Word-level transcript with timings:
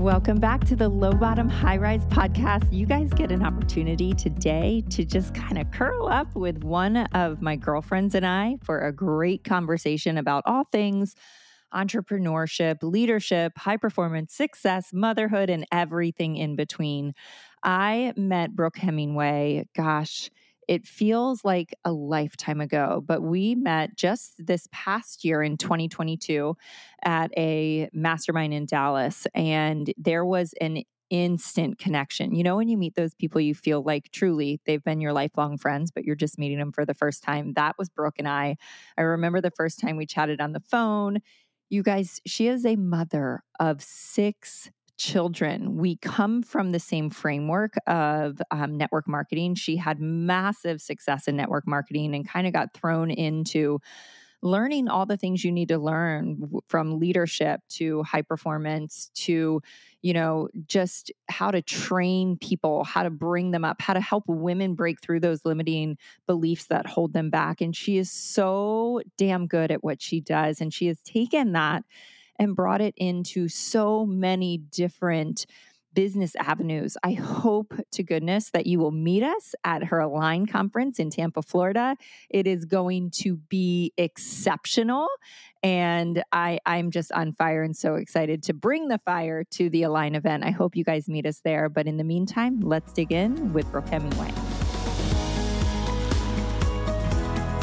Welcome 0.00 0.40
back 0.40 0.64
to 0.64 0.76
the 0.76 0.88
Low 0.88 1.12
Bottom 1.12 1.46
High 1.46 1.76
Rise 1.76 2.06
podcast. 2.06 2.72
You 2.72 2.86
guys 2.86 3.10
get 3.12 3.30
an 3.30 3.44
opportunity 3.44 4.14
today 4.14 4.82
to 4.88 5.04
just 5.04 5.34
kind 5.34 5.58
of 5.58 5.70
curl 5.72 6.08
up 6.08 6.34
with 6.34 6.64
one 6.64 6.96
of 7.12 7.42
my 7.42 7.54
girlfriends 7.54 8.14
and 8.14 8.24
I 8.24 8.56
for 8.64 8.80
a 8.80 8.92
great 8.92 9.44
conversation 9.44 10.16
about 10.16 10.44
all 10.46 10.64
things 10.72 11.14
entrepreneurship, 11.74 12.78
leadership, 12.80 13.58
high 13.58 13.76
performance, 13.76 14.32
success, 14.32 14.88
motherhood, 14.90 15.50
and 15.50 15.66
everything 15.70 16.34
in 16.34 16.56
between. 16.56 17.12
I 17.62 18.14
met 18.16 18.56
Brooke 18.56 18.78
Hemingway, 18.78 19.68
gosh, 19.76 20.30
it 20.70 20.86
feels 20.86 21.44
like 21.44 21.74
a 21.84 21.90
lifetime 21.90 22.60
ago, 22.60 23.02
but 23.04 23.22
we 23.22 23.56
met 23.56 23.96
just 23.96 24.34
this 24.38 24.68
past 24.70 25.24
year 25.24 25.42
in 25.42 25.56
2022 25.56 26.56
at 27.04 27.32
a 27.36 27.90
mastermind 27.92 28.54
in 28.54 28.66
Dallas, 28.66 29.26
and 29.34 29.92
there 29.98 30.24
was 30.24 30.54
an 30.60 30.84
instant 31.10 31.78
connection. 31.78 32.36
You 32.36 32.44
know, 32.44 32.54
when 32.54 32.68
you 32.68 32.78
meet 32.78 32.94
those 32.94 33.14
people, 33.14 33.40
you 33.40 33.52
feel 33.52 33.82
like 33.82 34.12
truly 34.12 34.60
they've 34.64 34.84
been 34.84 35.00
your 35.00 35.12
lifelong 35.12 35.58
friends, 35.58 35.90
but 35.90 36.04
you're 36.04 36.14
just 36.14 36.38
meeting 36.38 36.58
them 36.58 36.70
for 36.70 36.86
the 36.86 36.94
first 36.94 37.24
time. 37.24 37.54
That 37.54 37.74
was 37.76 37.88
Brooke 37.88 38.20
and 38.20 38.28
I. 38.28 38.56
I 38.96 39.02
remember 39.02 39.40
the 39.40 39.50
first 39.50 39.80
time 39.80 39.96
we 39.96 40.06
chatted 40.06 40.40
on 40.40 40.52
the 40.52 40.60
phone. 40.60 41.18
You 41.68 41.82
guys, 41.82 42.20
she 42.28 42.46
is 42.46 42.64
a 42.64 42.76
mother 42.76 43.42
of 43.58 43.82
six 43.82 44.70
children. 45.00 45.78
We 45.78 45.96
come 45.96 46.42
from 46.42 46.72
the 46.72 46.78
same 46.78 47.08
framework 47.08 47.72
of 47.86 48.40
um, 48.50 48.76
network 48.76 49.08
marketing. 49.08 49.54
She 49.54 49.76
had 49.76 49.98
massive 49.98 50.82
success 50.82 51.26
in 51.26 51.36
network 51.36 51.66
marketing 51.66 52.14
and 52.14 52.28
kind 52.28 52.46
of 52.46 52.52
got 52.52 52.74
thrown 52.74 53.10
into 53.10 53.80
learning 54.42 54.88
all 54.88 55.06
the 55.06 55.16
things 55.16 55.42
you 55.42 55.52
need 55.52 55.68
to 55.68 55.78
learn 55.78 56.50
from 56.68 56.98
leadership 56.98 57.60
to 57.68 58.02
high 58.02 58.22
performance 58.22 59.10
to 59.14 59.60
you 60.02 60.14
know 60.14 60.48
just 60.66 61.12
how 61.28 61.50
to 61.50 61.60
train 61.60 62.38
people 62.38 62.82
how 62.84 63.02
to 63.02 63.10
bring 63.10 63.50
them 63.50 63.66
up 63.66 63.82
how 63.82 63.92
to 63.92 64.00
help 64.00 64.24
women 64.26 64.74
break 64.74 64.98
through 65.02 65.20
those 65.20 65.44
limiting 65.44 65.98
beliefs 66.26 66.66
that 66.66 66.86
hold 66.86 67.12
them 67.12 67.28
back 67.28 67.60
and 67.60 67.76
she 67.76 67.98
is 67.98 68.10
so 68.10 69.02
damn 69.18 69.46
good 69.46 69.70
at 69.70 69.84
what 69.84 70.00
she 70.00 70.22
does 70.22 70.62
and 70.62 70.72
she 70.72 70.86
has 70.86 71.02
taken 71.02 71.52
that 71.52 71.84
and 72.40 72.56
brought 72.56 72.80
it 72.80 72.94
into 72.96 73.46
so 73.46 74.04
many 74.06 74.58
different 74.58 75.46
business 75.92 76.34
avenues. 76.36 76.96
I 77.02 77.12
hope 77.12 77.74
to 77.92 78.02
goodness 78.02 78.50
that 78.50 78.66
you 78.66 78.78
will 78.78 78.92
meet 78.92 79.22
us 79.22 79.54
at 79.64 79.84
her 79.84 80.00
Align 80.00 80.46
conference 80.46 80.98
in 80.98 81.10
Tampa, 81.10 81.42
Florida. 81.42 81.96
It 82.30 82.46
is 82.46 82.64
going 82.64 83.10
to 83.22 83.36
be 83.36 83.92
exceptional. 83.96 85.08
And 85.62 86.22
I, 86.32 86.60
I'm 86.64 86.90
just 86.90 87.12
on 87.12 87.32
fire 87.34 87.62
and 87.62 87.76
so 87.76 87.96
excited 87.96 88.42
to 88.44 88.54
bring 88.54 88.88
the 88.88 89.00
fire 89.04 89.44
to 89.50 89.68
the 89.68 89.82
Align 89.82 90.14
event. 90.14 90.44
I 90.44 90.50
hope 90.50 90.76
you 90.76 90.84
guys 90.84 91.08
meet 91.08 91.26
us 91.26 91.40
there. 91.40 91.68
But 91.68 91.86
in 91.86 91.96
the 91.96 92.04
meantime, 92.04 92.60
let's 92.60 92.92
dig 92.92 93.12
in 93.12 93.52
with 93.52 93.70
Brooke 93.70 93.88
Hemingway. 93.88 94.30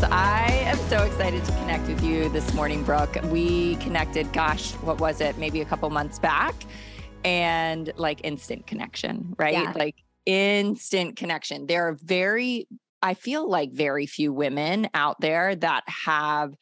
I 0.03 0.51
am 0.65 0.77
so 0.89 1.03
excited 1.03 1.43
to 1.43 1.51
connect 1.53 1.87
with 1.87 2.03
you 2.03 2.29
this 2.29 2.53
morning, 2.53 2.83
Brooke. 2.83 3.17
We 3.25 3.75
connected, 3.77 4.31
gosh, 4.31 4.73
what 4.73 4.99
was 4.99 5.21
it? 5.21 5.37
Maybe 5.37 5.61
a 5.61 5.65
couple 5.65 5.89
months 5.89 6.19
back. 6.19 6.55
And 7.23 7.91
like 7.97 8.21
instant 8.23 8.67
connection, 8.67 9.33
right? 9.37 9.53
Yeah. 9.53 9.73
Like 9.75 9.95
instant 10.25 11.15
connection. 11.15 11.65
There 11.65 11.87
are 11.87 11.97
very, 12.01 12.67
I 13.01 13.15
feel 13.15 13.49
like 13.49 13.71
very 13.71 14.05
few 14.05 14.31
women 14.31 14.87
out 14.93 15.19
there 15.19 15.55
that 15.55 15.83
have 15.87 16.53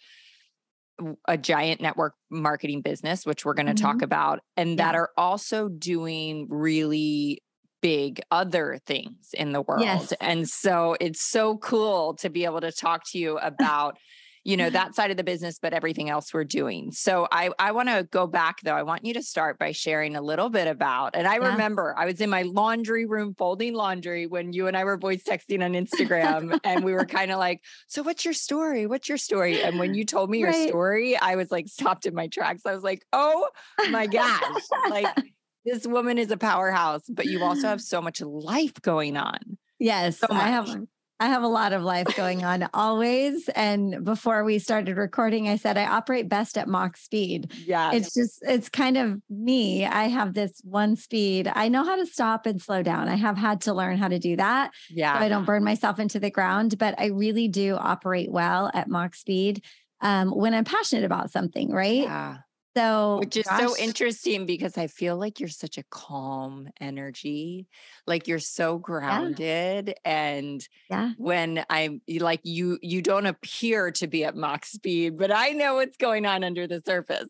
a 1.27 1.37
giant 1.37 1.81
network 1.81 2.13
marketing 2.29 2.81
business, 2.81 3.25
which 3.25 3.43
we're 3.43 3.53
going 3.53 3.65
to 3.65 3.73
mm-hmm. 3.73 3.85
talk 3.85 4.01
about, 4.01 4.39
and 4.55 4.71
yeah. 4.71 4.75
that 4.77 4.95
are 4.95 5.09
also 5.17 5.67
doing 5.67 6.47
really 6.49 7.41
big 7.81 8.21
other 8.31 8.79
things 8.85 9.29
in 9.33 9.51
the 9.51 9.61
world. 9.61 9.83
Yes. 9.83 10.13
And 10.21 10.47
so 10.47 10.95
it's 10.99 11.21
so 11.21 11.57
cool 11.57 12.15
to 12.15 12.29
be 12.29 12.45
able 12.45 12.61
to 12.61 12.71
talk 12.71 13.03
to 13.11 13.19
you 13.19 13.37
about 13.43 13.97
you 14.45 14.55
know 14.55 14.69
that 14.69 14.95
side 14.95 15.11
of 15.11 15.17
the 15.17 15.23
business 15.23 15.57
but 15.59 15.73
everything 15.73 16.09
else 16.09 16.33
we're 16.33 16.43
doing 16.43 16.91
so 16.91 17.27
i 17.31 17.49
i 17.57 17.71
want 17.71 17.89
to 17.89 18.07
go 18.11 18.27
back 18.27 18.61
though 18.61 18.75
i 18.75 18.83
want 18.83 19.03
you 19.03 19.13
to 19.13 19.21
start 19.21 19.57
by 19.57 19.71
sharing 19.71 20.15
a 20.15 20.21
little 20.21 20.49
bit 20.49 20.67
about 20.67 21.15
and 21.15 21.27
i 21.27 21.33
yeah. 21.33 21.49
remember 21.49 21.95
i 21.97 22.05
was 22.05 22.21
in 22.21 22.29
my 22.29 22.43
laundry 22.43 23.05
room 23.05 23.33
folding 23.37 23.73
laundry 23.73 24.27
when 24.27 24.53
you 24.53 24.67
and 24.67 24.77
i 24.77 24.83
were 24.83 24.97
voice 24.97 25.23
texting 25.23 25.65
on 25.65 25.73
instagram 25.73 26.57
and 26.63 26.85
we 26.85 26.93
were 26.93 27.05
kind 27.19 27.31
of 27.31 27.39
like 27.39 27.61
so 27.87 28.03
what's 28.03 28.23
your 28.23 28.35
story 28.35 28.85
what's 28.85 29.09
your 29.09 29.17
story 29.17 29.61
and 29.61 29.79
when 29.79 29.95
you 29.95 30.05
told 30.05 30.29
me 30.29 30.37
your 30.37 30.53
story 30.53 31.17
i 31.17 31.35
was 31.35 31.49
like 31.51 31.67
stopped 31.67 32.05
in 32.05 32.13
my 32.13 32.27
tracks 32.27 32.61
i 32.65 32.73
was 32.73 32.83
like 32.83 33.03
oh 33.11 33.49
my 33.89 34.05
gosh 34.05 34.61
like 34.89 35.07
this 35.65 35.85
woman 35.87 36.17
is 36.17 36.31
a 36.31 36.37
powerhouse, 36.37 37.03
but 37.09 37.25
you 37.25 37.43
also 37.43 37.67
have 37.67 37.81
so 37.81 38.01
much 38.01 38.21
life 38.21 38.81
going 38.81 39.17
on. 39.17 39.57
Yes, 39.79 40.19
so 40.19 40.27
I 40.29 40.49
have. 40.49 40.85
I 41.17 41.27
have 41.27 41.43
a 41.43 41.47
lot 41.47 41.71
of 41.71 41.81
life 41.81 42.13
going 42.17 42.43
on 42.43 42.67
always. 42.73 43.47
And 43.55 44.03
before 44.03 44.43
we 44.43 44.59
started 44.59 44.97
recording, 44.97 45.47
I 45.47 45.55
said 45.55 45.77
I 45.77 45.85
operate 45.85 46.27
best 46.27 46.57
at 46.57 46.67
Mach 46.67 46.97
speed. 46.97 47.53
Yeah. 47.65 47.93
It's 47.93 48.13
just, 48.13 48.39
it's 48.41 48.67
kind 48.67 48.97
of 48.97 49.21
me. 49.29 49.85
I 49.85 50.09
have 50.09 50.33
this 50.33 50.59
one 50.65 50.97
speed. 50.97 51.49
I 51.53 51.69
know 51.69 51.85
how 51.85 51.95
to 51.95 52.05
stop 52.05 52.45
and 52.45 52.61
slow 52.61 52.83
down. 52.83 53.07
I 53.07 53.15
have 53.15 53.37
had 53.37 53.61
to 53.61 53.73
learn 53.73 53.97
how 53.97 54.09
to 54.09 54.19
do 54.19 54.35
that. 54.35 54.71
Yeah. 54.89 55.17
So 55.17 55.23
I 55.23 55.29
don't 55.29 55.45
burn 55.45 55.63
myself 55.63 55.99
into 55.99 56.19
the 56.19 56.29
ground, 56.29 56.77
but 56.77 56.95
I 56.97 57.05
really 57.05 57.47
do 57.47 57.75
operate 57.75 58.29
well 58.29 58.69
at 58.73 58.89
Mach 58.89 59.15
speed 59.15 59.63
um, 60.01 60.31
when 60.31 60.53
I'm 60.53 60.65
passionate 60.65 61.05
about 61.05 61.31
something, 61.31 61.71
right? 61.71 62.03
Yeah. 62.03 62.37
So, 62.75 63.19
which 63.19 63.37
is 63.37 63.45
gosh. 63.45 63.61
so 63.61 63.77
interesting 63.77 64.45
because 64.45 64.77
I 64.77 64.87
feel 64.87 65.15
like 65.15 65.39
you're 65.39 65.47
such 65.47 65.77
a 65.77 65.83
calm 65.83 66.67
energy. 66.81 67.67
Like 68.05 68.27
you're 68.27 68.39
so 68.39 68.77
grounded. 68.77 69.87
Yeah. 69.87 70.11
And 70.11 70.67
yeah. 70.89 71.11
when 71.17 71.63
I'm 71.69 72.01
like, 72.19 72.41
you, 72.43 72.77
you 72.81 73.01
don't 73.01 73.27
appear 73.27 73.91
to 73.91 74.07
be 74.07 74.25
at 74.25 74.35
Mach 74.35 74.65
speed, 74.65 75.17
but 75.17 75.31
I 75.31 75.49
know 75.49 75.75
what's 75.75 75.97
going 75.97 76.25
on 76.25 76.43
under 76.43 76.67
the 76.67 76.81
surface. 76.85 77.29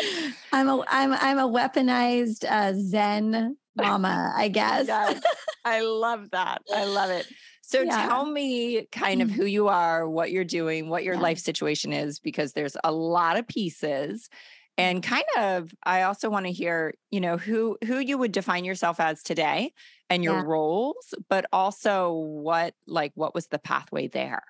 I'm 0.52 0.68
a, 0.68 0.84
I'm, 0.88 1.12
I'm 1.12 1.38
a 1.38 1.48
weaponized 1.48 2.44
uh, 2.48 2.72
Zen 2.74 3.56
mama, 3.76 4.32
I 4.34 4.48
guess. 4.48 4.86
yes. 4.86 5.20
I 5.64 5.82
love 5.82 6.30
that. 6.30 6.62
I 6.74 6.84
love 6.84 7.10
it. 7.10 7.26
So 7.62 7.82
yeah. 7.82 8.06
tell 8.06 8.24
me 8.24 8.86
kind 8.90 9.20
of 9.20 9.28
mm. 9.28 9.32
who 9.32 9.44
you 9.44 9.68
are, 9.68 10.08
what 10.08 10.30
you're 10.30 10.44
doing, 10.44 10.88
what 10.88 11.04
your 11.04 11.16
yeah. 11.16 11.20
life 11.20 11.38
situation 11.38 11.92
is, 11.92 12.18
because 12.18 12.54
there's 12.54 12.76
a 12.82 12.90
lot 12.90 13.38
of 13.38 13.46
pieces 13.46 14.30
and 14.78 15.02
kind 15.02 15.24
of 15.36 15.74
i 15.82 16.02
also 16.02 16.30
want 16.30 16.46
to 16.46 16.52
hear 16.52 16.94
you 17.10 17.20
know 17.20 17.36
who 17.36 17.76
who 17.84 17.98
you 17.98 18.16
would 18.16 18.32
define 18.32 18.64
yourself 18.64 19.00
as 19.00 19.22
today 19.22 19.72
and 20.08 20.24
your 20.24 20.36
yeah. 20.36 20.44
roles 20.46 21.12
but 21.28 21.44
also 21.52 22.12
what 22.12 22.72
like 22.86 23.12
what 23.14 23.34
was 23.34 23.48
the 23.48 23.58
pathway 23.58 24.08
there? 24.08 24.42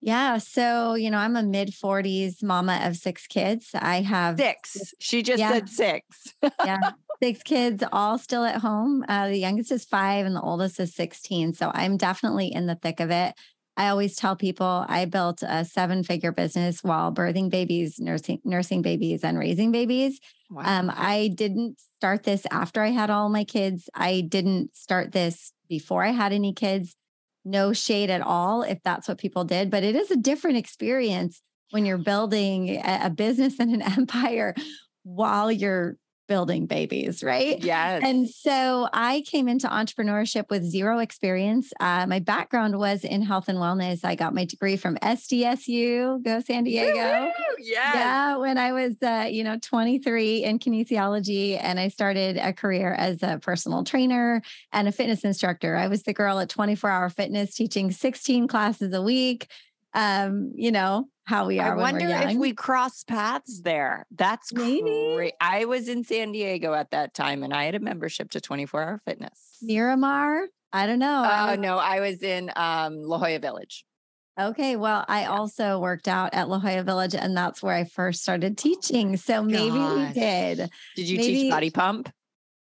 Yeah 0.00 0.38
so 0.38 0.94
you 0.94 1.10
know 1.10 1.18
i'm 1.18 1.36
a 1.36 1.42
mid 1.44 1.68
40s 1.68 2.42
mama 2.42 2.80
of 2.82 2.96
six 2.96 3.28
kids. 3.28 3.70
I 3.74 4.00
have 4.00 4.38
six. 4.38 4.94
She 4.98 5.22
just 5.22 5.38
yeah. 5.38 5.52
said 5.52 5.68
six. 5.68 6.34
Yeah 6.64 6.80
six 7.22 7.40
kids 7.44 7.84
all 7.92 8.18
still 8.18 8.42
at 8.44 8.56
home. 8.56 9.04
Uh, 9.08 9.28
the 9.28 9.36
youngest 9.36 9.70
is 9.70 9.84
five 9.84 10.26
and 10.26 10.34
the 10.34 10.40
oldest 10.40 10.80
is 10.80 10.92
16 10.94 11.54
so 11.54 11.70
i'm 11.72 11.96
definitely 11.96 12.52
in 12.52 12.66
the 12.66 12.74
thick 12.74 12.98
of 12.98 13.10
it 13.10 13.34
I 13.76 13.88
always 13.88 14.16
tell 14.16 14.36
people 14.36 14.84
I 14.88 15.06
built 15.06 15.42
a 15.42 15.64
seven 15.64 16.02
figure 16.04 16.32
business 16.32 16.84
while 16.84 17.12
birthing 17.12 17.50
babies, 17.50 17.98
nursing, 17.98 18.40
nursing 18.44 18.82
babies, 18.82 19.24
and 19.24 19.38
raising 19.38 19.72
babies. 19.72 20.20
Wow. 20.50 20.62
Um, 20.64 20.92
I 20.94 21.30
didn't 21.34 21.80
start 21.96 22.24
this 22.24 22.46
after 22.50 22.82
I 22.82 22.90
had 22.90 23.08
all 23.08 23.28
my 23.30 23.44
kids. 23.44 23.88
I 23.94 24.20
didn't 24.28 24.76
start 24.76 25.12
this 25.12 25.52
before 25.68 26.04
I 26.04 26.10
had 26.10 26.32
any 26.32 26.52
kids. 26.52 26.94
No 27.44 27.72
shade 27.72 28.10
at 28.10 28.20
all 28.20 28.62
if 28.62 28.78
that's 28.84 29.08
what 29.08 29.18
people 29.18 29.44
did, 29.44 29.70
but 29.70 29.82
it 29.82 29.96
is 29.96 30.10
a 30.10 30.16
different 30.16 30.58
experience 30.58 31.40
when 31.70 31.86
you're 31.86 31.98
building 31.98 32.80
a 32.84 33.08
business 33.08 33.58
and 33.58 33.72
an 33.72 33.82
empire 33.98 34.54
while 35.02 35.50
you're 35.50 35.96
building 36.32 36.64
babies, 36.64 37.22
right? 37.22 37.62
Yes. 37.62 38.02
And 38.02 38.26
so 38.26 38.88
I 38.94 39.22
came 39.26 39.48
into 39.48 39.68
entrepreneurship 39.68 40.48
with 40.48 40.64
zero 40.64 40.98
experience. 40.98 41.74
Uh, 41.78 42.06
my 42.06 42.20
background 42.20 42.78
was 42.78 43.04
in 43.04 43.20
health 43.20 43.50
and 43.50 43.58
wellness. 43.58 44.02
I 44.02 44.14
got 44.14 44.34
my 44.34 44.46
degree 44.46 44.78
from 44.78 44.96
SDSU, 44.96 46.24
go 46.24 46.40
San 46.40 46.64
Diego. 46.64 47.30
Yes. 47.58 47.94
Yeah. 47.94 48.36
When 48.38 48.56
I 48.56 48.72
was, 48.72 48.94
uh, 49.02 49.28
you 49.30 49.44
know, 49.44 49.58
23 49.60 50.44
in 50.44 50.58
kinesiology, 50.58 51.58
and 51.62 51.78
I 51.78 51.88
started 51.88 52.38
a 52.38 52.54
career 52.54 52.94
as 52.94 53.22
a 53.22 53.38
personal 53.38 53.84
trainer 53.84 54.40
and 54.72 54.88
a 54.88 54.92
fitness 54.92 55.24
instructor. 55.24 55.76
I 55.76 55.88
was 55.88 56.04
the 56.04 56.14
girl 56.14 56.38
at 56.38 56.48
24 56.48 56.88
Hour 56.88 57.10
Fitness 57.10 57.54
teaching 57.54 57.90
16 57.90 58.48
classes 58.48 58.94
a 58.94 59.02
week 59.02 59.48
um, 59.94 60.52
you 60.54 60.72
know, 60.72 61.08
how 61.24 61.46
we 61.46 61.60
are. 61.60 61.72
I 61.72 61.76
wonder 61.76 62.08
if 62.08 62.36
we 62.36 62.52
cross 62.52 63.04
paths 63.04 63.60
there. 63.62 64.06
That's 64.10 64.52
Maybe. 64.52 65.12
great. 65.14 65.34
I 65.40 65.66
was 65.66 65.88
in 65.88 66.04
San 66.04 66.32
Diego 66.32 66.74
at 66.74 66.90
that 66.90 67.14
time 67.14 67.42
and 67.42 67.54
I 67.54 67.64
had 67.64 67.74
a 67.74 67.80
membership 67.80 68.30
to 68.32 68.40
24 68.40 68.82
hour 68.82 69.00
fitness. 69.04 69.58
Miramar? 69.62 70.46
I 70.72 70.86
don't 70.86 70.98
know. 70.98 71.48
Oh, 71.50 71.54
no, 71.54 71.78
I 71.78 72.00
was 72.00 72.22
in 72.22 72.50
um, 72.56 73.02
La 73.02 73.18
Jolla 73.18 73.38
Village. 73.38 73.84
Okay. 74.40 74.76
Well, 74.76 75.04
I 75.06 75.26
also 75.26 75.78
worked 75.78 76.08
out 76.08 76.32
at 76.32 76.48
La 76.48 76.58
Jolla 76.58 76.82
Village 76.82 77.14
and 77.14 77.36
that's 77.36 77.62
where 77.62 77.74
I 77.74 77.84
first 77.84 78.22
started 78.22 78.56
teaching. 78.56 79.16
So 79.18 79.42
maybe 79.42 79.76
Gosh. 79.76 80.08
we 80.08 80.20
did. 80.20 80.70
Did 80.96 81.08
you 81.08 81.18
maybe, 81.18 81.34
teach 81.34 81.50
body 81.50 81.70
pump? 81.70 82.10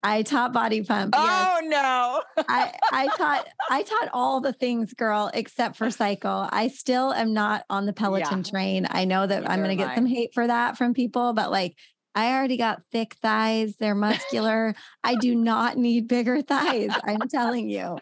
I 0.03 0.23
taught 0.23 0.53
body 0.53 0.83
pump. 0.83 1.15
Oh 1.17 1.59
yes. 1.61 1.71
no. 1.71 2.45
I, 2.49 2.73
I 2.93 3.09
taught 3.17 3.49
I 3.71 3.83
taught 3.83 4.09
all 4.13 4.41
the 4.41 4.53
things, 4.53 4.95
girl, 4.95 5.31
except 5.35 5.77
for 5.77 5.91
cycle. 5.91 6.49
I 6.51 6.69
still 6.69 7.13
am 7.13 7.35
not 7.35 7.65
on 7.69 7.87
the 7.87 7.93
Peloton 7.93 8.39
yeah. 8.39 8.51
train. 8.51 8.87
I 8.91 9.05
know 9.05 9.27
that 9.27 9.43
Neither 9.43 9.53
I'm 9.53 9.61
gonna 9.61 9.77
get 9.77 9.91
I. 9.91 9.95
some 9.97 10.07
hate 10.07 10.35
for 10.35 10.47
that 10.47 10.79
from 10.79 10.95
people, 10.95 11.33
but 11.33 11.51
like 11.51 11.77
I 12.19 12.33
already 12.33 12.57
got 12.57 12.83
thick 12.91 13.15
thighs. 13.23 13.77
They're 13.77 13.95
muscular. 13.95 14.75
I 15.05 15.15
do 15.15 15.35
not 15.37 15.77
need 15.77 16.09
bigger 16.09 16.43
thighs. 16.43 16.91
I'm 17.05 17.29
telling 17.29 17.71
you. 17.71 17.97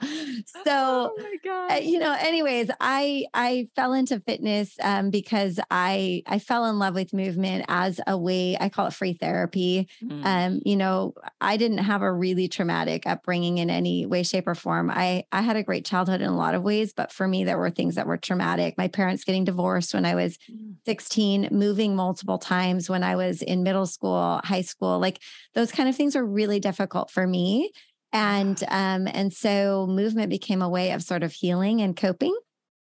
So, 0.64 1.14
oh 1.18 1.68
uh, 1.70 1.74
you 1.74 1.98
know, 1.98 2.16
anyways, 2.18 2.70
I 2.80 3.26
I 3.34 3.68
fell 3.76 3.92
into 3.92 4.18
fitness 4.20 4.74
um, 4.82 5.10
because 5.10 5.60
I 5.70 6.22
I 6.26 6.38
fell 6.38 6.64
in 6.64 6.78
love 6.78 6.94
with 6.94 7.12
movement 7.12 7.66
as 7.68 8.00
a 8.06 8.16
way. 8.16 8.56
I 8.58 8.70
call 8.70 8.86
it 8.86 8.94
free 8.94 9.12
therapy. 9.12 9.86
Mm. 10.02 10.24
Um, 10.24 10.60
you 10.64 10.76
know, 10.76 11.12
I 11.42 11.58
didn't 11.58 11.78
have 11.78 12.00
a 12.00 12.10
really 12.10 12.48
traumatic 12.48 13.06
upbringing 13.06 13.58
in 13.58 13.68
any 13.68 14.06
way, 14.06 14.22
shape, 14.22 14.48
or 14.48 14.54
form. 14.54 14.90
I 14.90 15.24
I 15.30 15.42
had 15.42 15.56
a 15.56 15.62
great 15.62 15.84
childhood 15.84 16.22
in 16.22 16.28
a 16.28 16.36
lot 16.36 16.54
of 16.54 16.62
ways, 16.62 16.94
but 16.94 17.12
for 17.12 17.28
me, 17.28 17.44
there 17.44 17.58
were 17.58 17.70
things 17.70 17.96
that 17.96 18.06
were 18.06 18.16
traumatic. 18.16 18.78
My 18.78 18.88
parents 18.88 19.24
getting 19.24 19.44
divorced 19.44 19.92
when 19.92 20.06
I 20.06 20.14
was 20.14 20.38
mm. 20.50 20.76
16, 20.86 21.48
moving 21.50 21.94
multiple 21.94 22.38
times 22.38 22.88
when 22.88 23.02
I 23.02 23.16
was 23.16 23.42
in 23.42 23.62
middle 23.62 23.84
school 23.84 24.05
school, 24.06 24.40
high 24.44 24.62
school, 24.62 24.98
like 24.98 25.20
those 25.54 25.72
kind 25.72 25.88
of 25.88 25.96
things 25.96 26.14
were 26.14 26.24
really 26.24 26.60
difficult 26.60 27.10
for 27.10 27.26
me. 27.26 27.70
And 28.12 28.62
um, 28.68 29.08
and 29.08 29.32
so 29.32 29.86
movement 29.88 30.30
became 30.30 30.62
a 30.62 30.68
way 30.68 30.92
of 30.92 31.02
sort 31.02 31.22
of 31.22 31.32
healing 31.32 31.82
and 31.82 31.96
coping. 31.96 32.34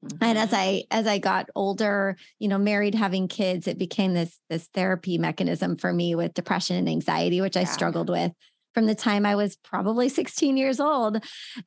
Mm-hmm. 0.05 0.23
And 0.23 0.37
as 0.37 0.49
mm-hmm. 0.49 0.55
I 0.55 0.83
as 0.91 1.07
I 1.07 1.17
got 1.17 1.49
older, 1.55 2.17
you 2.39 2.47
know, 2.47 2.57
married, 2.57 2.93
having 2.93 3.27
kids, 3.27 3.67
it 3.67 3.77
became 3.77 4.13
this 4.13 4.37
this 4.49 4.69
therapy 4.73 5.17
mechanism 5.17 5.77
for 5.77 5.91
me 5.91 6.13
with 6.13 6.33
depression 6.33 6.75
and 6.75 6.89
anxiety, 6.89 7.41
which 7.41 7.55
yeah. 7.55 7.63
I 7.63 7.65
struggled 7.65 8.09
with 8.09 8.31
from 8.77 8.85
the 8.85 8.93
time 8.93 9.25
I 9.25 9.33
was 9.33 9.55
probably 9.55 10.07
16 10.07 10.55
years 10.55 10.79
old. 10.79 11.17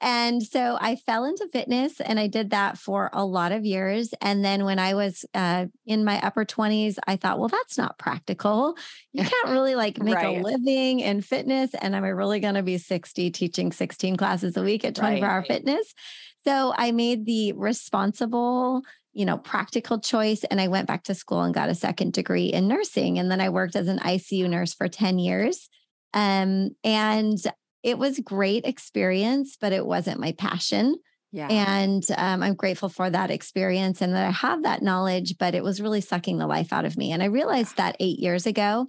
And 0.01 0.41
so 0.41 0.79
I 0.81 0.95
fell 0.95 1.25
into 1.25 1.49
fitness 1.53 2.01
and 2.01 2.21
I 2.21 2.29
did 2.29 2.51
that 2.51 2.79
for 2.79 3.11
a 3.13 3.25
lot 3.25 3.51
of 3.51 3.65
years. 3.65 4.15
And 4.21 4.45
then 4.45 4.65
when 4.65 4.79
I 4.79 4.95
was 4.95 5.25
uh, 5.35 5.67
in 5.85 6.05
my 6.05 6.25
upper 6.25 6.45
20s, 6.45 6.99
I 7.09 7.17
thought, 7.17 7.41
well, 7.41 7.49
that's 7.49 7.77
not 7.77 7.99
practical. 7.99 8.77
You 9.13 9.25
can't 9.25 9.49
really 9.51 9.75
like 9.75 10.01
make 10.01 10.15
right. 10.15 10.39
a 10.39 10.41
living 10.41 11.01
in 11.01 11.21
fitness. 11.21 11.75
And 11.75 11.97
am 11.97 12.05
I 12.05 12.11
really 12.11 12.39
going 12.39 12.55
to 12.55 12.63
be 12.63 12.79
60 12.79 13.33
teaching 13.33 13.73
16 13.73 14.17
classes 14.17 14.57
a 14.57 14.63
week 14.63 14.85
at 14.85 14.95
24 14.95 15.27
right. 15.27 15.33
hour 15.35 15.43
fitness? 15.43 15.93
So 16.47 16.73
I 16.77 16.93
made 16.93 17.27
the 17.27 17.55
responsible 17.55 18.83
you 19.13 19.25
know, 19.25 19.39
practical 19.39 19.99
choice. 19.99 20.45
And 20.45 20.61
I 20.61 20.69
went 20.69 20.87
back 20.87 21.03
to 21.05 21.17
school 21.17 21.43
and 21.43 21.53
got 21.53 21.69
a 21.69 21.75
second 21.75 22.13
degree 22.13 22.47
in 22.47 22.69
nursing. 22.69 23.19
And 23.19 23.29
then 23.29 23.41
I 23.41 23.49
worked 23.49 23.75
as 23.75 23.89
an 23.89 23.99
ICU 23.99 24.49
nurse 24.49 24.73
for 24.73 24.87
10 24.87 25.19
years. 25.19 25.69
Um, 26.13 26.71
and 26.85 27.39
it 27.83 27.99
was 27.99 28.19
great 28.21 28.65
experience, 28.65 29.57
but 29.61 29.73
it 29.73 29.87
wasn't 29.87 30.21
my 30.21 30.33
passion. 30.33 30.97
Yeah. 31.33 31.49
And 31.49 32.05
um, 32.17 32.43
I'm 32.43 32.55
grateful 32.55 32.89
for 32.89 33.09
that 33.09 33.31
experience 33.31 34.03
and 34.03 34.15
that 34.15 34.27
I 34.27 34.31
have 34.31 34.65
that 34.65 34.83
knowledge, 34.83 35.39
but 35.39 35.55
it 35.55 35.63
was 35.63 35.81
really 35.81 36.01
sucking 36.01 36.39
the 36.39 36.47
life 36.47 36.73
out 36.73 36.85
of 36.85 36.97
me. 36.97 37.13
And 37.13 37.23
I 37.23 37.27
realized 37.27 37.77
that 37.77 37.97
eight 38.01 38.19
years 38.19 38.47
ago. 38.47 38.87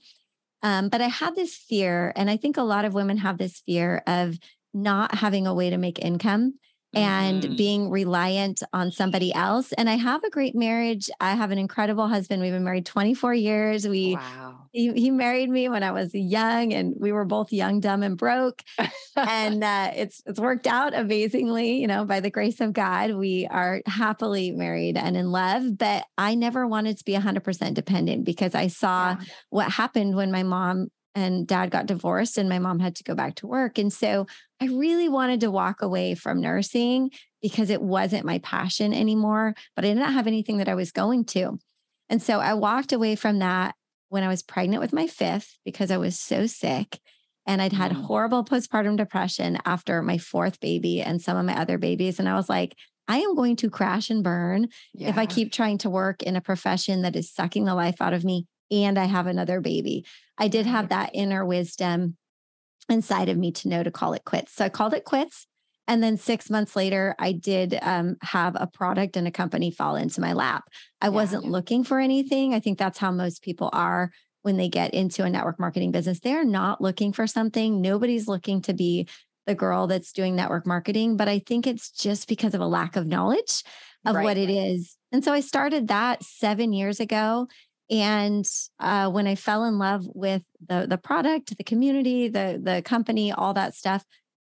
Um, 0.63 0.89
but 0.89 1.01
I 1.01 1.07
had 1.07 1.35
this 1.35 1.55
fear, 1.55 2.13
and 2.15 2.29
I 2.29 2.37
think 2.37 2.55
a 2.55 2.61
lot 2.61 2.85
of 2.85 2.93
women 2.93 3.17
have 3.17 3.39
this 3.39 3.63
fear 3.65 4.03
of 4.05 4.37
not 4.73 5.15
having 5.15 5.47
a 5.47 5.55
way 5.55 5.71
to 5.71 5.77
make 5.77 5.97
income 5.97 6.53
and 6.93 7.43
mm. 7.43 7.57
being 7.57 7.89
reliant 7.89 8.61
on 8.73 8.91
somebody 8.91 9.33
else. 9.33 9.71
And 9.73 9.89
I 9.89 9.95
have 9.95 10.23
a 10.23 10.29
great 10.29 10.55
marriage. 10.55 11.09
I 11.19 11.35
have 11.35 11.51
an 11.51 11.57
incredible 11.57 12.07
husband. 12.07 12.41
We've 12.41 12.51
been 12.51 12.63
married 12.63 12.85
24 12.85 13.33
years. 13.33 13.87
We 13.87 14.15
wow. 14.15 14.67
he, 14.71 14.91
he 14.93 15.11
married 15.11 15.49
me 15.49 15.69
when 15.69 15.83
I 15.83 15.91
was 15.91 16.13
young 16.13 16.73
and 16.73 16.95
we 16.99 17.11
were 17.11 17.23
both 17.23 17.53
young, 17.53 17.79
dumb, 17.79 18.03
and 18.03 18.17
broke. 18.17 18.61
and 19.15 19.63
uh, 19.63 19.91
it's 19.95 20.21
it's 20.25 20.39
worked 20.39 20.67
out 20.67 20.93
amazingly, 20.93 21.79
you 21.79 21.87
know, 21.87 22.03
by 22.03 22.19
the 22.19 22.29
grace 22.29 22.59
of 22.59 22.73
God. 22.73 23.11
We 23.11 23.47
are 23.49 23.81
happily 23.85 24.51
married 24.51 24.97
and 24.97 25.15
in 25.15 25.31
love. 25.31 25.77
But 25.77 26.05
I 26.17 26.35
never 26.35 26.67
wanted 26.67 26.97
to 26.97 27.05
be 27.05 27.13
100% 27.13 27.73
dependent 27.73 28.25
because 28.25 28.53
I 28.53 28.67
saw 28.67 29.11
yeah. 29.11 29.25
what 29.49 29.71
happened 29.71 30.15
when 30.15 30.31
my 30.31 30.43
mom 30.43 30.89
and 31.15 31.45
dad 31.47 31.71
got 31.71 31.85
divorced 31.85 32.37
and 32.37 32.49
my 32.49 32.59
mom 32.59 32.79
had 32.79 32.95
to 32.95 33.03
go 33.03 33.15
back 33.15 33.35
to 33.35 33.47
work. 33.47 33.77
And 33.77 33.91
so 33.91 34.27
I 34.61 34.65
really 34.65 35.09
wanted 35.09 35.41
to 35.41 35.51
walk 35.51 35.81
away 35.81 36.15
from 36.15 36.41
nursing 36.41 37.11
because 37.41 37.69
it 37.69 37.81
wasn't 37.81 38.25
my 38.25 38.39
passion 38.39 38.93
anymore, 38.93 39.55
but 39.75 39.83
I 39.83 39.89
didn't 39.89 40.03
have 40.03 40.27
anything 40.27 40.57
that 40.57 40.69
I 40.69 40.75
was 40.75 40.91
going 40.91 41.25
to. 41.25 41.59
And 42.09 42.21
so 42.21 42.39
I 42.39 42.53
walked 42.53 42.93
away 42.93 43.15
from 43.15 43.39
that 43.39 43.75
when 44.09 44.23
I 44.23 44.27
was 44.27 44.43
pregnant 44.43 44.81
with 44.81 44.93
my 44.93 45.07
fifth 45.07 45.57
because 45.65 45.91
I 45.91 45.97
was 45.97 46.19
so 46.19 46.45
sick. 46.45 46.99
And 47.47 47.61
I'd 47.61 47.73
had 47.73 47.91
mm. 47.91 48.03
horrible 48.03 48.45
postpartum 48.45 48.97
depression 48.97 49.57
after 49.65 50.01
my 50.03 50.17
fourth 50.17 50.59
baby 50.59 51.01
and 51.01 51.21
some 51.21 51.37
of 51.37 51.45
my 51.45 51.59
other 51.59 51.77
babies. 51.77 52.19
And 52.19 52.29
I 52.29 52.35
was 52.35 52.47
like, 52.47 52.75
I 53.07 53.17
am 53.17 53.35
going 53.35 53.55
to 53.57 53.69
crash 53.69 54.09
and 54.09 54.23
burn 54.23 54.67
yeah. 54.93 55.09
if 55.09 55.17
I 55.17 55.25
keep 55.25 55.51
trying 55.51 55.79
to 55.79 55.89
work 55.89 56.21
in 56.21 56.35
a 56.35 56.41
profession 56.41 57.01
that 57.01 57.15
is 57.15 57.33
sucking 57.33 57.65
the 57.65 57.73
life 57.73 57.99
out 57.99 58.13
of 58.13 58.23
me 58.23 58.45
and 58.71 58.97
I 58.97 59.05
have 59.05 59.27
another 59.27 59.61
baby. 59.61 60.05
I 60.37 60.47
did 60.47 60.65
have 60.65 60.89
that 60.89 61.11
inner 61.13 61.45
wisdom 61.45 62.17
inside 62.89 63.29
of 63.29 63.37
me 63.37 63.51
to 63.51 63.67
know 63.67 63.83
to 63.83 63.91
call 63.91 64.13
it 64.13 64.25
quits. 64.25 64.53
So 64.53 64.65
I 64.65 64.69
called 64.69 64.93
it 64.93 65.05
quits. 65.05 65.47
And 65.87 66.01
then 66.01 66.17
six 66.17 66.49
months 66.49 66.75
later, 66.75 67.15
I 67.19 67.31
did 67.33 67.77
um, 67.81 68.15
have 68.21 68.55
a 68.55 68.67
product 68.67 69.17
and 69.17 69.27
a 69.27 69.31
company 69.31 69.71
fall 69.71 69.95
into 69.95 70.21
my 70.21 70.33
lap. 70.33 70.63
I 71.01 71.07
yeah, 71.07 71.09
wasn't 71.09 71.45
yeah. 71.45 71.51
looking 71.51 71.83
for 71.83 71.99
anything. 71.99 72.53
I 72.53 72.59
think 72.59 72.77
that's 72.77 72.97
how 72.97 73.11
most 73.11 73.41
people 73.41 73.69
are 73.73 74.11
when 74.43 74.57
they 74.57 74.69
get 74.69 74.93
into 74.93 75.23
a 75.23 75.29
network 75.29 75.59
marketing 75.59 75.91
business. 75.91 76.19
They're 76.19 76.45
not 76.45 76.81
looking 76.81 77.13
for 77.13 77.27
something. 77.27 77.81
Nobody's 77.81 78.27
looking 78.27 78.61
to 78.63 78.73
be 78.73 79.07
the 79.47 79.55
girl 79.55 79.87
that's 79.87 80.13
doing 80.13 80.35
network 80.35 80.67
marketing, 80.67 81.17
but 81.17 81.27
I 81.27 81.39
think 81.39 81.65
it's 81.67 81.89
just 81.89 82.27
because 82.27 82.53
of 82.53 82.61
a 82.61 82.67
lack 82.67 82.95
of 82.95 83.07
knowledge 83.07 83.63
of 84.05 84.15
right. 84.15 84.23
what 84.23 84.37
it 84.37 84.49
is. 84.49 84.97
And 85.11 85.23
so 85.23 85.33
I 85.33 85.41
started 85.41 85.87
that 85.87 86.23
seven 86.23 86.73
years 86.73 86.99
ago. 86.99 87.47
And 87.91 88.47
uh, 88.79 89.11
when 89.11 89.27
I 89.27 89.35
fell 89.35 89.65
in 89.65 89.77
love 89.77 90.05
with 90.07 90.43
the 90.65 90.87
the 90.89 90.97
product, 90.97 91.57
the 91.57 91.63
community, 91.63 92.29
the 92.29 92.59
the 92.63 92.81
company, 92.81 93.31
all 93.31 93.53
that 93.53 93.75
stuff, 93.75 94.05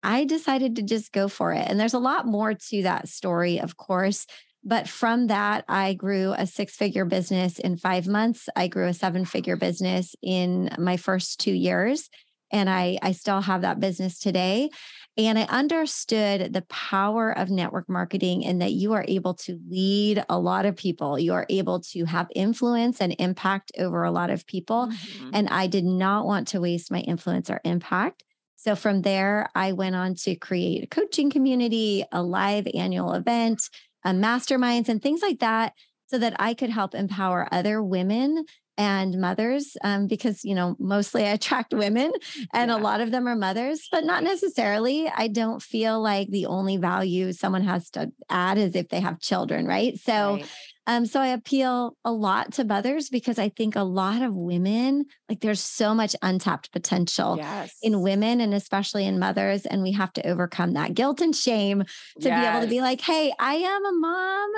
I 0.03 0.24
decided 0.24 0.75
to 0.75 0.83
just 0.83 1.12
go 1.12 1.27
for 1.27 1.51
it. 1.51 1.68
And 1.68 1.80
there's 1.80 1.95
a 1.95 2.00
lot 2.00 2.27
more 2.27 2.53
to 2.53 2.83
that 2.83 3.09
story, 3.09 3.59
of 3.59 3.75
course. 3.75 4.27
But 4.63 4.88
from 4.88 5.27
that, 5.27 5.65
I 5.68 5.94
grew 5.94 6.33
a 6.38 6.45
six 6.45 6.75
figure 6.75 7.06
business 7.06 7.59
in 7.59 7.75
five 7.75 8.07
months. 8.07 8.47
I 8.56 8.68
grew 8.68 8.88
a 8.88 8.94
seven 8.94 9.25
figure 9.25 9.57
business 9.57 10.15
in 10.21 10.69
my 10.77 10.95
first 10.95 11.39
two 11.39 11.51
years. 11.51 12.09
And 12.51 12.69
I, 12.69 13.00
I 13.01 13.13
still 13.13 13.41
have 13.41 13.62
that 13.62 13.80
business 13.80 14.19
today. 14.19 14.69
And 15.16 15.38
I 15.38 15.44
understood 15.44 16.54
the 16.54 16.64
power 16.64 17.32
of 17.38 17.50
network 17.50 17.88
marketing 17.88 18.46
and 18.46 18.62
that 18.62 18.72
you 18.72 18.94
are 18.94 19.06
able 19.08 19.36
to 19.36 19.60
lead 19.70 20.26
a 20.28 20.40
lot 20.40 20.66
of 20.66 20.76
people. 20.76 21.20
You 21.20 21.34
are 21.34 21.46
able 21.50 21.82
to 21.82 22.06
have 22.06 22.28
influence 22.36 23.00
and 23.00 23.16
impact 23.20 23.72
over 23.78 24.04
a 24.04 24.12
lot 24.12 24.32
of 24.32 24.48
people. 24.48 24.88
Mm-hmm. 24.88 25.30
And 25.34 25.50
I 25.50 25.68
did 25.68 25.86
not 25.86 26.26
want 26.26 26.48
to 26.50 26.62
waste 26.62 26.92
my 26.92 27.00
influence 27.02 27.52
or 27.52 27.62
impact. 27.64 28.24
So 28.56 28.76
from 28.76 29.04
there, 29.04 29.50
I 29.54 29.74
went 29.74 29.96
on 29.96 30.16
to 30.16 30.36
create 30.36 30.84
a 30.84 30.88
coaching 30.88 31.30
community, 31.30 32.06
a 32.12 32.24
live 32.24 32.66
annual 32.74 33.14
event, 33.14 33.70
a 34.04 34.12
masterminds, 34.12 34.90
and 34.90 35.02
things 35.02 35.22
like 35.22 35.40
that 35.40 35.74
so 36.08 36.18
that 36.18 36.36
I 36.40 36.54
could 36.54 36.70
help 36.70 36.96
empower 36.96 37.48
other 37.52 37.84
women 37.84 38.46
and 38.77 39.19
mothers 39.19 39.77
um, 39.83 40.07
because 40.07 40.44
you 40.44 40.56
know 40.56 40.75
mostly 40.80 41.23
i 41.23 41.30
attract 41.30 41.73
women 41.73 42.11
and 42.53 42.69
yeah. 42.69 42.77
a 42.77 42.80
lot 42.80 43.01
of 43.01 43.11
them 43.11 43.27
are 43.27 43.35
mothers 43.35 43.87
but 43.92 44.03
not 44.03 44.23
necessarily 44.23 45.07
i 45.15 45.27
don't 45.27 45.61
feel 45.61 46.01
like 46.01 46.27
the 46.30 46.45
only 46.45 46.77
value 46.77 47.31
someone 47.31 47.63
has 47.63 47.89
to 47.89 48.11
add 48.30 48.57
is 48.57 48.75
if 48.75 48.89
they 48.89 48.99
have 48.99 49.19
children 49.19 49.68
right 49.68 49.99
so 49.99 50.33
right. 50.33 50.49
um 50.87 51.06
so 51.06 51.19
i 51.19 51.27
appeal 51.27 51.95
a 52.03 52.11
lot 52.11 52.51
to 52.51 52.63
mothers 52.63 53.09
because 53.09 53.37
i 53.37 53.47
think 53.49 53.75
a 53.75 53.83
lot 53.83 54.23
of 54.23 54.35
women 54.35 55.06
like 55.30 55.39
there's 55.42 55.61
so 55.61 55.94
much 55.94 56.15
untapped 56.23 56.71
potential 56.71 57.37
yes. 57.37 57.75
in 57.83 58.01
women 58.01 58.42
and 58.42 58.56
especially 58.56 59.06
in 59.06 59.19
mothers 59.19 59.68
and 59.68 59.83
we 59.83 59.92
have 59.92 60.11
to 60.11 60.27
overcome 60.27 60.73
that 60.73 60.95
guilt 60.95 61.21
and 61.21 61.35
shame 61.35 61.83
to 62.19 62.27
yes. 62.27 62.42
be 62.42 62.49
able 62.49 62.61
to 62.61 62.69
be 62.69 62.81
like 62.81 63.01
hey 63.01 63.31
i 63.37 63.53
am 63.53 63.85
a 63.85 63.92
mom 63.92 64.51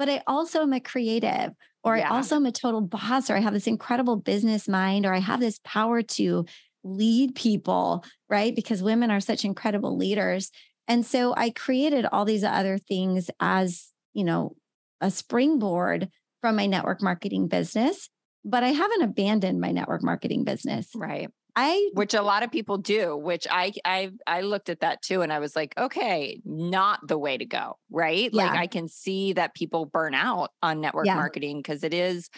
but 0.00 0.08
I 0.08 0.22
also 0.26 0.62
am 0.62 0.72
a 0.72 0.80
creative 0.80 1.52
or 1.82 1.96
yeah. 1.96 2.10
I 2.10 2.16
also 2.16 2.36
am 2.36 2.46
a 2.46 2.52
total 2.52 2.80
boss, 2.80 3.30
or 3.30 3.36
I 3.36 3.40
have 3.40 3.54
this 3.54 3.66
incredible 3.66 4.16
business 4.16 4.68
mind, 4.68 5.06
or 5.06 5.14
I 5.14 5.18
have 5.18 5.40
this 5.40 5.60
power 5.64 6.02
to 6.02 6.44
lead 6.84 7.34
people, 7.34 8.04
right? 8.28 8.54
Because 8.54 8.82
women 8.82 9.10
are 9.10 9.20
such 9.20 9.44
incredible 9.44 9.96
leaders. 9.96 10.50
And 10.88 11.04
so 11.06 11.34
I 11.36 11.50
created 11.50 12.06
all 12.06 12.24
these 12.24 12.44
other 12.44 12.78
things 12.78 13.30
as, 13.38 13.88
you 14.12 14.24
know, 14.24 14.56
a 15.00 15.10
springboard 15.10 16.08
from 16.40 16.56
my 16.56 16.66
network 16.66 17.02
marketing 17.02 17.48
business, 17.48 18.08
but 18.44 18.64
I 18.64 18.68
haven't 18.68 19.02
abandoned 19.02 19.60
my 19.60 19.72
network 19.72 20.02
marketing 20.02 20.44
business. 20.44 20.90
Right. 20.94 21.28
I 21.56 21.90
which 21.94 22.14
a 22.14 22.22
lot 22.22 22.42
of 22.42 22.50
people 22.50 22.78
do, 22.78 23.16
which 23.16 23.46
I 23.50 23.72
I 23.84 24.12
I 24.26 24.42
looked 24.42 24.68
at 24.68 24.80
that 24.80 25.02
too 25.02 25.22
and 25.22 25.32
I 25.32 25.38
was 25.38 25.56
like, 25.56 25.74
okay, 25.78 26.40
not 26.44 27.00
the 27.06 27.18
way 27.18 27.36
to 27.38 27.44
go, 27.44 27.78
right? 27.90 28.30
Yeah. 28.32 28.46
Like 28.46 28.58
I 28.58 28.66
can 28.66 28.88
see 28.88 29.32
that 29.34 29.54
people 29.54 29.86
burn 29.86 30.14
out 30.14 30.50
on 30.62 30.80
network 30.80 31.06
yeah. 31.06 31.14
marketing 31.14 31.58
because 31.58 31.84
it 31.84 31.94
is 31.94 32.30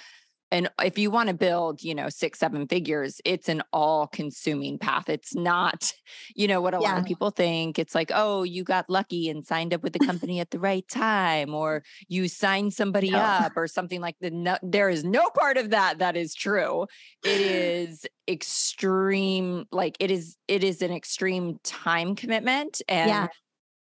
and 0.52 0.68
if 0.84 0.98
you 0.98 1.10
want 1.10 1.28
to 1.28 1.34
build 1.34 1.82
you 1.82 1.94
know 1.94 2.08
six 2.08 2.38
seven 2.38 2.68
figures 2.68 3.20
it's 3.24 3.48
an 3.48 3.62
all 3.72 4.06
consuming 4.06 4.78
path 4.78 5.08
it's 5.08 5.34
not 5.34 5.92
you 6.36 6.46
know 6.46 6.60
what 6.60 6.74
a 6.74 6.78
yeah. 6.80 6.92
lot 6.92 6.98
of 6.98 7.04
people 7.04 7.30
think 7.30 7.78
it's 7.78 7.94
like 7.94 8.12
oh 8.14 8.44
you 8.44 8.62
got 8.62 8.88
lucky 8.88 9.28
and 9.28 9.44
signed 9.44 9.74
up 9.74 9.82
with 9.82 9.92
the 9.92 9.98
company 10.06 10.38
at 10.38 10.50
the 10.50 10.60
right 10.60 10.86
time 10.88 11.54
or 11.54 11.82
you 12.06 12.28
signed 12.28 12.72
somebody 12.72 13.10
no. 13.10 13.18
up 13.18 13.52
or 13.56 13.66
something 13.66 14.00
like 14.00 14.16
the 14.20 14.30
no, 14.30 14.56
there 14.62 14.90
is 14.90 15.02
no 15.02 15.28
part 15.30 15.56
of 15.56 15.70
that 15.70 15.98
that 15.98 16.16
is 16.16 16.34
true 16.34 16.86
it 17.24 17.40
is 17.40 18.06
extreme 18.28 19.64
like 19.72 19.96
it 19.98 20.10
is 20.10 20.36
it 20.46 20.62
is 20.62 20.82
an 20.82 20.92
extreme 20.92 21.58
time 21.64 22.14
commitment 22.14 22.82
and 22.88 23.08
yeah 23.08 23.26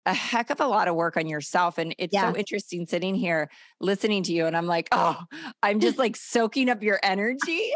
a 0.04 0.14
heck 0.14 0.50
of 0.50 0.60
a 0.60 0.66
lot 0.66 0.88
of 0.88 0.94
work 0.94 1.16
on 1.16 1.26
yourself. 1.26 1.78
And 1.78 1.94
it's 1.98 2.12
yeah. 2.12 2.32
so 2.32 2.36
interesting 2.36 2.86
sitting 2.86 3.14
here 3.14 3.50
listening 3.80 4.22
to 4.24 4.32
you. 4.32 4.46
And 4.46 4.56
I'm 4.56 4.66
like, 4.66 4.88
oh, 4.92 5.20
I'm 5.62 5.80
just 5.80 5.98
like 5.98 6.16
soaking 6.16 6.68
up 6.68 6.82
your 6.82 6.98
energy. 7.02 7.72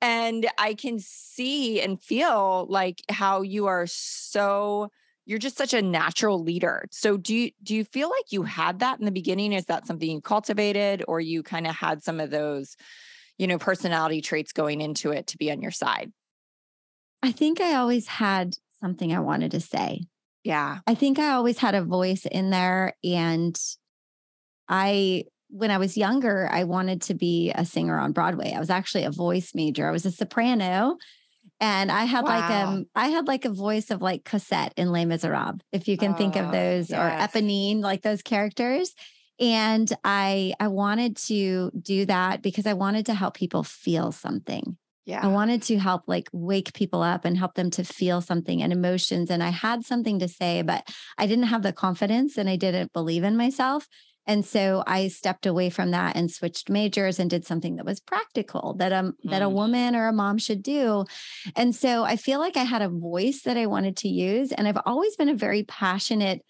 And 0.00 0.46
I 0.58 0.74
can 0.74 0.98
see 0.98 1.80
and 1.80 2.00
feel 2.00 2.66
like 2.68 3.02
how 3.08 3.42
you 3.42 3.66
are 3.66 3.86
so 3.86 4.90
you're 5.26 5.38
just 5.38 5.56
such 5.56 5.74
a 5.74 5.82
natural 5.82 6.42
leader. 6.42 6.86
So 6.90 7.16
do 7.16 7.34
you 7.34 7.50
do 7.62 7.74
you 7.74 7.84
feel 7.84 8.08
like 8.08 8.32
you 8.32 8.42
had 8.42 8.80
that 8.80 8.98
in 8.98 9.04
the 9.04 9.12
beginning? 9.12 9.52
Is 9.52 9.66
that 9.66 9.86
something 9.86 10.10
you 10.10 10.20
cultivated 10.20 11.04
or 11.06 11.20
you 11.20 11.42
kind 11.42 11.66
of 11.66 11.74
had 11.74 12.02
some 12.02 12.20
of 12.20 12.30
those, 12.30 12.76
you 13.38 13.46
know, 13.46 13.58
personality 13.58 14.22
traits 14.22 14.52
going 14.52 14.80
into 14.80 15.12
it 15.12 15.28
to 15.28 15.38
be 15.38 15.50
on 15.52 15.62
your 15.62 15.70
side? 15.70 16.12
I 17.22 17.32
think 17.32 17.60
I 17.60 17.74
always 17.74 18.06
had 18.06 18.54
something 18.80 19.14
I 19.14 19.20
wanted 19.20 19.52
to 19.52 19.60
say. 19.60 20.06
Yeah. 20.44 20.78
I 20.86 20.94
think 20.94 21.18
I 21.18 21.30
always 21.30 21.58
had 21.58 21.74
a 21.74 21.82
voice 21.82 22.26
in 22.26 22.50
there. 22.50 22.94
And 23.04 23.58
I, 24.68 25.24
when 25.48 25.70
I 25.70 25.78
was 25.78 25.96
younger, 25.96 26.48
I 26.50 26.64
wanted 26.64 27.02
to 27.02 27.14
be 27.14 27.52
a 27.54 27.64
singer 27.64 27.98
on 27.98 28.12
Broadway. 28.12 28.52
I 28.54 28.60
was 28.60 28.70
actually 28.70 29.04
a 29.04 29.10
voice 29.10 29.52
major. 29.54 29.88
I 29.88 29.90
was 29.90 30.06
a 30.06 30.10
soprano. 30.10 30.96
And 31.60 31.92
I 31.92 32.04
had 32.04 32.24
wow. 32.24 32.40
like 32.40 32.50
um 32.50 32.86
I 32.94 33.08
had 33.08 33.28
like 33.28 33.44
a 33.44 33.50
voice 33.50 33.90
of 33.90 34.00
like 34.00 34.24
Cosette 34.24 34.72
in 34.78 34.92
Les 34.92 35.04
Miserables, 35.04 35.60
if 35.72 35.88
you 35.88 35.98
can 35.98 36.12
oh, 36.12 36.16
think 36.16 36.36
of 36.36 36.48
oh, 36.48 36.52
those, 36.52 36.88
yes. 36.88 36.98
or 36.98 37.38
Eponine, 37.40 37.80
like 37.80 38.00
those 38.00 38.22
characters. 38.22 38.94
And 39.38 39.92
I 40.02 40.54
I 40.58 40.68
wanted 40.68 41.18
to 41.28 41.70
do 41.78 42.06
that 42.06 42.40
because 42.40 42.66
I 42.66 42.72
wanted 42.72 43.06
to 43.06 43.14
help 43.14 43.34
people 43.34 43.62
feel 43.62 44.10
something. 44.10 44.78
Yeah. 45.10 45.24
I 45.24 45.26
wanted 45.26 45.60
to 45.62 45.78
help 45.78 46.04
like 46.06 46.28
wake 46.32 46.72
people 46.72 47.02
up 47.02 47.24
and 47.24 47.36
help 47.36 47.54
them 47.54 47.68
to 47.72 47.82
feel 47.82 48.20
something 48.20 48.62
and 48.62 48.72
emotions. 48.72 49.28
And 49.28 49.42
I 49.42 49.48
had 49.48 49.84
something 49.84 50.20
to 50.20 50.28
say, 50.28 50.62
but 50.62 50.88
I 51.18 51.26
didn't 51.26 51.46
have 51.46 51.64
the 51.64 51.72
confidence 51.72 52.38
and 52.38 52.48
I 52.48 52.54
didn't 52.54 52.92
believe 52.92 53.24
in 53.24 53.36
myself. 53.36 53.88
And 54.28 54.46
so 54.46 54.84
I 54.86 55.08
stepped 55.08 55.46
away 55.46 55.68
from 55.68 55.90
that 55.90 56.14
and 56.14 56.30
switched 56.30 56.70
majors 56.70 57.18
and 57.18 57.28
did 57.28 57.44
something 57.44 57.74
that 57.74 57.84
was 57.84 57.98
practical 57.98 58.74
that 58.74 58.92
a, 58.92 59.02
mm. 59.02 59.14
that 59.24 59.42
a 59.42 59.46
mm. 59.46 59.52
woman 59.52 59.96
or 59.96 60.06
a 60.06 60.12
mom 60.12 60.38
should 60.38 60.62
do. 60.62 61.06
And 61.56 61.74
so 61.74 62.04
I 62.04 62.14
feel 62.14 62.38
like 62.38 62.56
I 62.56 62.62
had 62.62 62.80
a 62.80 62.88
voice 62.88 63.42
that 63.42 63.56
I 63.56 63.66
wanted 63.66 63.96
to 63.98 64.08
use. 64.08 64.52
And 64.52 64.68
I've 64.68 64.78
always 64.86 65.16
been 65.16 65.28
a 65.28 65.34
very 65.34 65.64
passionate 65.64 66.42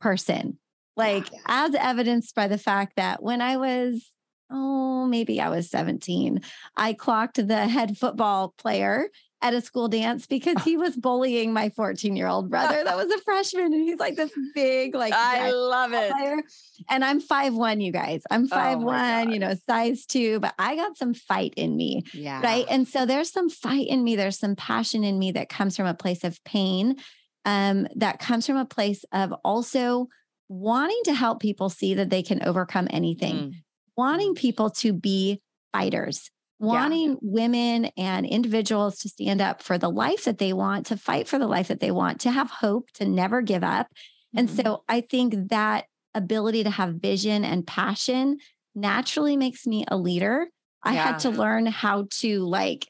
person, 0.00 0.58
like 0.96 1.30
yeah. 1.30 1.38
as 1.46 1.76
evidenced 1.76 2.34
by 2.34 2.48
the 2.48 2.58
fact 2.58 2.94
that 2.96 3.22
when 3.22 3.40
I 3.40 3.58
was 3.58 4.10
oh, 4.50 5.06
maybe 5.06 5.40
I 5.40 5.48
was 5.48 5.70
17. 5.70 6.40
I 6.76 6.92
clocked 6.92 7.46
the 7.46 7.68
head 7.68 7.96
football 7.98 8.54
player 8.58 9.10
at 9.40 9.54
a 9.54 9.60
school 9.60 9.88
dance 9.88 10.26
because 10.26 10.62
he 10.64 10.76
was 10.76 10.96
bullying 10.96 11.52
my 11.52 11.68
14 11.70 12.16
year 12.16 12.26
old 12.26 12.50
brother 12.50 12.82
that 12.82 12.96
was 12.96 13.10
a 13.10 13.18
freshman 13.18 13.72
and 13.72 13.82
he's 13.82 13.98
like 13.98 14.16
this 14.16 14.32
big 14.54 14.94
like 14.94 15.12
i 15.12 15.50
love 15.52 15.92
it. 15.92 16.10
player. 16.10 16.42
and 16.90 17.04
i'm 17.04 17.20
five 17.20 17.54
one 17.54 17.80
you 17.80 17.92
guys. 17.92 18.22
I'm 18.30 18.48
five 18.48 18.78
oh 18.78 18.82
one 18.82 19.30
you 19.30 19.38
know 19.38 19.54
size 19.68 20.06
two 20.06 20.40
but 20.40 20.54
i 20.58 20.74
got 20.74 20.96
some 20.96 21.14
fight 21.14 21.54
in 21.56 21.76
me 21.76 22.02
yeah. 22.12 22.40
Right 22.42 22.66
and 22.68 22.88
so 22.88 23.06
there's 23.06 23.30
some 23.30 23.48
fight 23.48 23.86
in 23.86 24.02
me 24.02 24.16
there's 24.16 24.38
some 24.38 24.56
passion 24.56 25.04
in 25.04 25.18
me 25.18 25.30
that 25.32 25.48
comes 25.48 25.76
from 25.76 25.86
a 25.86 25.94
place 25.94 26.24
of 26.24 26.42
pain 26.44 26.96
um, 27.44 27.86
that 27.94 28.18
comes 28.18 28.46
from 28.46 28.56
a 28.56 28.64
place 28.64 29.04
of 29.12 29.32
also 29.44 30.08
wanting 30.48 31.00
to 31.04 31.14
help 31.14 31.40
people 31.40 31.68
see 31.70 31.94
that 31.94 32.10
they 32.10 32.22
can 32.22 32.42
overcome 32.42 32.88
anything. 32.90 33.36
Mm 33.36 33.54
wanting 33.98 34.36
people 34.36 34.70
to 34.70 34.92
be 34.92 35.42
fighters, 35.72 36.30
wanting 36.60 37.10
yeah. 37.10 37.16
women 37.20 37.86
and 37.96 38.24
individuals 38.24 38.98
to 39.00 39.08
stand 39.08 39.40
up 39.40 39.60
for 39.60 39.76
the 39.76 39.90
life 39.90 40.24
that 40.24 40.38
they 40.38 40.52
want, 40.52 40.86
to 40.86 40.96
fight 40.96 41.26
for 41.26 41.36
the 41.36 41.48
life 41.48 41.66
that 41.66 41.80
they 41.80 41.90
want, 41.90 42.20
to 42.20 42.30
have 42.30 42.48
hope, 42.48 42.88
to 42.92 43.04
never 43.04 43.42
give 43.42 43.64
up. 43.64 43.88
Mm-hmm. 43.88 44.38
And 44.38 44.50
so 44.50 44.84
I 44.88 45.00
think 45.00 45.48
that 45.48 45.86
ability 46.14 46.62
to 46.62 46.70
have 46.70 46.94
vision 46.94 47.44
and 47.44 47.66
passion 47.66 48.38
naturally 48.76 49.36
makes 49.36 49.66
me 49.66 49.84
a 49.88 49.96
leader. 49.96 50.46
I 50.84 50.94
yeah. 50.94 51.04
had 51.04 51.18
to 51.20 51.30
learn 51.30 51.66
how 51.66 52.06
to 52.20 52.46
like 52.46 52.86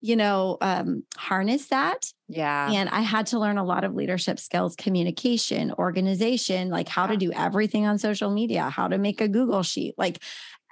you 0.00 0.16
know, 0.16 0.56
um, 0.60 1.04
harness 1.16 1.68
that. 1.68 2.12
Yeah. 2.28 2.70
And 2.70 2.88
I 2.88 3.00
had 3.00 3.26
to 3.28 3.38
learn 3.38 3.58
a 3.58 3.64
lot 3.64 3.84
of 3.84 3.94
leadership 3.94 4.38
skills, 4.38 4.74
communication, 4.76 5.72
organization, 5.72 6.70
like 6.70 6.88
how 6.88 7.04
yeah. 7.04 7.10
to 7.12 7.16
do 7.16 7.32
everything 7.32 7.86
on 7.86 7.98
social 7.98 8.30
media, 8.30 8.70
how 8.70 8.88
to 8.88 8.98
make 8.98 9.20
a 9.20 9.28
Google 9.28 9.62
sheet, 9.62 9.94
like 9.98 10.22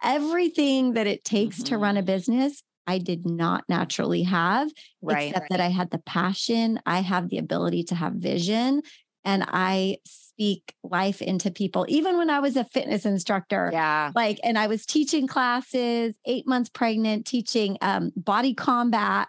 everything 0.02 0.94
that 0.94 1.06
it 1.06 1.25
takes 1.25 1.56
mm-hmm. 1.56 1.64
to 1.64 1.78
run 1.78 1.97
a 1.97 2.00
mm-hmm. 2.00 2.06
business. 2.06 2.62
I 2.87 2.97
did 2.97 3.26
not 3.26 3.64
naturally 3.68 4.23
have, 4.23 4.70
right, 5.02 5.28
except 5.28 5.42
right. 5.42 5.50
that 5.50 5.61
I 5.61 5.68
had 5.68 5.90
the 5.90 5.99
passion. 5.99 6.80
I 6.87 7.00
have 7.00 7.28
the 7.28 7.37
ability 7.37 7.85
to 7.85 7.94
have 7.94 8.14
vision 8.14 8.80
and 9.28 9.44
I 9.47 9.99
speak 10.06 10.75
life 10.82 11.20
into 11.20 11.50
people. 11.50 11.85
Even 11.87 12.16
when 12.16 12.30
I 12.30 12.40
was 12.40 12.56
a 12.56 12.64
fitness 12.64 13.04
instructor, 13.04 13.68
yeah, 13.70 14.11
like, 14.14 14.40
and 14.42 14.58
I 14.58 14.68
was 14.68 14.87
teaching 14.87 15.26
classes, 15.26 16.14
eight 16.25 16.49
months 16.49 16.70
pregnant, 16.70 17.26
teaching 17.26 17.76
um, 17.82 18.11
body 18.16 18.54
combat, 18.54 19.28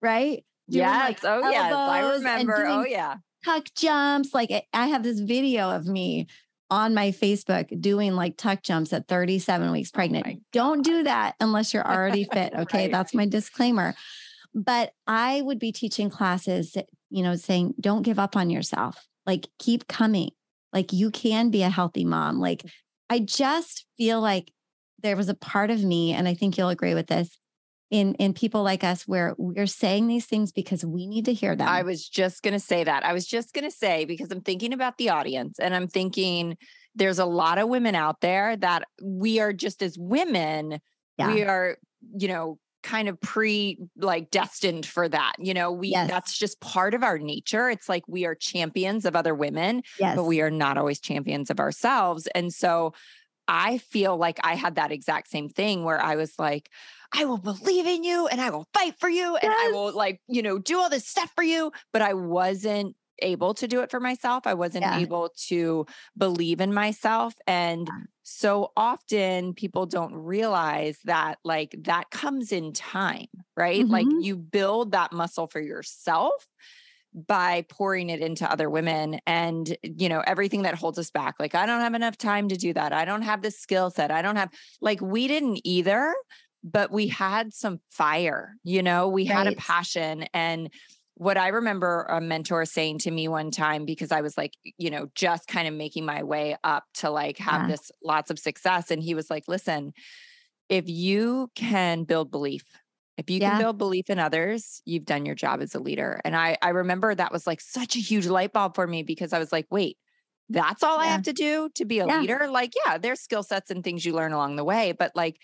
right? 0.00 0.42
Doing 0.70 0.84
yes. 0.84 1.22
Like 1.22 1.44
oh, 1.44 1.50
yes. 1.50 1.72
I 1.74 2.14
remember. 2.14 2.66
Oh, 2.66 2.84
yeah. 2.86 3.16
Tuck 3.44 3.66
jumps. 3.76 4.32
Like, 4.32 4.50
I 4.72 4.86
have 4.86 5.02
this 5.02 5.20
video 5.20 5.68
of 5.70 5.84
me 5.84 6.28
on 6.70 6.94
my 6.94 7.10
Facebook 7.10 7.78
doing 7.80 8.14
like 8.14 8.36
tuck 8.38 8.62
jumps 8.62 8.92
at 8.92 9.06
37 9.06 9.70
weeks 9.70 9.90
oh 9.94 9.96
pregnant. 9.96 10.26
Oh 10.26 10.40
Don't 10.52 10.82
do 10.82 11.02
that 11.02 11.36
unless 11.40 11.74
you're 11.74 11.86
already 11.86 12.24
fit. 12.24 12.54
Okay. 12.58 12.84
right. 12.84 12.92
That's 12.92 13.12
my 13.12 13.26
disclaimer. 13.26 13.94
But 14.54 14.92
I 15.06 15.42
would 15.42 15.58
be 15.58 15.72
teaching 15.72 16.08
classes, 16.08 16.74
you 17.10 17.22
know, 17.22 17.36
saying, 17.36 17.74
don't 17.78 18.00
give 18.00 18.18
up 18.18 18.34
on 18.34 18.48
yourself. 18.48 19.06
Like, 19.26 19.48
keep 19.58 19.88
coming. 19.88 20.30
Like, 20.72 20.92
you 20.92 21.10
can 21.10 21.50
be 21.50 21.62
a 21.62 21.70
healthy 21.70 22.04
mom. 22.04 22.38
Like, 22.38 22.62
mm. 22.62 22.70
I 23.08 23.20
just 23.20 23.86
feel 23.96 24.20
like 24.20 24.52
there 25.02 25.16
was 25.16 25.28
a 25.28 25.34
part 25.34 25.70
of 25.70 25.82
me, 25.82 26.12
and 26.12 26.26
I 26.26 26.34
think 26.34 26.56
you'll 26.56 26.68
agree 26.68 26.94
with 26.94 27.06
this, 27.06 27.38
in 27.90 28.14
in 28.14 28.32
people 28.32 28.62
like 28.62 28.82
us 28.82 29.06
where 29.06 29.34
we're 29.38 29.66
saying 29.66 30.08
these 30.08 30.26
things 30.26 30.50
because 30.50 30.84
we 30.84 31.06
need 31.06 31.24
to 31.26 31.32
hear 31.32 31.54
them. 31.54 31.68
I 31.68 31.82
was 31.82 32.08
just 32.08 32.42
going 32.42 32.54
to 32.54 32.60
say 32.60 32.82
that. 32.82 33.04
I 33.04 33.12
was 33.12 33.26
just 33.26 33.52
going 33.52 33.64
to 33.64 33.70
say 33.70 34.04
because 34.04 34.30
I'm 34.32 34.40
thinking 34.40 34.72
about 34.72 34.98
the 34.98 35.10
audience 35.10 35.60
and 35.60 35.74
I'm 35.74 35.86
thinking 35.86 36.56
there's 36.96 37.20
a 37.20 37.26
lot 37.26 37.58
of 37.58 37.68
women 37.68 37.94
out 37.94 38.20
there 38.20 38.56
that 38.56 38.84
we 39.00 39.38
are 39.38 39.52
just 39.52 39.82
as 39.82 39.96
women 39.98 40.80
yeah. 41.18 41.32
we 41.32 41.42
are 41.44 41.78
you 42.16 42.28
know 42.28 42.58
kind 42.86 43.08
of 43.08 43.20
pre 43.20 43.78
like 43.96 44.30
destined 44.30 44.86
for 44.86 45.08
that. 45.08 45.32
You 45.38 45.54
know, 45.54 45.72
we 45.72 45.88
yes. 45.88 46.08
that's 46.08 46.38
just 46.38 46.60
part 46.60 46.94
of 46.94 47.02
our 47.02 47.18
nature. 47.18 47.68
It's 47.68 47.88
like 47.88 48.04
we 48.06 48.24
are 48.24 48.34
champions 48.34 49.04
of 49.04 49.16
other 49.16 49.34
women, 49.34 49.82
yes. 49.98 50.16
but 50.16 50.24
we 50.24 50.40
are 50.40 50.50
not 50.50 50.78
always 50.78 51.00
champions 51.00 51.50
of 51.50 51.58
ourselves. 51.58 52.28
And 52.28 52.52
so 52.52 52.94
I 53.48 53.78
feel 53.78 54.16
like 54.16 54.38
I 54.44 54.54
had 54.54 54.76
that 54.76 54.92
exact 54.92 55.28
same 55.28 55.48
thing 55.48 55.82
where 55.82 56.00
I 56.00 56.14
was 56.14 56.38
like, 56.38 56.70
I 57.12 57.24
will 57.24 57.38
believe 57.38 57.86
in 57.86 58.04
you 58.04 58.28
and 58.28 58.40
I 58.40 58.50
will 58.50 58.66
fight 58.72 58.94
for 59.00 59.08
you 59.08 59.36
and. 59.36 59.52
I 59.52 59.70
will 59.72 59.92
like, 59.92 60.20
you 60.28 60.42
know, 60.42 60.58
do 60.58 60.78
all 60.78 60.88
this 60.88 61.06
stuff 61.06 61.32
for 61.34 61.44
you. 61.44 61.72
But 61.92 62.02
I 62.02 62.14
wasn't 62.14 62.94
able 63.20 63.54
to 63.54 63.66
do 63.66 63.80
it 63.80 63.90
for 63.90 64.00
myself. 64.00 64.46
I 64.46 64.54
wasn't 64.54 64.84
yeah. 64.84 64.98
able 64.98 65.30
to 65.48 65.86
believe 66.16 66.60
in 66.60 66.72
myself. 66.72 67.34
And 67.46 67.88
so 68.28 68.72
often 68.76 69.54
people 69.54 69.86
don't 69.86 70.12
realize 70.12 70.98
that 71.04 71.38
like 71.44 71.76
that 71.82 72.10
comes 72.10 72.50
in 72.50 72.72
time, 72.72 73.28
right? 73.56 73.84
Mm-hmm. 73.84 73.92
Like 73.92 74.06
you 74.18 74.36
build 74.36 74.90
that 74.92 75.12
muscle 75.12 75.46
for 75.46 75.60
yourself 75.60 76.32
by 77.14 77.64
pouring 77.68 78.10
it 78.10 78.18
into 78.20 78.50
other 78.50 78.68
women 78.68 79.20
and 79.28 79.76
you 79.84 80.08
know 80.08 80.24
everything 80.26 80.62
that 80.62 80.74
holds 80.74 80.98
us 80.98 81.10
back 81.10 81.36
like 81.40 81.54
i 81.54 81.64
don't 81.64 81.80
have 81.80 81.94
enough 81.94 82.18
time 82.18 82.46
to 82.46 82.56
do 82.56 82.74
that 82.74 82.92
i 82.92 83.06
don't 83.06 83.22
have 83.22 83.40
the 83.40 83.50
skill 83.50 83.88
set 83.88 84.10
i 84.10 84.20
don't 84.20 84.36
have 84.36 84.50
like 84.82 85.00
we 85.00 85.26
didn't 85.26 85.58
either 85.64 86.14
but 86.62 86.92
we 86.92 87.06
had 87.06 87.54
some 87.54 87.80
fire 87.90 88.52
you 88.64 88.82
know 88.82 89.08
we 89.08 89.26
right. 89.26 89.34
had 89.34 89.46
a 89.46 89.56
passion 89.56 90.26
and 90.34 90.68
what 91.18 91.38
I 91.38 91.48
remember 91.48 92.02
a 92.10 92.20
mentor 92.20 92.66
saying 92.66 92.98
to 93.00 93.10
me 93.10 93.26
one 93.26 93.50
time, 93.50 93.86
because 93.86 94.12
I 94.12 94.20
was 94.20 94.36
like, 94.36 94.52
you 94.76 94.90
know, 94.90 95.06
just 95.14 95.48
kind 95.48 95.66
of 95.66 95.72
making 95.72 96.04
my 96.04 96.22
way 96.22 96.56
up 96.62 96.84
to 96.94 97.10
like 97.10 97.38
have 97.38 97.62
yeah. 97.62 97.68
this 97.68 97.90
lots 98.04 98.30
of 98.30 98.38
success. 98.38 98.90
And 98.90 99.02
he 99.02 99.14
was 99.14 99.30
like, 99.30 99.44
listen, 99.48 99.94
if 100.68 100.88
you 100.88 101.50
can 101.54 102.04
build 102.04 102.30
belief, 102.30 102.64
if 103.16 103.30
you 103.30 103.40
yeah. 103.40 103.52
can 103.52 103.60
build 103.60 103.78
belief 103.78 104.10
in 104.10 104.18
others, 104.18 104.82
you've 104.84 105.06
done 105.06 105.24
your 105.24 105.34
job 105.34 105.62
as 105.62 105.74
a 105.74 105.80
leader. 105.80 106.20
And 106.22 106.36
I, 106.36 106.58
I 106.60 106.68
remember 106.68 107.14
that 107.14 107.32
was 107.32 107.46
like 107.46 107.62
such 107.62 107.96
a 107.96 108.00
huge 108.00 108.26
light 108.26 108.52
bulb 108.52 108.74
for 108.74 108.86
me 108.86 109.02
because 109.02 109.32
I 109.32 109.38
was 109.38 109.52
like, 109.52 109.66
wait, 109.70 109.96
that's 110.50 110.82
all 110.82 110.98
yeah. 110.98 111.04
I 111.04 111.06
have 111.06 111.22
to 111.22 111.32
do 111.32 111.70
to 111.76 111.86
be 111.86 112.00
a 112.00 112.06
leader? 112.06 112.46
Like, 112.46 112.74
yeah, 112.84 112.98
there's 112.98 113.20
skill 113.20 113.42
sets 113.42 113.70
and 113.70 113.82
things 113.82 114.04
you 114.04 114.12
learn 114.12 114.32
along 114.32 114.56
the 114.56 114.64
way, 114.64 114.92
but 114.92 115.12
like 115.16 115.38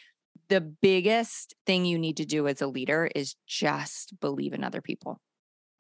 the 0.48 0.60
biggest 0.60 1.54
thing 1.64 1.86
you 1.86 1.98
need 1.98 2.18
to 2.18 2.26
do 2.26 2.46
as 2.46 2.60
a 2.60 2.66
leader 2.66 3.10
is 3.14 3.36
just 3.46 4.20
believe 4.20 4.52
in 4.52 4.62
other 4.62 4.82
people. 4.82 5.18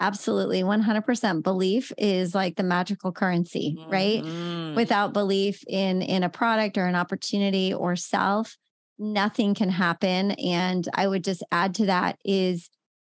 Absolutely. 0.02 0.64
100% 0.64 1.44
belief 1.44 1.92
is 1.96 2.34
like 2.34 2.56
the 2.56 2.64
magical 2.64 3.12
currency, 3.12 3.76
mm-hmm. 3.78 3.90
right? 3.90 4.74
Without 4.74 5.12
belief 5.12 5.62
in 5.68 6.02
in 6.02 6.24
a 6.24 6.28
product 6.28 6.76
or 6.76 6.86
an 6.86 6.96
opportunity 6.96 7.72
or 7.72 7.94
self, 7.94 8.56
nothing 8.98 9.54
can 9.54 9.70
happen 9.70 10.32
and 10.32 10.88
I 10.94 11.06
would 11.06 11.24
just 11.24 11.44
add 11.50 11.74
to 11.76 11.86
that 11.86 12.18
is 12.24 12.68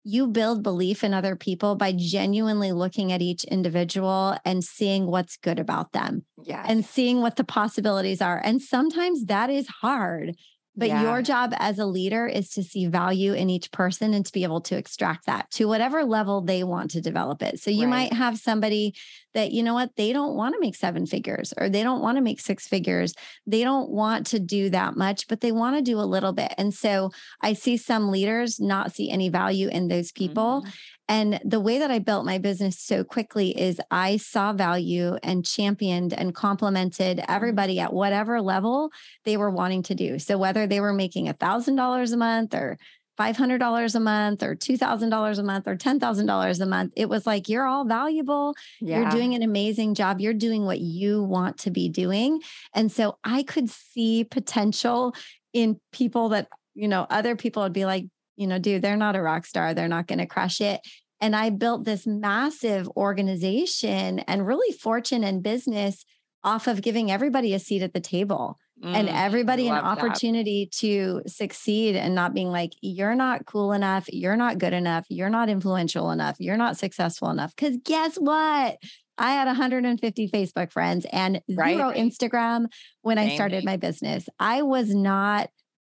you 0.05 0.28
build 0.28 0.62
belief 0.62 1.02
in 1.02 1.12
other 1.12 1.35
people 1.35 1.75
by 1.75 1.93
genuinely 1.93 2.71
looking 2.71 3.12
at 3.12 3.21
each 3.21 3.43
individual 3.43 4.37
and 4.45 4.62
seeing 4.62 5.07
what's 5.07 5.37
good 5.37 5.59
about 5.59 5.90
them. 5.90 6.25
Yeah. 6.45 6.64
And 6.64 6.85
seeing 6.85 7.21
what 7.21 7.35
the 7.35 7.43
possibilities 7.43 8.23
are. 8.23 8.40
And 8.45 8.62
sometimes 8.62 9.25
that 9.25 9.50
is 9.50 9.66
hard 9.66 10.37
but 10.76 10.88
yeah. 10.88 11.02
your 11.02 11.23
job 11.23 11.54
as 11.59 11.78
a 11.78 11.87
leader 11.87 12.26
is 12.26 12.50
to 12.50 12.62
see 12.62 12.87
value 12.87 13.33
in 13.33 13.49
each 13.49 13.71
person 13.71 14.12
and 14.12 14.26
to 14.26 14.33
be 14.33 14.42
able 14.42 14.61
to 14.61 14.76
extract 14.76 15.26
that 15.26 15.50
to 15.52 15.66
whatever 15.66 16.04
level 16.04 16.42
they 16.42 16.62
want 16.64 16.90
to 16.90 17.00
develop 17.00 17.42
it. 17.42 17.61
So 17.61 17.71
you 17.71 17.83
right. 17.85 18.11
might 18.11 18.12
have 18.12 18.38
somebody 18.38 18.95
that, 19.35 19.52
you 19.52 19.62
know 19.62 19.75
what, 19.75 19.97
they 19.97 20.12
don't 20.12 20.35
want 20.35 20.54
to 20.54 20.61
make 20.61 20.75
seven 20.75 21.06
figures 21.06 21.54
or 21.56 21.68
they 21.68 21.83
don't 21.83 22.02
want 22.02 22.16
to 22.16 22.23
make 22.23 22.40
six 22.40 22.66
figures. 22.66 23.14
They 23.47 23.64
don't 23.64 23.90
want 23.90 24.26
to 24.28 24.38
do 24.38 24.71
that 24.71 24.97
much, 24.97 25.28
but 25.28 25.40
they 25.40 25.52
want 25.52 25.76
to 25.76 25.83
do 25.83 25.99
a 25.99 26.02
little 26.02 26.33
bit. 26.33 26.52
And 26.59 26.73
so 26.73 27.11
I 27.40 27.54
see 27.54 27.76
some 27.76 28.11
leaders 28.11 28.61
not 28.61 28.92
see 28.92 29.11
any 29.11 29.28
value 29.28 29.68
in 29.68 29.88
those 29.88 30.12
people. 30.12 30.62
Mm-hmm. 30.62 30.71
And 31.08 31.40
the 31.44 31.60
way 31.60 31.78
that 31.78 31.90
I 31.90 31.98
built 32.00 32.25
my 32.25 32.38
business 32.38 32.78
so 32.78 33.04
quickly 33.04 33.58
is 33.58 33.80
I 33.90 34.16
saw 34.16 34.52
value 34.52 35.16
and 35.22 35.44
championed 35.44 36.12
and 36.12 36.34
complimented 36.34 37.18
mm-hmm. 37.18 37.32
everybody 37.32 37.78
at 37.80 37.92
whatever 37.92 38.40
level 38.40 38.90
they 39.25 39.36
were 39.36 39.50
wanting 39.50 39.82
to 39.84 39.94
do. 39.94 40.18
So 40.18 40.36
whether 40.36 40.66
they 40.66 40.80
were 40.80 40.92
making 40.92 41.26
$1,000 41.26 42.12
a 42.12 42.16
month 42.16 42.54
or 42.54 42.78
$500 43.18 43.94
a 43.94 44.00
month 44.00 44.42
or 44.42 44.54
$2,000 44.54 45.38
a 45.38 45.42
month 45.42 45.66
or 45.66 45.76
$10,000 45.76 46.60
a 46.60 46.66
month. 46.66 46.92
It 46.96 47.08
was 47.08 47.26
like, 47.26 47.48
you're 47.48 47.66
all 47.66 47.86
valuable. 47.86 48.54
Yeah. 48.80 49.00
You're 49.00 49.10
doing 49.10 49.34
an 49.34 49.42
amazing 49.42 49.94
job. 49.94 50.20
You're 50.20 50.34
doing 50.34 50.66
what 50.66 50.80
you 50.80 51.22
want 51.22 51.58
to 51.58 51.70
be 51.70 51.88
doing. 51.88 52.42
And 52.75 52.92
so 52.92 53.18
I 53.25 53.42
could 53.42 53.70
see 53.70 54.25
potential 54.25 55.14
in 55.52 55.80
people 55.92 56.30
that, 56.30 56.48
you 56.75 56.88
know, 56.88 57.06
other 57.08 57.36
people 57.36 57.62
would 57.62 57.72
be 57.72 57.86
like, 57.86 58.04
you 58.37 58.47
know, 58.47 58.59
dude, 58.59 58.83
they're 58.83 58.97
not 58.97 59.16
a 59.16 59.23
rock 59.23 59.47
star. 59.47 59.75
They're 59.75 59.88
not 59.88 60.07
going 60.07 60.19
to 60.19 60.26
crush 60.26 60.61
it. 60.61 60.81
And 61.21 61.35
I 61.35 61.50
built 61.50 61.85
this 61.85 62.07
massive 62.07 62.88
organization 62.97 64.21
and 64.21 64.47
really 64.47 64.76
fortune 64.76 65.25
and 65.25 65.43
business 65.43 66.05
off 66.45 66.66
of 66.66 66.83
giving 66.83 67.11
everybody 67.11 67.55
a 67.55 67.59
seat 67.59 67.83
at 67.83 67.95
the 67.95 68.00
table 68.00 68.59
mm, 68.83 68.95
and 68.95 69.09
everybody 69.09 69.69
an 69.69 69.75
opportunity 69.75 70.66
that. 70.71 70.78
to 70.78 71.23
succeed 71.26 71.97
and 71.97 72.14
not 72.14 72.35
being 72.35 72.50
like, 72.50 72.73
you're 72.83 73.14
not 73.14 73.47
cool 73.47 73.73
enough. 73.73 74.07
You're 74.12 74.37
not 74.37 74.59
good 74.59 74.73
enough. 74.73 75.07
You're 75.09 75.31
not 75.31 75.49
influential 75.49 76.11
enough. 76.11 76.37
You're 76.38 76.57
not 76.57 76.76
successful 76.76 77.31
enough. 77.31 77.55
Because 77.57 77.78
guess 77.83 78.16
what? 78.16 78.76
I 79.19 79.33
had 79.33 79.47
150 79.47 80.28
Facebook 80.28 80.71
friends 80.71 81.07
and 81.11 81.40
right. 81.57 81.76
zero 81.76 81.90
Instagram 81.90 82.66
when 83.00 83.16
Dang 83.16 83.31
I 83.31 83.35
started 83.35 83.64
my 83.64 83.78
business. 83.78 84.28
I 84.38 84.62
was 84.62 84.95
not 84.95 85.49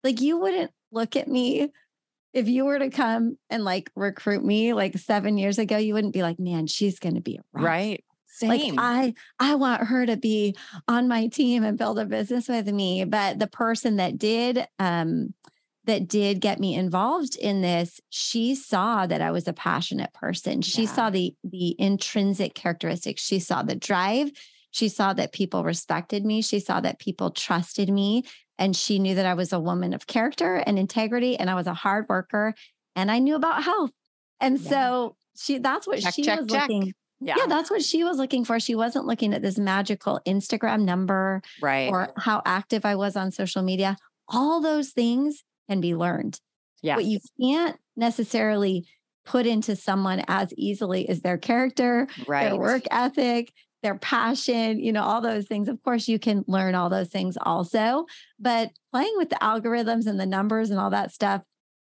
like, 0.04 0.20
you 0.20 0.38
wouldn't 0.38 0.72
look 0.92 1.16
at 1.16 1.28
me 1.28 1.70
if 2.34 2.48
you 2.48 2.66
were 2.66 2.80
to 2.80 2.90
come 2.90 3.38
and 3.50 3.64
like 3.64 3.92
recruit 3.96 4.44
me 4.44 4.74
like 4.74 4.98
seven 4.98 5.38
years 5.38 5.60
ago, 5.60 5.78
you 5.78 5.94
wouldn't 5.94 6.14
be 6.14 6.24
like, 6.24 6.40
man, 6.40 6.68
she's 6.68 7.00
going 7.00 7.16
to 7.16 7.22
be 7.22 7.40
right. 7.54 8.04
Same. 8.28 8.76
Like 8.76 8.76
I, 8.78 9.14
I 9.40 9.56
want 9.56 9.84
her 9.84 10.06
to 10.06 10.16
be 10.16 10.56
on 10.88 11.08
my 11.08 11.28
team 11.28 11.64
and 11.64 11.78
build 11.78 12.00
a 12.00 12.06
business 12.06 12.48
with 12.48 12.68
me. 12.68 13.04
But 13.04 13.40
the 13.40 13.48
person 13.48 13.98
that 13.98 14.18
did, 14.18 14.66
um, 14.80 15.34
that 15.86 16.08
did 16.08 16.40
get 16.40 16.60
me 16.60 16.76
involved 16.76 17.36
in 17.36 17.62
this, 17.62 18.00
she 18.10 18.56
saw 18.56 19.06
that 19.06 19.22
I 19.22 19.32
was 19.32 19.48
a 19.48 19.54
passionate 19.54 20.14
person. 20.14 20.62
She 20.62 20.84
yeah. 20.84 20.90
saw 20.90 21.10
the 21.10 21.36
the 21.44 21.76
intrinsic 21.80 22.54
characteristics. 22.54 23.22
She 23.22 23.40
saw 23.40 23.64
the 23.64 23.76
drive. 23.76 24.32
She 24.72 24.88
saw 24.88 25.14
that 25.14 25.34
people 25.34 25.64
respected 25.64 26.26
me. 26.26 26.42
She 26.42 26.60
saw 26.60 26.80
that 26.82 27.00
people 27.00 27.32
trusted 27.32 27.90
me. 27.90 28.24
And 28.62 28.76
she 28.76 29.00
knew 29.00 29.16
that 29.16 29.26
I 29.26 29.34
was 29.34 29.52
a 29.52 29.60
woman 29.60 29.92
of 29.92 30.06
character 30.06 30.58
and 30.58 30.78
integrity 30.78 31.36
and 31.36 31.50
I 31.50 31.56
was 31.56 31.66
a 31.66 31.74
hard 31.74 32.08
worker 32.08 32.54
and 32.96 33.10
I 33.10 33.18
knew 33.18 33.34
about 33.34 33.64
health. 33.64 33.90
And 34.40 34.60
yeah. 34.60 34.70
so 34.70 35.16
she 35.36 35.58
that's 35.58 35.88
what 35.88 36.00
check, 36.00 36.14
she 36.14 36.22
check, 36.22 36.42
was 36.42 36.52
check. 36.52 36.70
looking. 36.70 36.94
Yeah. 37.20 37.38
yeah, 37.40 37.48
that's 37.48 37.72
what 37.72 37.82
she 37.82 38.04
was 38.04 38.18
looking 38.18 38.46
for. 38.46 38.60
She 38.60 38.76
wasn't 38.76 39.08
looking 39.08 39.34
at 39.34 39.42
this 39.42 39.58
magical 39.58 40.22
Instagram 40.28 40.84
number 40.84 41.42
right. 41.60 41.90
or 41.90 42.14
how 42.18 42.44
active 42.46 42.86
I 42.86 42.96
was 42.96 43.16
on 43.16 43.32
social 43.32 43.64
media. 43.64 43.98
All 44.28 44.62
those 44.62 44.90
things 44.90 45.44
can 45.68 45.82
be 45.82 45.96
learned. 45.96 46.40
Yeah. 46.84 46.98
What 46.98 47.06
you 47.06 47.20
can't 47.40 47.78
necessarily 47.96 48.86
put 49.26 49.48
into 49.48 49.76
someone 49.76 50.24
as 50.28 50.54
easily 50.54 51.10
is 51.10 51.22
their 51.22 51.40
character, 51.40 52.08
right. 52.28 52.50
their 52.50 52.56
work 52.56 52.84
ethic, 52.92 53.54
their 53.84 53.96
passion, 53.96 54.80
you 54.80 54.92
know, 54.92 55.04
all 55.04 55.22
those 55.22 55.46
things. 55.46 55.68
Of 55.68 55.82
course, 55.84 56.08
you 56.08 56.20
can 56.20 56.44
learn 56.48 56.76
all 56.76 56.90
those 56.90 57.10
things 57.10 57.38
also, 57.42 58.06
but 58.40 58.72
playing 58.92 59.14
with 59.18 59.30
the 59.30 59.38
algorithms 59.38 60.08
and 60.08 60.20
the 60.20 60.26
numbers 60.26 60.70
and 60.70 60.80
all 60.80 60.92
that 60.92 61.12
stuff, 61.12 61.42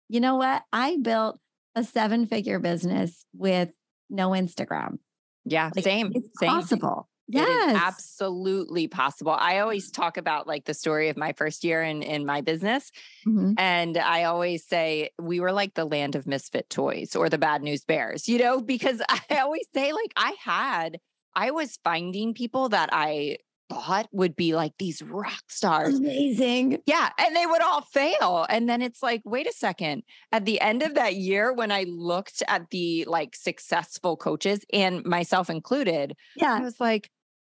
you 0.09 0.21
know 0.21 0.37
what? 0.37 0.63
I 0.73 0.99
built 1.01 1.39
a 1.75 1.85
seven 1.85 2.27
figure 2.27 2.59
business 2.59 3.25
with 3.33 3.71
no 4.11 4.31
Instagram. 4.31 4.99
Yeah, 5.45 5.71
like, 5.75 5.85
same. 5.85 6.13
It's 6.15 6.29
same. 6.39 6.49
possible. 6.49 7.09
Yes. 7.27 7.77
absolutely 7.83 8.87
possible. 8.87 9.33
I 9.33 9.61
always 9.61 9.91
talk 9.91 10.19
about 10.19 10.47
like 10.47 10.67
the 10.67 10.75
story 10.75 11.09
of 11.09 11.17
my 11.17 11.33
first 11.33 11.65
year 11.65 11.83
in 11.83 12.03
in 12.03 12.27
my 12.27 12.43
business. 12.43 12.91
Mm-hmm. 13.27 13.55
And 13.57 13.97
I 13.97 14.25
always 14.25 14.67
say 14.67 15.11
we 15.19 15.41
were 15.41 15.53
like 15.53 15.75
the 15.75 15.87
land 15.87 16.17
of 16.17 16.27
misfit 16.27 16.69
toys 16.69 17.17
or 17.17 17.31
the 17.31 17.39
bad 17.39 17.63
news 17.63 17.83
bears, 17.85 18.29
you 18.29 18.39
know, 18.39 18.61
because 18.61 19.01
I 19.31 19.39
always 19.39 19.67
say 19.75 19.93
like 19.93 20.13
I 20.17 20.35
had 20.39 20.99
I 21.37 21.51
was 21.51 21.79
finding 21.85 22.35
people 22.35 22.69
that 22.71 22.91
I 22.93 23.39
thought 23.71 24.09
would 24.13 24.37
be 24.37 24.55
like 24.55 24.73
these 24.79 25.03
rock 25.03 25.43
stars. 25.49 25.95
Amazing. 25.99 26.79
Yeah. 26.87 27.11
And 27.19 27.35
they 27.35 27.47
would 27.47 27.63
all 27.63 27.83
fail. 27.83 28.47
And 28.49 28.69
then 28.69 28.83
it's 28.83 29.03
like, 29.03 29.23
wait 29.25 29.47
a 29.47 29.53
second. 29.53 30.03
At 30.33 30.45
the 30.45 30.61
end 30.61 30.83
of 30.83 30.95
that 30.95 31.17
year, 31.17 31.53
when 31.53 31.73
I 31.73 31.85
looked 31.89 32.43
at 32.49 32.71
the 32.71 33.05
like 33.07 33.35
successful 33.35 34.17
coaches 34.17 34.65
and 34.73 35.05
myself 35.05 35.51
included, 35.51 36.15
yeah. 36.37 36.55
I 36.55 36.61
was 36.61 36.79
like, 36.79 37.11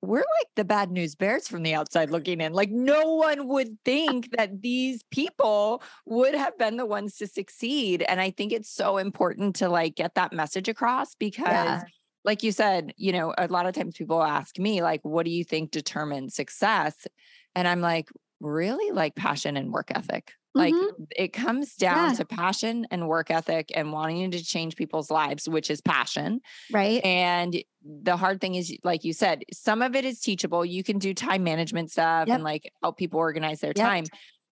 we're 0.03 0.19
like 0.19 0.49
the 0.55 0.65
bad 0.65 0.91
news 0.91 1.17
bears 1.17 1.49
from 1.49 1.65
the 1.65 1.75
outside 1.75 2.11
looking 2.11 2.41
in. 2.41 2.53
Like, 2.53 2.71
no 2.71 3.15
one 3.15 3.49
would 3.49 3.69
uh 3.69 3.77
think 3.85 4.37
that 4.37 4.63
these 4.63 5.03
people 5.11 5.83
would 6.05 6.35
have 6.35 6.57
been 6.59 6.77
the 6.77 6.87
ones 6.87 7.17
to 7.17 7.27
succeed. 7.27 8.03
And 8.03 8.21
I 8.21 8.31
think 8.31 8.53
it's 8.53 8.71
so 8.71 8.99
important 8.99 9.57
to 9.57 9.69
like 9.69 9.97
get 9.97 10.15
that 10.15 10.33
message 10.33 10.69
across 10.69 11.15
because 11.17 11.49
yeah 11.49 11.83
like 12.27 12.43
you 12.43 12.53
said, 12.53 12.93
you 12.97 13.13
know, 13.13 13.33
a 13.39 13.47
lot 13.47 13.67
of 13.67 13.75
times 13.75 13.97
people 13.97 14.23
ask 14.23 14.59
me, 14.59 14.83
like, 14.83 15.01
what 15.05 15.25
do 15.25 15.31
you 15.31 15.45
think 15.45 15.71
determines 15.71 16.35
success? 16.35 17.07
And 17.55 17.67
I'm 17.67 17.81
like, 17.81 18.11
really 18.41 18.91
like 18.91 19.15
passion 19.15 19.57
and 19.57 19.73
work 19.73 19.91
ethic. 19.95 20.33
Like 20.55 20.75
mm-hmm. 20.75 21.05
it 21.15 21.33
comes 21.33 21.75
down 21.75 22.11
yeah. 22.11 22.17
to 22.17 22.25
passion 22.25 22.87
and 22.91 23.09
work 23.09 23.31
ethic 23.31 23.71
and 23.75 23.93
wanting 23.93 24.31
to 24.31 24.43
change 24.43 24.75
people's 24.75 25.11
lives, 25.11 25.49
which 25.49 25.71
is 25.71 25.83
passion. 25.83 26.41
Right. 26.73 27.05
And 27.05 27.63
the 27.85 28.17
hard 28.17 28.41
thing 28.41 28.55
is, 28.55 28.75
like 28.83 29.05
you 29.05 29.13
said, 29.13 29.43
some 29.53 29.83
of 29.83 29.95
it 29.95 30.07
is 30.07 30.21
teachable. 30.21 30.65
You 30.65 30.83
can 30.83 30.99
do 30.99 31.13
time 31.13 31.45
management 31.45 31.91
stuff 31.91 32.27
yep. 32.27 32.37
and 32.37 32.45
like 32.45 32.73
help 32.83 32.97
people 32.97 33.21
organize 33.21 33.61
their 33.61 33.75
yep. 33.77 33.87
time, 33.87 34.05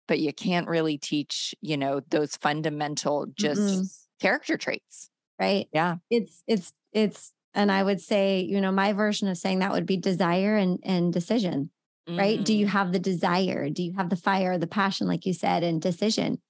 but 0.07 0.19
you 0.19 0.34
can't 0.34 0.67
really 0.67 0.97
teach, 0.97 1.53
you 1.62 1.77
know, 1.77 2.01
those 2.10 2.36
fundamental 2.36 3.27
just 3.36 3.62
mm-hmm. 3.62 3.84
character 4.19 4.57
traits. 4.57 5.10
Right. 5.39 5.67
Yeah. 5.71 5.97
It's, 6.10 6.43
it's, 6.47 6.73
it's 6.93 7.31
and 7.53 7.71
I 7.71 7.83
would 7.83 8.01
say, 8.01 8.41
you 8.41 8.61
know, 8.61 8.71
my 8.71 8.93
version 8.93 9.27
of 9.27 9.37
saying 9.37 9.59
that 9.59 9.71
would 9.71 9.85
be 9.85 9.97
desire 9.97 10.55
and, 10.55 10.79
and 10.83 11.11
decision, 11.11 11.69
mm. 12.07 12.17
right? 12.17 12.43
Do 12.43 12.55
you 12.55 12.65
mm. 12.65 12.69
have 12.69 12.91
the 12.91 12.99
desire? 12.99 13.69
Do 13.69 13.83
you 13.83 13.93
have 13.97 14.09
the 14.09 14.15
fire, 14.15 14.57
the 14.57 14.67
passion, 14.67 15.07
like 15.07 15.25
you 15.25 15.33
said, 15.33 15.63
and 15.63 15.81
decision? 15.81 16.41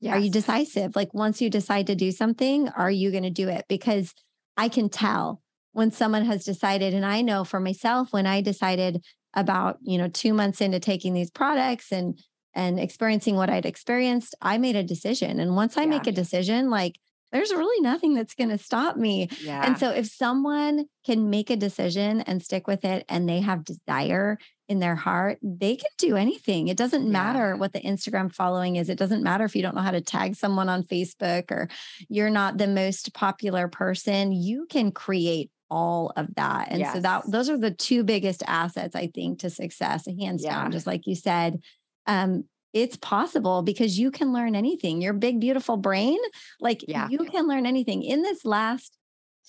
Yes. 0.00 0.14
Are 0.14 0.18
you 0.18 0.30
decisive? 0.30 0.96
Like 0.96 1.14
once 1.14 1.40
you 1.40 1.50
decide 1.50 1.86
to 1.86 1.94
do 1.94 2.12
something, 2.12 2.68
are 2.68 2.90
you 2.90 3.10
going 3.10 3.22
to 3.22 3.30
do 3.30 3.48
it? 3.48 3.64
Because 3.68 4.12
I 4.56 4.68
can 4.68 4.88
tell 4.88 5.40
when 5.72 5.90
someone 5.90 6.24
has 6.26 6.44
decided, 6.44 6.94
and 6.94 7.04
I 7.04 7.22
know 7.22 7.42
for 7.42 7.58
myself, 7.58 8.12
when 8.12 8.26
I 8.26 8.40
decided 8.40 9.04
about, 9.34 9.78
you 9.82 9.98
know, 9.98 10.08
two 10.08 10.32
months 10.32 10.60
into 10.60 10.78
taking 10.78 11.14
these 11.14 11.30
products 11.30 11.90
and 11.90 12.18
and 12.56 12.78
experiencing 12.78 13.34
what 13.34 13.50
I'd 13.50 13.66
experienced, 13.66 14.36
I 14.40 14.58
made 14.58 14.76
a 14.76 14.84
decision. 14.84 15.40
And 15.40 15.56
once 15.56 15.76
I 15.76 15.82
yeah. 15.82 15.88
make 15.88 16.06
a 16.06 16.12
decision, 16.12 16.70
like 16.70 17.00
there's 17.32 17.50
really 17.50 17.82
nothing 17.82 18.14
that's 18.14 18.34
going 18.34 18.50
to 18.50 18.58
stop 18.58 18.96
me. 18.96 19.28
Yeah. 19.42 19.66
And 19.66 19.76
so 19.76 19.90
if 19.90 20.06
someone 20.06 20.86
can 21.04 21.30
make 21.30 21.50
a 21.50 21.56
decision 21.56 22.20
and 22.20 22.42
stick 22.42 22.66
with 22.66 22.84
it 22.84 23.04
and 23.08 23.28
they 23.28 23.40
have 23.40 23.64
desire 23.64 24.38
in 24.68 24.78
their 24.78 24.94
heart, 24.94 25.38
they 25.42 25.76
can 25.76 25.90
do 25.98 26.16
anything. 26.16 26.68
It 26.68 26.76
doesn't 26.76 27.10
matter 27.10 27.50
yeah. 27.50 27.54
what 27.54 27.72
the 27.72 27.80
Instagram 27.80 28.32
following 28.32 28.76
is. 28.76 28.88
It 28.88 28.98
doesn't 28.98 29.22
matter 29.22 29.44
if 29.44 29.56
you 29.56 29.62
don't 29.62 29.74
know 29.74 29.82
how 29.82 29.90
to 29.90 30.00
tag 30.00 30.36
someone 30.36 30.68
on 30.68 30.84
Facebook 30.84 31.50
or 31.50 31.68
you're 32.08 32.30
not 32.30 32.56
the 32.56 32.68
most 32.68 33.12
popular 33.14 33.68
person. 33.68 34.32
You 34.32 34.66
can 34.70 34.92
create 34.92 35.50
all 35.70 36.12
of 36.16 36.34
that. 36.36 36.68
And 36.70 36.78
yes. 36.78 36.94
so 36.94 37.00
that 37.00 37.24
those 37.28 37.50
are 37.50 37.58
the 37.58 37.72
two 37.72 38.04
biggest 38.04 38.42
assets 38.46 38.94
I 38.94 39.08
think 39.08 39.40
to 39.40 39.50
success, 39.50 40.06
hands 40.06 40.44
yeah. 40.44 40.62
down, 40.62 40.72
just 40.72 40.86
like 40.86 41.06
you 41.06 41.16
said. 41.16 41.60
Um, 42.06 42.44
it's 42.74 42.96
possible 42.96 43.62
because 43.62 43.98
you 43.98 44.10
can 44.10 44.32
learn 44.32 44.54
anything. 44.54 45.00
Your 45.00 45.14
big, 45.14 45.40
beautiful 45.40 45.76
brain, 45.76 46.18
like 46.60 46.84
yeah. 46.86 47.08
you 47.08 47.18
can 47.20 47.46
learn 47.48 47.64
anything. 47.64 48.02
In 48.02 48.22
this 48.22 48.44
last 48.44 48.98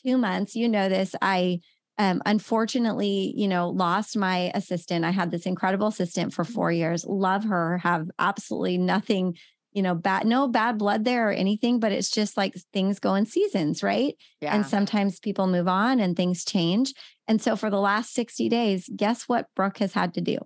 two 0.06 0.18
months, 0.18 0.56
you 0.56 0.70
know 0.70 0.88
this, 0.88 1.16
I 1.22 1.60
um, 1.98 2.22
unfortunately, 2.26 3.34
you 3.36 3.48
know, 3.48 3.70
lost 3.70 4.18
my 4.18 4.52
assistant. 4.54 5.06
I 5.06 5.12
had 5.12 5.32
this 5.32 5.46
incredible 5.46 5.88
assistant 5.88 6.34
for 6.34 6.44
four 6.44 6.72
years. 6.72 7.06
Love 7.06 7.46
her. 7.46 7.78
Have 7.80 8.10
absolutely 8.20 8.78
nothing, 8.78 9.38
you 9.72 9.82
know, 9.82 9.96
bad, 9.96 10.28
no 10.28 10.48
bad 10.50 10.78
blood 10.78 11.06
there 11.06 11.30
or 11.30 11.32
anything. 11.32 11.80
But 11.80 11.94
it's 11.94 12.12
just 12.12 12.36
like 12.36 12.54
things 12.74 13.00
go 13.00 13.16
in 13.16 13.26
seasons, 13.26 13.82
right? 13.82 14.16
Yeah. 14.42 14.54
And 14.54 14.66
sometimes 14.66 15.20
people 15.20 15.48
move 15.48 15.70
on 15.70 16.02
and 16.02 16.18
things 16.18 16.44
change. 16.44 16.94
And 17.30 17.42
so 17.42 17.56
for 17.56 17.70
the 17.70 17.80
last 17.80 18.14
sixty 18.14 18.50
days, 18.50 18.90
guess 18.94 19.24
what 19.24 19.48
Brooke 19.56 19.78
has 19.78 19.94
had 19.94 20.14
to 20.16 20.22
do? 20.22 20.38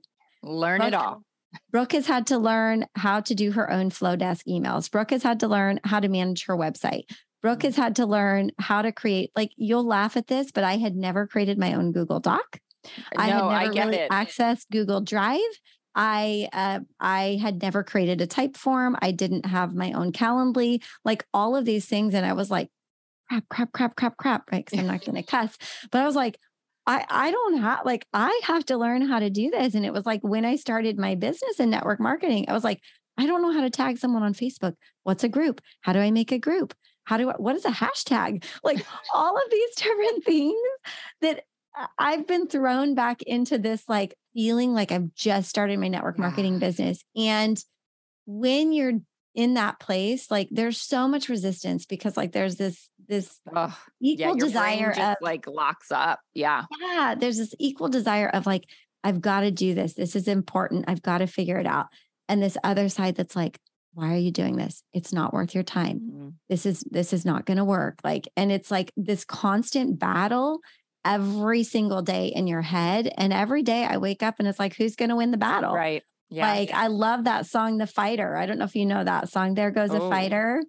Learn 0.43 0.79
Brooke, 0.79 0.87
it 0.89 0.93
all. 0.93 1.23
Brooke 1.71 1.93
has 1.93 2.07
had 2.07 2.27
to 2.27 2.37
learn 2.37 2.85
how 2.95 3.19
to 3.21 3.35
do 3.35 3.51
her 3.51 3.69
own 3.71 3.89
Flodesk 3.89 4.43
emails. 4.47 4.89
Brooke 4.89 5.11
has 5.11 5.23
had 5.23 5.39
to 5.41 5.47
learn 5.47 5.79
how 5.83 5.99
to 5.99 6.07
manage 6.07 6.45
her 6.45 6.55
website. 6.55 7.03
Brooke 7.41 7.63
has 7.63 7.75
had 7.75 7.95
to 7.97 8.05
learn 8.05 8.51
how 8.59 8.81
to 8.81 8.91
create, 8.91 9.31
like, 9.35 9.51
you'll 9.55 9.85
laugh 9.85 10.17
at 10.17 10.27
this, 10.27 10.51
but 10.51 10.63
I 10.63 10.77
had 10.77 10.95
never 10.95 11.25
created 11.25 11.57
my 11.57 11.73
own 11.73 11.91
Google 11.91 12.19
Doc. 12.19 12.59
I 13.17 13.27
had 13.27 13.35
never 13.35 13.47
I 13.47 13.65
really 13.65 13.97
it. 13.97 14.11
accessed 14.11 14.65
Google 14.71 15.01
Drive. 15.01 15.39
I 15.95 16.47
uh, 16.53 16.79
I 16.99 17.39
had 17.41 17.61
never 17.61 17.83
created 17.83 18.21
a 18.21 18.27
Typeform. 18.27 18.95
I 19.01 19.11
didn't 19.11 19.45
have 19.45 19.73
my 19.73 19.91
own 19.93 20.11
Calendly, 20.11 20.83
like 21.03 21.25
all 21.33 21.55
of 21.55 21.65
these 21.65 21.87
things. 21.87 22.13
And 22.13 22.25
I 22.25 22.33
was 22.33 22.51
like, 22.51 22.69
crap, 23.29 23.49
crap, 23.49 23.73
crap, 23.73 23.95
crap, 23.95 24.17
crap, 24.17 24.51
right? 24.51 24.65
Because 24.65 24.79
I'm 24.79 24.87
not 24.87 25.03
going 25.03 25.15
to 25.15 25.23
cuss. 25.23 25.57
But 25.91 26.01
I 26.01 26.05
was 26.05 26.15
like, 26.15 26.37
I, 26.89 27.05
I 27.07 27.29
don't 27.29 27.57
have 27.59 27.85
like 27.85 28.07
I 28.13 28.41
have 28.45 28.65
to 28.65 28.77
learn 28.77 29.03
how 29.03 29.19
to 29.19 29.29
do 29.29 29.51
this. 29.51 29.75
And 29.75 29.85
it 29.85 29.93
was 29.93 30.07
like 30.07 30.21
when 30.23 30.43
I 30.43 30.55
started 30.55 30.97
my 30.97 31.13
business 31.13 31.59
in 31.59 31.69
network 31.69 31.99
marketing, 31.99 32.45
I 32.47 32.53
was 32.53 32.63
like, 32.63 32.81
I 33.15 33.27
don't 33.27 33.43
know 33.43 33.51
how 33.51 33.61
to 33.61 33.69
tag 33.69 33.99
someone 33.99 34.23
on 34.23 34.33
Facebook. 34.33 34.73
What's 35.03 35.23
a 35.23 35.29
group? 35.29 35.61
How 35.81 35.93
do 35.93 35.99
I 35.99 36.09
make 36.09 36.31
a 36.31 36.39
group? 36.39 36.73
How 37.03 37.17
do 37.17 37.29
I, 37.29 37.33
what 37.33 37.55
is 37.55 37.65
a 37.65 37.69
hashtag? 37.69 38.43
Like 38.63 38.83
all 39.13 39.37
of 39.37 39.43
these 39.51 39.69
different 39.77 40.25
things 40.25 40.59
that 41.21 41.43
I've 41.99 42.25
been 42.25 42.47
thrown 42.47 42.95
back 42.95 43.21
into 43.21 43.59
this 43.59 43.83
like 43.87 44.15
feeling 44.33 44.73
like 44.73 44.91
I've 44.91 45.13
just 45.13 45.47
started 45.47 45.77
my 45.77 45.89
network 45.89 46.17
marketing 46.17 46.57
business. 46.57 47.03
And 47.15 47.63
when 48.25 48.73
you're 48.73 48.99
in 49.35 49.53
that 49.55 49.79
place, 49.79 50.31
like 50.31 50.49
there's 50.51 50.81
so 50.81 51.07
much 51.07 51.29
resistance 51.29 51.85
because 51.85 52.17
like 52.17 52.31
there's 52.31 52.55
this 52.55 52.89
this 53.07 53.39
equal 54.01 54.37
yeah, 54.37 54.45
desire 54.45 54.91
of 54.91 55.15
like 55.21 55.47
locks 55.47 55.91
up. 55.91 56.19
Yeah. 56.33 56.65
Yeah. 56.79 57.15
There's 57.17 57.37
this 57.37 57.55
equal 57.59 57.89
desire 57.89 58.29
of 58.29 58.45
like, 58.45 58.65
I've 59.03 59.21
got 59.21 59.41
to 59.41 59.51
do 59.51 59.73
this. 59.73 59.93
This 59.93 60.15
is 60.15 60.27
important. 60.27 60.85
I've 60.87 61.01
got 61.01 61.19
to 61.19 61.27
figure 61.27 61.57
it 61.57 61.65
out. 61.65 61.87
And 62.27 62.41
this 62.41 62.57
other 62.63 62.87
side 62.87 63.15
that's 63.15 63.35
like, 63.35 63.59
why 63.93 64.13
are 64.13 64.17
you 64.17 64.31
doing 64.31 64.55
this 64.55 64.83
it's 64.93 65.11
not 65.11 65.33
worth 65.33 65.55
your 65.55 65.63
time 65.63 65.99
mm-hmm. 65.99 66.29
this 66.47 66.65
is 66.65 66.83
this 66.91 67.11
is 67.11 67.25
not 67.25 67.45
going 67.45 67.57
to 67.57 67.65
work 67.65 67.99
like 68.03 68.27
and 68.37 68.51
it's 68.51 68.69
like 68.69 68.91
this 68.95 69.25
constant 69.25 69.99
battle 69.99 70.59
every 71.03 71.63
single 71.63 72.01
day 72.01 72.27
in 72.27 72.45
your 72.45 72.61
head 72.61 73.11
and 73.17 73.33
every 73.33 73.63
day 73.63 73.85
i 73.85 73.97
wake 73.97 74.21
up 74.21 74.35
and 74.39 74.47
it's 74.47 74.59
like 74.59 74.75
who's 74.75 74.95
going 74.95 75.09
to 75.09 75.15
win 75.15 75.31
the 75.31 75.37
battle 75.37 75.73
right 75.73 76.03
yeah 76.29 76.51
like 76.51 76.71
i 76.71 76.87
love 76.87 77.23
that 77.25 77.45
song 77.45 77.77
the 77.77 77.87
fighter 77.87 78.35
i 78.35 78.45
don't 78.45 78.57
know 78.57 78.65
if 78.65 78.75
you 78.75 78.85
know 78.85 79.03
that 79.03 79.29
song 79.29 79.53
there 79.53 79.71
goes 79.71 79.91
oh. 79.91 80.07
a 80.07 80.09
fighter 80.09 80.61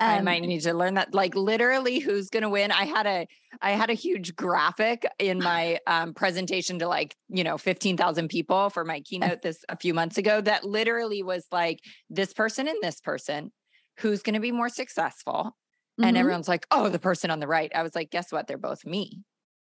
um, 0.00 0.10
I 0.10 0.20
might 0.20 0.42
need 0.42 0.60
to 0.60 0.74
learn 0.74 0.94
that. 0.94 1.12
Like 1.12 1.34
literally, 1.34 1.98
who's 1.98 2.28
going 2.28 2.44
to 2.44 2.48
win? 2.48 2.70
I 2.70 2.84
had 2.84 3.06
a 3.06 3.26
I 3.60 3.72
had 3.72 3.90
a 3.90 3.94
huge 3.94 4.36
graphic 4.36 5.04
in 5.18 5.38
my 5.38 5.80
um, 5.86 6.14
presentation 6.14 6.78
to 6.78 6.86
like 6.86 7.16
you 7.28 7.42
know 7.42 7.58
fifteen 7.58 7.96
thousand 7.96 8.28
people 8.28 8.70
for 8.70 8.84
my 8.84 9.00
keynote 9.00 9.42
this 9.42 9.64
a 9.68 9.76
few 9.76 9.94
months 9.94 10.16
ago. 10.16 10.40
That 10.40 10.64
literally 10.64 11.22
was 11.22 11.46
like 11.50 11.80
this 12.08 12.32
person 12.32 12.68
and 12.68 12.78
this 12.80 13.00
person, 13.00 13.50
who's 13.98 14.22
going 14.22 14.34
to 14.34 14.40
be 14.40 14.52
more 14.52 14.68
successful, 14.68 15.56
mm-hmm. 16.00 16.04
and 16.04 16.16
everyone's 16.16 16.48
like, 16.48 16.66
oh, 16.70 16.88
the 16.88 17.00
person 17.00 17.30
on 17.30 17.40
the 17.40 17.48
right. 17.48 17.72
I 17.74 17.82
was 17.82 17.96
like, 17.96 18.10
guess 18.10 18.30
what? 18.30 18.46
They're 18.46 18.56
both 18.56 18.84
me. 18.84 19.22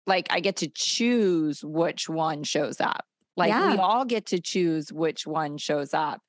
Like 0.07 0.27
I 0.29 0.39
get 0.39 0.57
to 0.57 0.71
choose 0.73 1.61
which 1.61 2.07
one 2.07 2.43
shows 2.43 2.79
up. 2.79 3.03
Like 3.37 3.49
yeah. 3.49 3.71
we 3.71 3.77
all 3.77 4.05
get 4.05 4.27
to 4.27 4.39
choose 4.39 4.91
which 4.91 5.25
one 5.25 5.57
shows 5.57 5.93
up. 5.93 6.21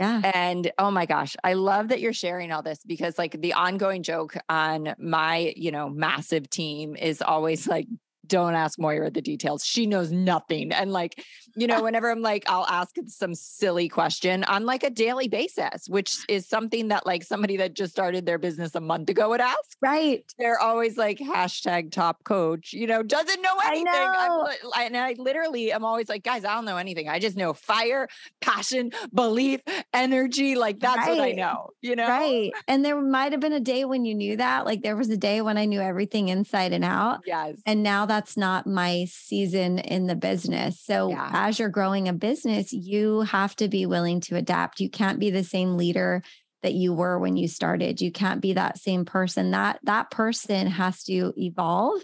Yeah. 0.00 0.20
And 0.34 0.70
oh 0.78 0.90
my 0.90 1.06
gosh, 1.06 1.36
I 1.42 1.54
love 1.54 1.88
that 1.88 2.00
you're 2.00 2.12
sharing 2.12 2.52
all 2.52 2.62
this 2.62 2.80
because 2.84 3.18
like 3.18 3.40
the 3.40 3.54
ongoing 3.54 4.02
joke 4.02 4.36
on 4.48 4.94
my, 4.98 5.54
you 5.56 5.70
know, 5.70 5.88
massive 5.88 6.50
team 6.50 6.96
is 6.96 7.22
always 7.22 7.66
like 7.66 7.86
don't 8.28 8.54
ask 8.54 8.78
Moira 8.78 9.10
the 9.10 9.22
details. 9.22 9.64
She 9.64 9.86
knows 9.86 10.10
nothing. 10.12 10.72
And 10.72 10.92
like, 10.92 11.24
you 11.56 11.66
know, 11.66 11.82
whenever 11.84 12.10
I'm 12.10 12.22
like, 12.22 12.44
I'll 12.46 12.66
ask 12.66 12.96
some 13.06 13.34
silly 13.34 13.88
question 13.88 14.44
on 14.44 14.64
like 14.64 14.82
a 14.82 14.90
daily 14.90 15.28
basis, 15.28 15.88
which 15.88 16.18
is 16.28 16.48
something 16.48 16.88
that 16.88 17.06
like 17.06 17.22
somebody 17.22 17.56
that 17.58 17.74
just 17.74 17.92
started 17.92 18.26
their 18.26 18.38
business 18.38 18.74
a 18.74 18.80
month 18.80 19.08
ago 19.10 19.30
would 19.30 19.40
ask. 19.40 19.76
Right. 19.82 20.24
They're 20.38 20.58
always 20.58 20.96
like 20.96 21.18
hashtag 21.18 21.92
top 21.92 22.24
coach, 22.24 22.72
you 22.72 22.86
know, 22.86 23.02
doesn't 23.02 23.42
know 23.42 23.54
anything. 23.66 23.88
I 23.88 24.28
know. 24.28 24.48
I'm, 24.74 24.86
and 24.86 24.96
I 24.96 25.14
literally 25.18 25.72
am 25.72 25.84
always 25.84 26.08
like, 26.08 26.22
guys, 26.22 26.44
I 26.44 26.54
don't 26.54 26.64
know 26.64 26.76
anything. 26.76 27.08
I 27.08 27.18
just 27.18 27.36
know 27.36 27.52
fire, 27.52 28.08
passion, 28.40 28.92
belief, 29.12 29.60
energy. 29.92 30.54
Like 30.56 30.80
that's 30.80 30.98
right. 30.98 31.16
what 31.16 31.20
I 31.20 31.32
know, 31.32 31.70
you 31.80 31.96
know? 31.96 32.08
Right. 32.08 32.52
And 32.68 32.84
there 32.84 33.00
might 33.00 33.32
have 33.32 33.40
been 33.40 33.52
a 33.52 33.60
day 33.60 33.84
when 33.84 34.04
you 34.04 34.14
knew 34.14 34.36
that. 34.36 34.64
Like 34.64 34.82
there 34.82 34.96
was 34.96 35.10
a 35.10 35.16
day 35.16 35.42
when 35.42 35.58
I 35.58 35.64
knew 35.64 35.80
everything 35.80 36.28
inside 36.28 36.72
and 36.72 36.84
out. 36.84 37.20
Yes. 37.26 37.60
And 37.66 37.82
now 37.82 38.06
that 38.06 38.15
that's 38.16 38.36
not 38.36 38.66
my 38.66 39.04
season 39.10 39.78
in 39.78 40.06
the 40.06 40.16
business. 40.16 40.80
So 40.80 41.10
yeah. 41.10 41.30
as 41.34 41.58
you're 41.58 41.68
growing 41.68 42.08
a 42.08 42.14
business, 42.14 42.72
you 42.72 43.20
have 43.22 43.54
to 43.56 43.68
be 43.68 43.84
willing 43.84 44.20
to 44.22 44.36
adapt. 44.36 44.80
You 44.80 44.88
can't 44.88 45.20
be 45.20 45.28
the 45.28 45.44
same 45.44 45.76
leader 45.76 46.22
that 46.62 46.72
you 46.72 46.94
were 46.94 47.18
when 47.18 47.36
you 47.36 47.46
started. 47.46 48.00
You 48.00 48.10
can't 48.10 48.40
be 48.40 48.54
that 48.54 48.78
same 48.78 49.04
person. 49.04 49.50
That 49.50 49.80
that 49.82 50.10
person 50.10 50.66
has 50.66 51.04
to 51.04 51.34
evolve 51.36 52.00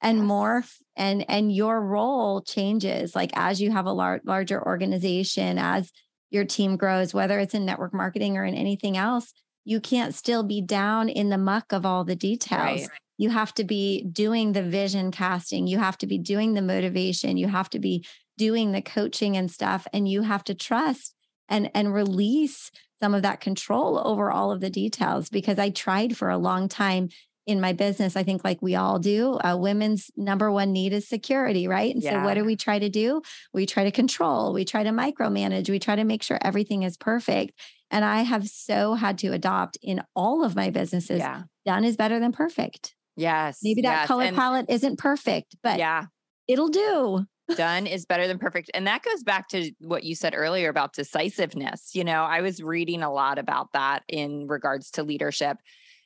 and 0.00 0.18
yes. 0.18 0.26
morph 0.26 0.74
and 0.94 1.24
and 1.28 1.50
your 1.50 1.80
role 1.80 2.42
changes 2.42 3.16
like 3.16 3.30
as 3.34 3.60
you 3.60 3.72
have 3.72 3.86
a 3.86 3.92
lar- 3.92 4.20
larger 4.24 4.64
organization 4.64 5.58
as 5.58 5.90
your 6.30 6.44
team 6.44 6.76
grows 6.76 7.14
whether 7.14 7.38
it's 7.38 7.54
in 7.54 7.64
network 7.64 7.94
marketing 7.94 8.36
or 8.36 8.44
in 8.44 8.54
anything 8.54 8.98
else 8.98 9.32
you 9.64 9.80
can't 9.80 10.14
still 10.14 10.42
be 10.42 10.60
down 10.60 11.08
in 11.08 11.30
the 11.30 11.38
muck 11.38 11.72
of 11.72 11.86
all 11.86 12.04
the 12.04 12.14
details 12.14 12.82
right 12.82 12.88
you 13.18 13.30
have 13.30 13.54
to 13.54 13.64
be 13.64 14.04
doing 14.04 14.52
the 14.52 14.62
vision 14.62 15.10
casting. 15.10 15.66
You 15.66 15.78
have 15.78 15.98
to 15.98 16.06
be 16.06 16.18
doing 16.18 16.54
the 16.54 16.62
motivation. 16.62 17.36
You 17.36 17.48
have 17.48 17.70
to 17.70 17.78
be 17.78 18.04
doing 18.36 18.72
the 18.72 18.82
coaching 18.82 19.36
and 19.36 19.50
stuff. 19.50 19.86
And 19.92 20.08
you 20.08 20.22
have 20.22 20.44
to 20.44 20.54
trust 20.54 21.14
and 21.48 21.70
and 21.74 21.92
release 21.92 22.70
some 23.00 23.14
of 23.14 23.22
that 23.22 23.40
control 23.40 24.00
over 24.06 24.30
all 24.30 24.50
of 24.50 24.60
the 24.60 24.70
details 24.70 25.28
because 25.28 25.58
i 25.58 25.68
tried 25.68 26.16
for 26.16 26.30
a 26.30 26.38
long 26.38 26.66
time 26.68 27.08
in 27.46 27.60
my 27.60 27.72
business. 27.72 28.16
I 28.16 28.24
think 28.24 28.42
like 28.42 28.60
we 28.60 28.74
all 28.74 28.98
do 28.98 29.34
uh, 29.34 29.56
women's 29.56 30.10
number 30.16 30.50
one 30.50 30.72
need 30.72 30.92
is 30.92 31.08
security 31.08 31.68
right? 31.68 31.94
And 31.94 32.02
yeah. 32.02 32.20
so 32.20 32.24
what 32.24 32.34
do 32.34 32.44
we 32.44 32.56
try 32.56 32.80
to 32.80 32.88
do? 32.88 33.22
We 33.54 33.66
try 33.66 33.84
to 33.84 33.92
control. 33.92 34.52
We 34.52 34.64
try 34.64 34.82
to 34.82 34.90
micromanage. 34.90 35.70
We 35.70 35.78
try 35.78 35.94
to 35.94 36.02
make 36.02 36.24
sure 36.24 36.38
everything 36.42 36.82
is 36.82 36.96
perfect. 36.96 37.52
And 37.90 38.04
i 38.04 38.22
have 38.22 38.48
so 38.48 38.94
had 38.94 39.18
to 39.18 39.28
adopt 39.28 39.78
in 39.80 40.02
all 40.16 40.44
of 40.44 40.56
my 40.56 40.70
businesses 40.70 41.20
yeah. 41.20 41.42
done 41.64 41.84
is 41.84 41.96
better 41.96 42.18
than 42.18 42.32
perfect 42.32 42.96
Yes. 43.16 43.60
Maybe 43.62 43.82
that 43.82 44.00
yes. 44.00 44.06
color 44.06 44.24
and 44.24 44.36
palette 44.36 44.66
isn't 44.68 44.98
perfect, 44.98 45.56
but 45.62 45.78
yeah, 45.78 46.06
it'll 46.46 46.68
do. 46.68 47.24
Done 47.56 47.86
is 47.86 48.06
better 48.06 48.26
than 48.26 48.38
perfect. 48.38 48.70
And 48.74 48.86
that 48.88 49.04
goes 49.04 49.22
back 49.22 49.48
to 49.50 49.70
what 49.80 50.02
you 50.02 50.16
said 50.16 50.34
earlier 50.34 50.68
about 50.68 50.94
decisiveness. 50.94 51.94
You 51.94 52.02
know, 52.02 52.24
I 52.24 52.40
was 52.40 52.60
reading 52.60 53.02
a 53.02 53.12
lot 53.12 53.38
about 53.38 53.72
that 53.72 54.02
in 54.08 54.48
regards 54.48 54.90
to 54.92 55.04
leadership. 55.04 55.56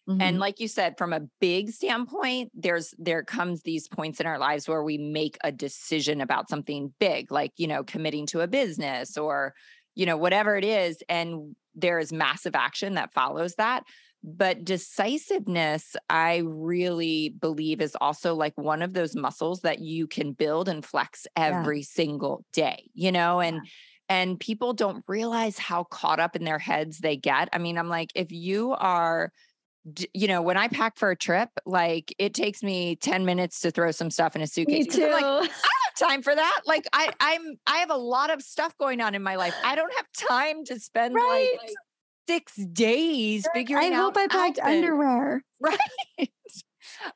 Mm-hmm. 0.09 0.20
And 0.20 0.38
like 0.38 0.61
you 0.61 0.68
said, 0.68 0.99
from 0.99 1.12
a 1.12 1.23
big 1.40 1.70
standpoint, 1.70 2.51
there's 2.55 2.94
there 2.99 3.23
comes 3.23 3.62
these 3.62 3.88
points 3.88 4.20
in 4.20 4.27
our 4.27 4.38
lives 4.38 4.68
where 4.68 4.83
we 4.83 4.99
make 4.99 5.38
a 5.42 5.51
decision 5.51 6.20
about 6.20 6.51
something 6.51 6.92
big, 6.99 7.33
like, 7.33 7.53
you 7.57 7.66
know, 7.66 7.85
committing 7.85 8.27
to 8.27 8.40
a 8.40 8.46
business 8.46 9.16
or, 9.16 9.55
you 9.94 10.05
know, 10.07 10.16
whatever 10.16 10.57
it 10.57 10.64
is. 10.64 11.03
And 11.09 11.55
there 11.75 11.99
is 11.99 12.12
massive 12.12 12.55
action 12.55 12.94
that 12.94 13.14
follows 13.14 13.55
that. 13.57 13.85
But 14.22 14.64
decisiveness, 14.64 15.96
I 16.11 16.42
really 16.44 17.30
believe, 17.30 17.80
is 17.80 17.96
also 18.00 18.35
like 18.35 18.56
one 18.56 18.83
of 18.83 18.92
those 18.92 19.16
muscles 19.16 19.61
that 19.61 19.78
you 19.78 20.06
can 20.06 20.33
build 20.33 20.68
and 20.68 20.85
flex 20.85 21.26
every 21.37 21.78
yeah. 21.78 21.87
single 21.88 22.44
day, 22.52 22.90
you 22.92 23.12
know? 23.12 23.40
And 23.40 23.56
yeah. 23.56 23.70
and 24.09 24.38
people 24.38 24.74
don't 24.74 25.02
realize 25.09 25.59
how 25.59 25.85
caught 25.85 26.20
up 26.20 26.37
in 26.37 26.44
their 26.44 26.59
heads 26.59 26.98
they 26.98 27.16
get. 27.16 27.48
I 27.52 27.59
mean, 27.59 27.78
I'm 27.78 27.88
like, 27.88 28.11
if 28.14 28.30
you 28.30 28.72
are 28.72 29.33
you 30.12 30.28
know, 30.28 30.42
when 30.42 30.56
I 30.56 30.68
pack 30.68 30.98
for 30.98 31.11
a 31.11 31.16
trip, 31.16 31.48
like 31.64 32.14
it 32.18 32.35
takes 32.35 32.62
me 32.62 32.96
10 32.96 33.24
minutes 33.24 33.61
to 33.61 33.70
throw 33.70 33.90
some 33.90 34.11
stuff 34.11 34.37
in 34.37 34.42
a 34.42 34.46
suitcase. 34.46 34.87
Me 34.87 34.90
too. 34.90 35.11
Like, 35.11 35.24
I 35.24 35.46
have 35.46 36.09
time 36.09 36.22
for 36.22 36.35
that. 36.35 36.61
Like 36.66 36.87
I 36.92 37.11
I'm 37.20 37.56
I 37.66 37.78
have 37.78 37.90
a 37.90 37.96
lot 37.96 38.30
of 38.30 38.42
stuff 38.42 38.76
going 38.78 39.00
on 39.00 39.14
in 39.14 39.22
my 39.22 39.37
life. 39.37 39.54
I 39.64 39.76
don't 39.76 39.92
have 39.94 40.06
time 40.28 40.64
to 40.66 40.78
spend 40.78 41.14
right. 41.14 41.48
like 41.62 41.70
six 42.31 42.55
days 42.55 43.47
figuring 43.53 43.93
out. 43.93 43.93
I 43.93 43.97
hope 43.97 44.16
I 44.16 44.27
packed 44.29 44.59
outfit. 44.59 44.85
underwear. 44.85 45.45
Right. 45.62 46.31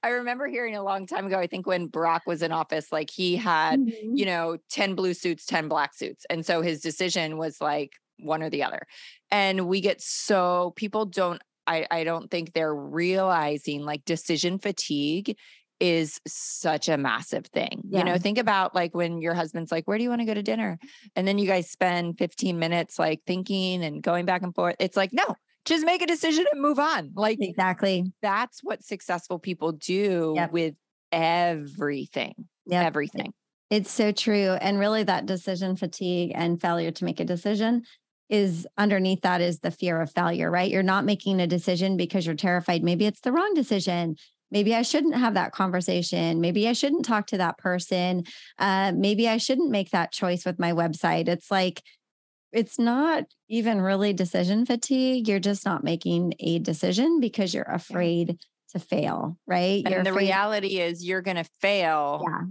I 0.03 0.11
remember 0.11 0.47
hearing 0.47 0.77
a 0.77 0.83
long 0.83 1.07
time 1.07 1.27
ago, 1.27 1.39
I 1.39 1.47
think 1.47 1.67
when 1.67 1.89
Barack 1.89 2.21
was 2.27 2.43
in 2.43 2.53
office, 2.53 2.93
like 2.93 3.11
he 3.11 3.37
had, 3.37 3.81
mm-hmm. 3.81 4.17
you 4.17 4.27
know, 4.27 4.59
10 4.71 4.95
blue 4.95 5.15
suits, 5.15 5.47
10 5.47 5.69
black 5.69 5.95
suits. 5.95 6.27
And 6.29 6.45
so 6.45 6.61
his 6.61 6.81
decision 6.81 7.39
was 7.39 7.61
like, 7.61 7.93
one 8.19 8.43
or 8.43 8.51
the 8.51 8.63
other. 8.63 8.87
And 9.31 9.67
we 9.67 9.81
get 9.81 10.01
so 10.01 10.73
people 10.77 11.07
don't 11.07 11.41
I, 11.67 11.87
I 11.91 12.05
don't 12.05 12.31
think 12.31 12.53
they're 12.53 12.75
realizing 12.75 13.85
like 13.85 14.05
decision 14.05 14.59
fatigue 14.59 15.37
is 15.81 16.21
such 16.27 16.89
a 16.89 16.97
massive 16.97 17.47
thing. 17.47 17.83
Yeah. 17.89 17.99
You 17.99 18.05
know, 18.05 18.19
think 18.19 18.39
about 18.39 18.75
like 18.75 18.95
when 18.95 19.21
your 19.21 19.35
husband's 19.35 19.73
like, 19.73 19.87
Where 19.87 19.99
do 19.99 20.05
you 20.05 20.11
want 20.11 20.21
to 20.21 20.27
go 20.27 20.35
to 20.35 20.43
dinner? 20.43 20.79
And 21.17 21.27
then 21.27 21.39
you 21.39 21.47
guys 21.47 21.71
spend 21.71 22.19
15 22.19 22.59
minutes 22.59 22.99
like 22.99 23.23
thinking 23.27 23.85
and 23.85 24.03
going 24.03 24.25
back 24.25 24.43
and 24.43 24.55
forth. 24.55 24.77
It's 24.79 24.97
like, 24.97 25.13
no, 25.13 25.35
just 25.65 25.85
make 25.85 26.03
a 26.03 26.07
decision 26.07 26.45
and 26.53 26.61
move 26.61 26.79
on. 26.79 27.13
Like, 27.15 27.39
exactly. 27.41 28.13
That's 28.23 28.61
what 28.63 28.85
successful 28.85 29.39
people 29.39 29.73
do 29.73 30.35
yep. 30.37 30.53
with 30.53 30.75
everything. 31.11 32.35
Yep. 32.67 32.87
Everything. 32.87 33.33
It's 33.71 33.91
so 33.91 34.13
true. 34.13 34.53
And 34.61 34.79
really, 34.79 35.03
that 35.05 35.27
decision 35.27 35.77
fatigue 35.77 36.33
and 36.35 36.61
failure 36.61 36.91
to 36.93 37.05
make 37.05 37.19
a 37.19 37.25
decision 37.25 37.83
is 38.29 38.67
underneath 38.79 39.23
that 39.23 39.41
is 39.41 39.61
the 39.61 39.71
fear 39.71 40.01
of 40.01 40.11
failure, 40.11 40.51
right? 40.51 40.71
You're 40.71 40.83
not 40.83 41.05
making 41.05 41.41
a 41.41 41.47
decision 41.47 41.97
because 41.97 42.27
you're 42.27 42.35
terrified. 42.35 42.83
Maybe 42.83 43.07
it's 43.07 43.21
the 43.21 43.33
wrong 43.33 43.53
decision. 43.55 44.17
Maybe 44.55 44.73
I 44.73 44.83
shouldn't 44.83 45.17
have 45.17 45.35
that 45.35 45.51
conversation. 45.51 46.41
Maybe 46.41 46.69
I 46.69 46.75
shouldn't 46.75 47.05
talk 47.05 47.27
to 47.27 47.39
that 47.39 47.59
person. 47.59 48.23
Uh, 48.57 48.93
maybe 48.95 49.29
I 49.29 49.37
shouldn't 49.37 49.73
make 49.73 49.91
that 49.91 50.13
choice 50.13 50.47
with 50.47 50.61
my 50.61 50.73
website. 50.73 51.27
It's 51.27 51.51
like, 51.51 51.83
it's 52.53 52.79
not 52.79 53.25
even 53.49 53.81
really 53.81 54.13
decision 54.13 54.65
fatigue. 54.65 55.27
You're 55.27 55.41
just 55.41 55.67
not 55.67 55.83
making 55.83 56.35
a 56.39 56.61
decision 56.61 57.19
because 57.19 57.53
you're 57.53 57.65
afraid 57.65 58.39
to 58.71 58.79
fail, 58.79 59.37
right? 59.45 59.83
And 59.85 59.93
you're 59.93 60.05
the 60.05 60.11
afraid- 60.11 60.27
reality 60.29 60.79
is 60.79 61.05
you're 61.05 61.21
going 61.21 61.37
to 61.37 61.51
fail 61.61 62.25
yeah. 62.25 62.43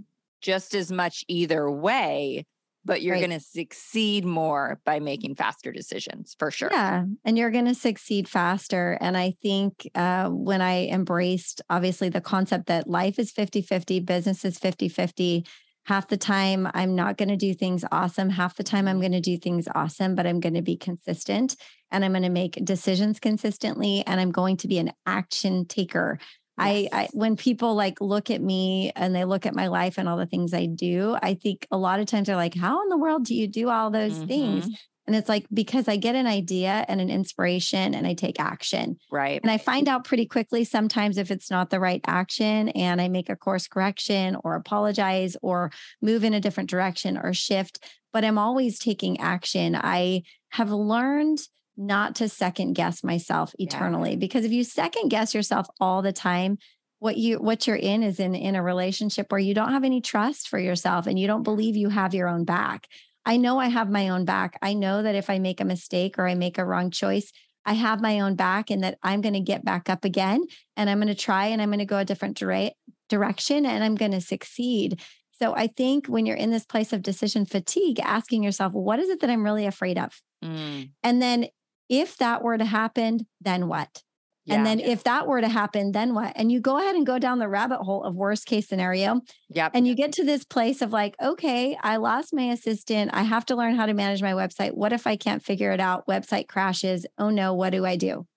just 0.42 0.76
as 0.76 0.92
much 0.92 1.24
either 1.30 1.72
way 1.72 2.46
but 2.86 3.02
you're 3.02 3.16
right. 3.16 3.28
going 3.28 3.40
to 3.40 3.46
succeed 3.46 4.26
more 4.26 4.80
by 4.86 5.00
making 5.00 5.36
faster 5.36 5.72
decisions 5.72 6.36
for 6.38 6.52
sure. 6.52 6.70
Yeah. 6.72 7.06
And 7.24 7.38
you're 7.38 7.52
going 7.52 7.66
to 7.66 7.76
succeed 7.76 8.28
faster. 8.28 8.98
And 9.00 9.16
I 9.18 9.34
think 9.42 9.90
uh, 9.96 10.30
when 10.30 10.62
I 10.62 10.88
embraced, 10.88 11.62
obviously, 11.70 12.10
the 12.10 12.22
concept 12.22 12.68
that 12.68 12.90
life 12.90 13.20
is 13.20 13.32
50 13.32 13.62
50, 13.62 14.00
business 14.02 14.46
is 14.46 14.58
50 14.60 14.90
50. 14.90 15.46
Half 15.86 16.08
the 16.08 16.18
time, 16.18 16.70
I'm 16.74 16.96
not 16.96 17.18
going 17.18 17.28
to 17.28 17.36
do 17.36 17.54
things 17.54 17.84
awesome. 17.92 18.30
Half 18.30 18.56
the 18.56 18.64
time, 18.64 18.88
I'm 18.88 19.02
going 19.02 19.12
to 19.12 19.20
do 19.20 19.38
things 19.38 19.68
awesome, 19.76 20.16
but 20.16 20.26
I'm 20.26 20.40
going 20.40 20.54
to 20.54 20.62
be 20.62 20.78
consistent 20.78 21.58
and 21.92 22.06
I'm 22.06 22.14
going 22.14 22.24
to 22.24 22.30
make 22.30 22.64
decisions 22.64 23.20
consistently 23.20 24.02
and 24.08 24.20
I'm 24.20 24.32
going 24.32 24.56
to 24.58 24.68
be 24.70 24.78
an 24.78 24.94
action 25.06 25.66
taker. 25.66 26.20
Yes. 26.58 26.90
I, 26.94 27.02
I 27.04 27.10
when 27.14 27.36
people 27.36 27.76
like 27.76 28.00
look 28.02 28.30
at 28.30 28.42
me 28.42 28.92
and 28.96 29.16
they 29.16 29.26
look 29.26 29.46
at 29.46 29.56
my 29.56 29.68
life 29.68 29.98
and 29.98 30.08
all 30.08 30.18
the 30.18 30.26
things 30.26 30.54
I 30.54 30.68
do, 30.68 31.18
I 31.22 31.34
think 31.34 31.68
a 31.72 31.78
lot 31.78 32.00
of 32.00 32.06
times 32.06 32.28
they're 32.28 32.36
like, 32.36 32.56
"How 32.56 32.82
in 32.82 32.90
the 32.90 32.98
world 32.98 33.26
do 33.26 33.36
you 33.36 33.48
do 33.48 33.70
all 33.70 33.90
those 33.90 34.14
mm-hmm. 34.14 34.28
things?" 34.28 34.68
And 35.06 35.16
it's 35.16 35.28
like 35.28 35.46
because 35.54 35.88
I 35.88 35.98
get 35.98 36.16
an 36.16 36.28
idea 36.28 36.86
and 36.88 37.02
an 37.02 37.10
inspiration 37.10 37.94
and 37.94 38.08
I 38.08 38.14
take 38.14 38.40
action. 38.40 38.98
Right. 39.12 39.42
And 39.42 39.52
I 39.52 39.58
find 39.58 39.90
out 39.90 40.06
pretty 40.06 40.26
quickly 40.26 40.64
sometimes 40.64 41.18
if 41.18 41.30
it's 41.30 41.52
not 41.52 41.70
the 41.70 41.80
right 41.80 42.02
action 42.08 42.70
and 42.70 43.02
I 43.02 43.10
make 43.10 43.30
a 43.30 43.36
course 43.36 43.68
correction 43.68 44.38
or 44.44 44.56
apologize 44.56 45.36
or 45.42 45.72
move 46.02 46.24
in 46.24 46.34
a 46.34 46.40
different 46.40 46.70
direction 46.70 47.18
or 47.18 47.34
shift, 47.34 47.84
but 48.14 48.24
I'm 48.24 48.38
always 48.38 48.80
taking 48.80 49.20
action. 49.20 49.76
I 49.76 50.24
have 50.52 50.72
learned 50.72 51.40
not 51.76 52.16
to 52.16 52.30
second 52.30 52.74
guess 52.74 53.04
myself 53.04 53.54
eternally 53.58 54.12
yeah. 54.12 54.18
because 54.18 54.46
if 54.46 54.52
you 54.52 54.64
second 54.64 55.10
guess 55.10 55.34
yourself 55.34 55.68
all 55.80 56.02
the 56.02 56.14
time 56.14 56.58
what 57.04 57.18
you 57.18 57.38
what 57.38 57.68
you're 57.68 57.76
in 57.76 58.02
is 58.02 58.18
in 58.18 58.34
in 58.34 58.56
a 58.56 58.64
relationship 58.64 59.30
where 59.30 59.40
you 59.40 59.54
don't 59.54 59.74
have 59.74 59.84
any 59.84 60.00
trust 60.00 60.48
for 60.48 60.58
yourself 60.58 61.06
and 61.06 61.20
you 61.20 61.28
don't 61.28 61.44
believe 61.44 61.76
you 61.76 61.90
have 61.90 62.14
your 62.14 62.30
own 62.30 62.46
back. 62.46 62.88
I 63.26 63.36
know 63.36 63.60
i 63.60 63.68
have 63.68 63.90
my 63.90 64.08
own 64.08 64.24
back. 64.24 64.58
I 64.62 64.74
know 64.74 65.04
that 65.04 65.14
if 65.14 65.30
i 65.30 65.38
make 65.38 65.60
a 65.60 65.66
mistake 65.66 66.18
or 66.18 66.26
i 66.26 66.34
make 66.34 66.58
a 66.58 66.66
wrong 66.66 66.92
choice 66.92 67.34
i 67.66 67.74
have 67.74 68.02
my 68.02 68.22
own 68.22 68.36
back 68.36 68.70
and 68.70 68.84
that 68.86 68.98
i'm 69.04 69.20
going 69.20 69.34
to 69.34 69.42
get 69.42 69.66
back 69.66 69.90
up 69.90 70.06
again 70.06 70.46
and 70.78 70.90
i'm 70.90 71.00
going 71.00 71.14
to 71.14 71.16
try 71.16 71.48
and 71.48 71.62
i'm 71.62 71.70
going 71.70 71.80
to 71.80 71.86
go 71.86 71.98
a 71.98 72.06
different 72.06 72.38
dire- 72.38 72.72
direction 73.10 73.66
and 73.66 73.84
i'm 73.84 73.96
going 73.96 74.12
to 74.12 74.22
succeed. 74.22 75.02
So 75.42 75.54
i 75.56 75.68
think 75.68 76.08
when 76.08 76.26
you're 76.26 76.38
in 76.38 76.52
this 76.52 76.66
place 76.66 76.94
of 76.94 77.02
decision 77.02 77.46
fatigue 77.46 78.00
asking 78.00 78.44
yourself 78.44 78.72
what 78.72 79.00
is 79.00 79.10
it 79.10 79.20
that 79.20 79.30
i'm 79.30 79.44
really 79.44 79.66
afraid 79.66 79.98
of? 79.98 80.22
Mm. 80.42 80.92
and 81.04 81.22
then 81.22 81.48
if 81.90 82.18
that 82.18 82.44
were 82.44 82.58
to 82.58 82.66
happen, 82.66 83.28
then 83.42 83.68
what? 83.68 84.04
Yeah. 84.46 84.56
And 84.56 84.66
then 84.66 84.80
if 84.82 85.04
that 85.06 85.26
were 85.26 85.40
to 85.40 85.48
happen, 85.48 85.94
then 85.94 86.14
what? 86.14 86.34
And 86.36 86.52
you 86.52 86.60
go 86.60 86.78
ahead 86.78 86.96
and 86.96 87.06
go 87.06 87.18
down 87.18 87.40
the 87.40 87.48
rabbit 87.48 87.80
hole 87.80 88.04
of 88.04 88.16
worst 88.16 88.46
case 88.46 88.68
scenario. 88.68 89.22
Yep. 89.50 89.72
And 89.74 89.88
you 89.88 89.96
get 89.96 90.12
to 90.14 90.26
this 90.26 90.44
place 90.44 90.82
of 90.82 90.92
like, 90.92 91.16
okay, 91.22 91.78
I 91.82 91.96
lost 91.96 92.34
my 92.34 92.44
assistant. 92.44 93.12
I 93.14 93.24
have 93.24 93.46
to 93.46 93.56
learn 93.56 93.76
how 93.76 93.86
to 93.86 93.94
manage 93.94 94.22
my 94.22 94.34
website. 94.34 94.74
What 94.74 94.92
if 94.92 95.08
I 95.08 95.16
can't 95.16 95.44
figure 95.44 95.72
it 95.72 95.80
out? 95.80 96.08
Website 96.08 96.50
crashes. 96.50 97.06
Oh 97.18 97.30
no, 97.30 97.54
what 97.54 97.70
do 97.70 97.86
I 97.86 97.96
do? 97.96 98.28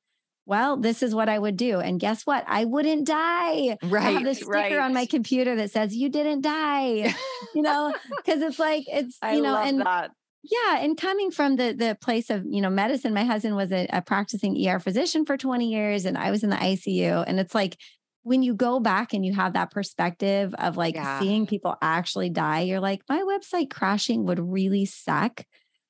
Well, 0.48 0.76
this 0.76 1.02
is 1.02 1.12
what 1.12 1.28
I 1.28 1.40
would 1.40 1.56
do. 1.56 1.80
And 1.80 1.98
guess 1.98 2.24
what? 2.24 2.44
I 2.46 2.66
wouldn't 2.66 3.04
die. 3.04 3.76
Right. 3.82 4.06
I 4.06 4.10
have 4.12 4.22
this 4.22 4.38
sticker 4.38 4.52
right. 4.52 4.78
on 4.78 4.94
my 4.94 5.06
computer 5.06 5.56
that 5.56 5.72
says 5.72 5.96
you 5.96 6.08
didn't 6.08 6.42
die. 6.42 7.12
you 7.54 7.62
know, 7.62 7.92
because 8.18 8.42
it's 8.42 8.60
like 8.60 8.84
it's, 8.86 9.18
you 9.32 9.42
know, 9.42 9.56
and 9.56 9.80
that 9.80 10.12
yeah 10.50 10.78
and 10.78 10.96
coming 10.96 11.30
from 11.30 11.56
the 11.56 11.72
the 11.72 11.96
place 12.00 12.30
of 12.30 12.44
you 12.48 12.60
know 12.60 12.70
medicine 12.70 13.14
my 13.14 13.24
husband 13.24 13.56
was 13.56 13.72
a, 13.72 13.86
a, 13.92 14.02
practicing 14.02 14.56
er 14.68 14.78
physician 14.78 15.24
for 15.24 15.36
20 15.36 15.70
years 15.70 16.04
and 16.04 16.16
i 16.16 16.30
was 16.30 16.42
in 16.42 16.50
the 16.50 16.56
icu 16.56 17.24
and 17.26 17.40
it's 17.40 17.54
like 17.54 17.76
when 18.22 18.42
you 18.42 18.54
go 18.54 18.80
back 18.80 19.12
and 19.12 19.24
you 19.24 19.32
have 19.32 19.52
that 19.52 19.70
perspective 19.70 20.52
of 20.58 20.76
like 20.76 20.94
yeah. 20.94 21.20
seeing 21.20 21.46
people 21.46 21.76
actually 21.82 22.30
die 22.30 22.60
you're 22.60 22.80
like 22.80 23.02
my 23.08 23.22
website 23.22 23.70
crashing 23.70 24.24
would 24.24 24.40
really 24.40 24.84
suck 24.84 25.44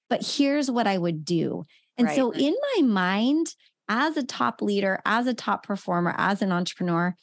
but 0.09 0.25
here's 0.25 0.71
what 0.71 0.87
i 0.87 0.97
would 0.97 1.25
do 1.25 1.65
and 1.97 2.09
right. 2.09 2.17
so 2.17 2.31
in 2.31 2.55
my 2.77 2.83
mind 2.83 3.55
as 3.89 4.17
a 4.17 4.23
top 4.23 4.61
leader 4.63 5.01
as 5.05 5.27
a 5.27 5.35
top 5.35 5.65
performer 5.65 6.15
as 6.17 6.43
an 6.43 6.53
entrepreneur 6.53 7.15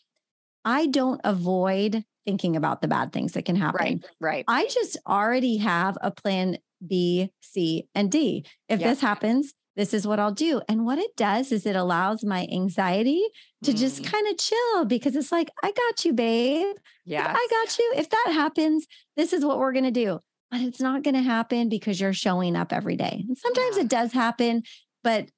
i 0.66 0.88
don't 0.88 1.22
avoid 1.24 2.04
thinking 2.26 2.56
about 2.56 2.82
the 2.82 2.88
bad 2.88 3.12
things 3.12 3.34
that 3.34 3.46
can 3.46 3.56
happen. 3.56 3.80
Right. 3.80 4.06
Right. 4.20 4.46
I 4.48 4.68
just 4.68 4.98
already 5.08 5.58
have 5.58 5.98
a 6.02 6.12
plan 6.12 6.58
B, 6.86 7.32
C, 7.42 7.88
and 7.96 8.12
D. 8.12 8.46
If 8.70 8.80
this 8.80 9.02
happens, 9.02 9.54
this 9.76 9.94
is 9.94 10.06
what 10.06 10.20
I'll 10.20 10.34
do. 10.34 10.62
And 10.70 10.86
what 10.86 11.00
it 11.00 11.16
does 11.16 11.52
is 11.52 11.66
it 11.66 11.76
allows 11.76 12.24
my 12.24 12.48
anxiety 12.52 13.24
to 13.64 13.72
mm. 13.72 13.78
just 13.78 14.04
kind 14.04 14.28
of 14.28 14.38
chill 14.38 14.86
because 14.86 15.16
it's 15.16 15.32
like, 15.32 15.50
I 15.64 15.72
got 15.72 16.06
you, 16.06 16.14
babe. 16.14 16.76
Yeah. 17.06 17.34
I 17.36 17.48
got 17.50 17.80
you. 17.80 17.94
If 17.98 18.10
that 18.10 18.32
happens, 18.34 18.86
this 19.18 19.34
is 19.34 19.44
what 19.44 19.58
we're 19.58 19.74
going 19.74 19.86
to 19.86 19.92
do. 19.92 20.20
But 20.52 20.62
it's 20.62 20.80
not 20.80 21.02
going 21.02 21.16
to 21.16 21.22
happen 21.22 21.70
because 21.70 22.00
you're 22.00 22.14
showing 22.14 22.56
up 22.56 22.72
every 22.72 22.96
day. 22.96 23.26
And 23.28 23.38
sometimes 23.38 23.78
yeah. 23.78 23.84
it 23.84 23.88
does 23.88 24.14
happen, 24.14 24.62
but 25.04 25.30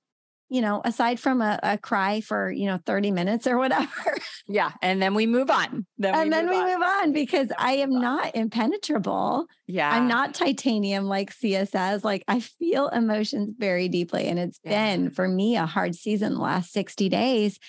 you 0.56 0.62
know, 0.62 0.82
aside 0.86 1.20
from 1.20 1.41
a, 1.41 1.60
a, 1.62 1.78
cry 1.78 2.22
for, 2.22 2.50
you 2.50 2.65
know, 2.65 2.80
30 2.86 3.12
minutes 3.12 3.46
or 3.46 3.58
whatever. 3.58 4.18
Yeah. 4.48 4.72
And 4.82 5.02
then 5.02 5.15
we 5.15 5.26
move 5.26 5.50
on. 5.50 5.86
Then 5.98 6.13
and 6.13 6.24
we 6.26 6.30
then 6.30 6.46
move 6.46 6.54
we 6.54 6.60
on. 6.60 6.68
move 6.68 6.82
on 6.82 7.12
because 7.12 7.50
I 7.58 7.74
am 7.74 7.89
not 8.00 8.36
impenetrable. 8.36 9.48
Yeah. 9.68 9.94
I'm 9.94 10.08
not 10.08 10.34
titanium 10.34 11.06
like 11.06 11.34
Sia 11.34 11.65
says. 11.65 12.06
Like 12.06 12.24
I 12.28 12.39
feel 12.39 12.88
emotions 12.88 13.56
very 13.58 13.89
deeply. 13.89 14.28
And 14.28 14.39
it's 14.39 14.60
yeah. 14.63 14.96
been 14.96 15.10
for 15.10 15.28
me 15.28 15.58
a 15.58 15.65
hard 15.65 15.94
season 15.94 16.36
the 16.36 16.39
last 16.39 16.72
60 16.72 17.10
days. 17.10 17.60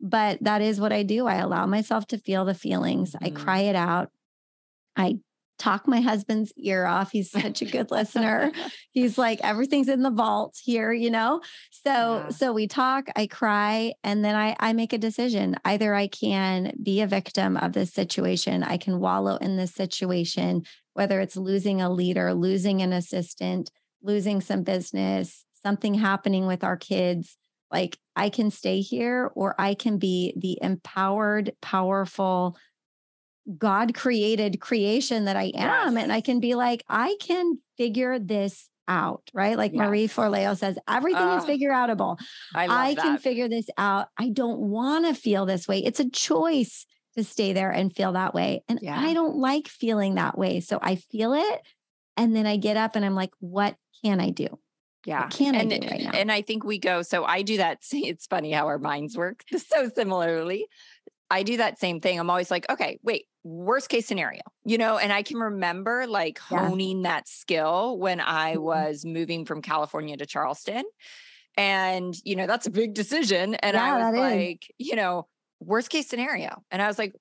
But 0.00 0.42
that 0.42 0.60
is 0.60 0.80
what 0.80 0.92
I 0.92 1.02
do. 1.02 1.26
I 1.26 1.36
allow 1.36 1.64
myself 1.64 2.06
to 2.08 2.18
feel 2.18 2.44
the 2.44 2.52
feelings. 2.52 3.12
Mm-hmm. 3.12 3.24
I 3.24 3.42
cry 3.42 3.60
it 3.60 3.76
out. 3.76 4.10
I 4.96 5.20
talk 5.58 5.86
my 5.86 6.00
husband's 6.00 6.52
ear 6.56 6.86
off. 6.86 7.10
He's 7.12 7.30
such 7.30 7.62
a 7.62 7.66
good 7.66 7.90
listener. 7.90 8.52
He's 8.92 9.16
like 9.16 9.40
everything's 9.42 9.88
in 9.88 10.02
the 10.02 10.10
vault 10.10 10.58
here, 10.62 10.92
you 10.92 11.10
know. 11.10 11.40
So 11.70 11.90
yeah. 11.90 12.28
so 12.28 12.52
we 12.52 12.66
talk, 12.66 13.06
I 13.16 13.26
cry, 13.26 13.92
and 14.02 14.24
then 14.24 14.34
I 14.34 14.56
I 14.58 14.72
make 14.72 14.92
a 14.92 14.98
decision. 14.98 15.56
Either 15.64 15.94
I 15.94 16.08
can 16.08 16.72
be 16.82 17.00
a 17.00 17.06
victim 17.06 17.56
of 17.56 17.72
this 17.72 17.92
situation, 17.92 18.62
I 18.62 18.76
can 18.76 19.00
wallow 19.00 19.36
in 19.36 19.56
this 19.56 19.74
situation, 19.74 20.64
whether 20.94 21.20
it's 21.20 21.36
losing 21.36 21.80
a 21.80 21.90
leader, 21.90 22.34
losing 22.34 22.82
an 22.82 22.92
assistant, 22.92 23.70
losing 24.02 24.40
some 24.40 24.62
business, 24.62 25.44
something 25.62 25.94
happening 25.94 26.46
with 26.46 26.64
our 26.64 26.76
kids. 26.76 27.36
Like 27.70 27.98
I 28.14 28.28
can 28.28 28.50
stay 28.50 28.80
here 28.80 29.30
or 29.34 29.54
I 29.58 29.74
can 29.74 29.98
be 29.98 30.34
the 30.36 30.58
empowered, 30.62 31.52
powerful, 31.60 32.56
God 33.58 33.94
created 33.94 34.60
creation 34.60 35.26
that 35.26 35.36
I 35.36 35.52
am. 35.54 35.94
Yes. 35.94 36.02
And 36.02 36.12
I 36.12 36.20
can 36.20 36.40
be 36.40 36.54
like, 36.54 36.82
I 36.88 37.16
can 37.20 37.58
figure 37.76 38.18
this 38.18 38.68
out, 38.88 39.30
right? 39.32 39.56
Like 39.56 39.72
yes. 39.72 39.78
Marie 39.78 40.08
Forleo 40.08 40.56
says, 40.56 40.78
everything 40.88 41.22
uh, 41.22 41.38
is 41.38 41.44
figure 41.44 41.70
outable. 41.70 42.18
I, 42.54 42.90
I 42.90 42.94
can 42.94 43.18
figure 43.18 43.48
this 43.48 43.66
out. 43.76 44.08
I 44.18 44.30
don't 44.30 44.60
want 44.60 45.06
to 45.06 45.14
feel 45.14 45.46
this 45.46 45.68
way. 45.68 45.78
It's 45.78 46.00
a 46.00 46.10
choice 46.10 46.86
to 47.16 47.24
stay 47.24 47.52
there 47.52 47.70
and 47.70 47.94
feel 47.94 48.12
that 48.12 48.34
way. 48.34 48.62
And 48.68 48.78
yeah. 48.82 48.98
I 48.98 49.14
don't 49.14 49.36
like 49.36 49.68
feeling 49.68 50.16
that 50.16 50.36
way. 50.36 50.60
So 50.60 50.78
I 50.82 50.96
feel 50.96 51.32
it. 51.32 51.60
And 52.16 52.34
then 52.34 52.46
I 52.46 52.56
get 52.56 52.76
up 52.76 52.96
and 52.96 53.04
I'm 53.04 53.14
like, 53.14 53.32
what 53.40 53.76
can 54.02 54.20
I 54.20 54.30
do? 54.30 54.58
Yeah. 55.06 55.28
can 55.28 55.54
and, 55.54 55.72
I 55.72 55.78
do 55.78 55.88
right 55.88 56.02
now? 56.02 56.10
And 56.12 56.32
I 56.32 56.42
think 56.42 56.64
we 56.64 56.78
go, 56.78 57.02
so 57.02 57.24
I 57.24 57.42
do 57.42 57.58
that. 57.58 57.84
See, 57.84 58.08
it's 58.08 58.26
funny 58.26 58.52
how 58.52 58.66
our 58.66 58.78
minds 58.78 59.16
work 59.16 59.44
so 59.56 59.90
similarly 59.94 60.66
I 61.30 61.42
do 61.42 61.56
that 61.56 61.78
same 61.78 62.00
thing. 62.00 62.18
I'm 62.18 62.30
always 62.30 62.50
like, 62.50 62.70
okay, 62.70 62.98
wait, 63.02 63.26
worst 63.42 63.88
case 63.88 64.06
scenario, 64.06 64.42
you 64.64 64.78
know, 64.78 64.98
and 64.98 65.12
I 65.12 65.22
can 65.22 65.38
remember 65.38 66.06
like 66.06 66.38
honing 66.38 66.98
yeah. 66.98 67.10
that 67.10 67.28
skill 67.28 67.98
when 67.98 68.20
I 68.20 68.54
mm-hmm. 68.54 68.62
was 68.62 69.04
moving 69.04 69.44
from 69.44 69.62
California 69.62 70.16
to 70.16 70.26
Charleston. 70.26 70.84
And, 71.56 72.14
you 72.24 72.36
know, 72.36 72.46
that's 72.46 72.66
a 72.66 72.70
big 72.70 72.94
decision. 72.94 73.54
And 73.54 73.74
yeah, 73.74 73.94
I 73.94 74.10
was 74.10 74.18
like, 74.18 74.64
is. 74.78 74.88
you 74.88 74.96
know, 74.96 75.28
worst 75.60 75.88
case 75.88 76.08
scenario. 76.08 76.62
And 76.70 76.82
I 76.82 76.88
was 76.88 76.98
like, 76.98 77.14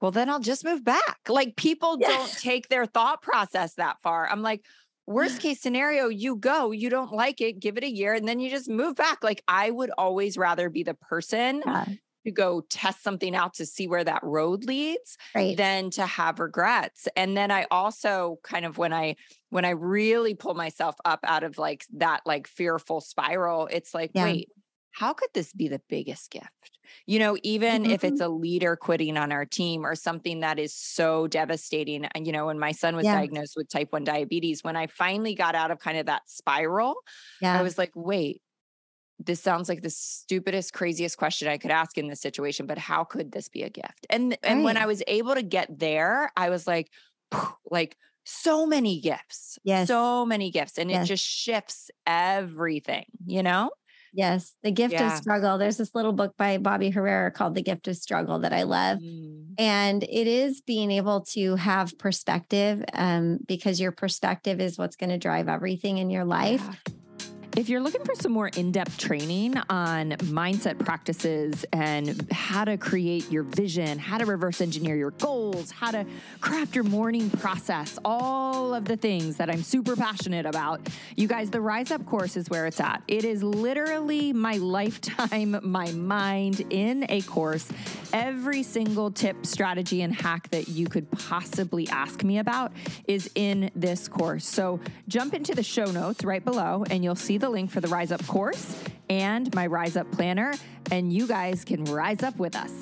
well, 0.00 0.10
then 0.10 0.30
I'll 0.30 0.40
just 0.40 0.64
move 0.64 0.84
back. 0.84 1.18
Like 1.28 1.56
people 1.56 1.98
yeah. 2.00 2.08
don't 2.08 2.32
take 2.38 2.68
their 2.68 2.86
thought 2.86 3.22
process 3.22 3.74
that 3.74 3.96
far. 4.02 4.28
I'm 4.28 4.42
like, 4.42 4.64
worst 5.06 5.40
case 5.40 5.60
scenario, 5.60 6.08
you 6.08 6.36
go, 6.36 6.70
you 6.70 6.88
don't 6.88 7.12
like 7.12 7.40
it, 7.40 7.60
give 7.60 7.76
it 7.76 7.84
a 7.84 7.90
year, 7.90 8.14
and 8.14 8.26
then 8.26 8.40
you 8.40 8.48
just 8.48 8.68
move 8.68 8.96
back. 8.96 9.22
Like 9.22 9.42
I 9.46 9.70
would 9.70 9.90
always 9.98 10.38
rather 10.38 10.70
be 10.70 10.84
the 10.84 10.94
person 10.94 11.62
yeah. 11.66 11.84
To 12.24 12.30
go 12.30 12.62
test 12.68 13.02
something 13.02 13.34
out 13.34 13.54
to 13.54 13.66
see 13.66 13.86
where 13.86 14.04
that 14.04 14.22
road 14.22 14.64
leads 14.64 15.16
right. 15.34 15.56
than 15.56 15.90
to 15.90 16.06
have 16.06 16.38
regrets. 16.38 17.08
And 17.16 17.36
then 17.36 17.50
I 17.50 17.66
also 17.70 18.38
kind 18.42 18.64
of 18.64 18.78
when 18.78 18.92
I 18.92 19.16
when 19.50 19.64
I 19.64 19.70
really 19.70 20.34
pull 20.34 20.54
myself 20.54 20.96
up 21.04 21.20
out 21.24 21.42
of 21.42 21.58
like 21.58 21.84
that 21.94 22.22
like 22.26 22.46
fearful 22.46 23.00
spiral, 23.00 23.68
it's 23.70 23.94
like, 23.94 24.12
yeah. 24.14 24.24
wait, 24.24 24.48
how 24.92 25.12
could 25.12 25.30
this 25.34 25.52
be 25.52 25.68
the 25.68 25.80
biggest 25.88 26.30
gift? 26.30 26.78
You 27.06 27.20
know, 27.20 27.36
even 27.42 27.84
mm-hmm. 27.84 27.92
if 27.92 28.04
it's 28.04 28.20
mm-hmm. 28.20 28.32
a 28.32 28.36
leader 28.36 28.76
quitting 28.76 29.16
on 29.16 29.32
our 29.32 29.44
team 29.44 29.86
or 29.86 29.94
something 29.94 30.40
that 30.40 30.58
is 30.58 30.74
so 30.74 31.28
devastating. 31.28 32.04
And, 32.04 32.26
you 32.26 32.32
know, 32.32 32.46
when 32.46 32.58
my 32.58 32.72
son 32.72 32.96
was 32.96 33.04
yeah. 33.04 33.14
diagnosed 33.14 33.54
with 33.56 33.68
type 33.68 33.92
1 33.92 34.04
diabetes, 34.04 34.64
when 34.64 34.76
I 34.76 34.88
finally 34.88 35.34
got 35.34 35.54
out 35.54 35.70
of 35.70 35.78
kind 35.78 35.98
of 35.98 36.06
that 36.06 36.22
spiral, 36.26 36.96
yeah. 37.40 37.58
I 37.58 37.62
was 37.62 37.78
like, 37.78 37.92
wait, 37.94 38.42
this 39.24 39.40
sounds 39.40 39.68
like 39.68 39.82
the 39.82 39.90
stupidest, 39.90 40.72
craziest 40.72 41.18
question 41.18 41.48
I 41.48 41.58
could 41.58 41.70
ask 41.70 41.98
in 41.98 42.08
this 42.08 42.20
situation, 42.20 42.66
but 42.66 42.78
how 42.78 43.04
could 43.04 43.32
this 43.32 43.48
be 43.48 43.62
a 43.62 43.70
gift? 43.70 44.06
And 44.08 44.36
and 44.42 44.64
when 44.64 44.76
I 44.76 44.86
was 44.86 45.02
able 45.06 45.34
to 45.34 45.42
get 45.42 45.78
there, 45.78 46.32
I 46.36 46.50
was 46.50 46.66
like, 46.66 46.90
like 47.70 47.96
so 48.24 48.66
many 48.66 49.00
gifts. 49.00 49.58
Yes. 49.64 49.88
So 49.88 50.24
many 50.24 50.50
gifts. 50.50 50.78
And 50.78 50.90
yes. 50.90 51.04
it 51.04 51.08
just 51.08 51.24
shifts 51.24 51.90
everything, 52.06 53.06
you 53.26 53.42
know? 53.42 53.70
Yes, 54.12 54.56
The 54.64 54.72
Gift 54.72 54.94
yeah. 54.94 55.12
of 55.12 55.18
Struggle. 55.18 55.56
There's 55.56 55.76
this 55.76 55.94
little 55.94 56.12
book 56.12 56.36
by 56.36 56.58
Bobby 56.58 56.90
Herrera 56.90 57.30
called 57.30 57.54
The 57.54 57.62
Gift 57.62 57.86
of 57.86 57.96
Struggle 57.96 58.40
that 58.40 58.52
I 58.52 58.64
love. 58.64 58.98
Mm. 58.98 59.54
And 59.56 60.02
it 60.02 60.26
is 60.26 60.60
being 60.60 60.90
able 60.90 61.20
to 61.26 61.54
have 61.54 61.96
perspective 61.96 62.84
um, 62.92 63.38
because 63.46 63.80
your 63.80 63.92
perspective 63.92 64.60
is 64.60 64.78
what's 64.78 64.96
going 64.96 65.10
to 65.10 65.18
drive 65.18 65.48
everything 65.48 65.98
in 65.98 66.10
your 66.10 66.24
life. 66.24 66.64
Yeah. 66.64 66.94
If 67.56 67.68
you're 67.68 67.80
looking 67.80 68.04
for 68.04 68.14
some 68.14 68.30
more 68.30 68.46
in 68.46 68.70
depth 68.70 68.96
training 68.96 69.56
on 69.68 70.12
mindset 70.12 70.78
practices 70.78 71.64
and 71.72 72.30
how 72.30 72.64
to 72.64 72.78
create 72.78 73.28
your 73.28 73.42
vision, 73.42 73.98
how 73.98 74.18
to 74.18 74.24
reverse 74.24 74.60
engineer 74.60 74.94
your 74.94 75.10
goals, 75.10 75.72
how 75.72 75.90
to 75.90 76.06
craft 76.40 76.76
your 76.76 76.84
morning 76.84 77.28
process, 77.28 77.98
all 78.04 78.72
of 78.72 78.84
the 78.84 78.96
things 78.96 79.36
that 79.38 79.50
I'm 79.50 79.64
super 79.64 79.96
passionate 79.96 80.46
about, 80.46 80.80
you 81.16 81.26
guys, 81.26 81.50
the 81.50 81.60
Rise 81.60 81.90
Up 81.90 82.06
course 82.06 82.36
is 82.36 82.48
where 82.48 82.66
it's 82.66 82.78
at. 82.78 83.02
It 83.08 83.24
is 83.24 83.42
literally 83.42 84.32
my 84.32 84.54
lifetime, 84.58 85.58
my 85.68 85.90
mind 85.90 86.64
in 86.70 87.04
a 87.08 87.20
course. 87.22 87.68
Every 88.12 88.62
single 88.62 89.10
tip, 89.10 89.44
strategy, 89.44 90.02
and 90.02 90.14
hack 90.14 90.48
that 90.50 90.68
you 90.68 90.86
could 90.86 91.10
possibly 91.10 91.88
ask 91.88 92.22
me 92.22 92.38
about 92.38 92.70
is 93.08 93.28
in 93.34 93.72
this 93.74 94.06
course. 94.06 94.46
So 94.46 94.78
jump 95.08 95.34
into 95.34 95.52
the 95.52 95.64
show 95.64 95.86
notes 95.86 96.24
right 96.24 96.44
below 96.44 96.84
and 96.90 97.02
you'll 97.02 97.16
see 97.16 97.39
the 97.40 97.50
link 97.50 97.70
for 97.70 97.80
the 97.80 97.88
Rise 97.88 98.12
Up 98.12 98.24
course 98.26 98.82
and 99.08 99.52
my 99.54 99.66
Rise 99.66 99.96
Up 99.96 100.10
planner, 100.12 100.54
and 100.90 101.12
you 101.12 101.26
guys 101.26 101.64
can 101.64 101.84
rise 101.84 102.22
up 102.22 102.36
with 102.38 102.54
us. 102.54 102.72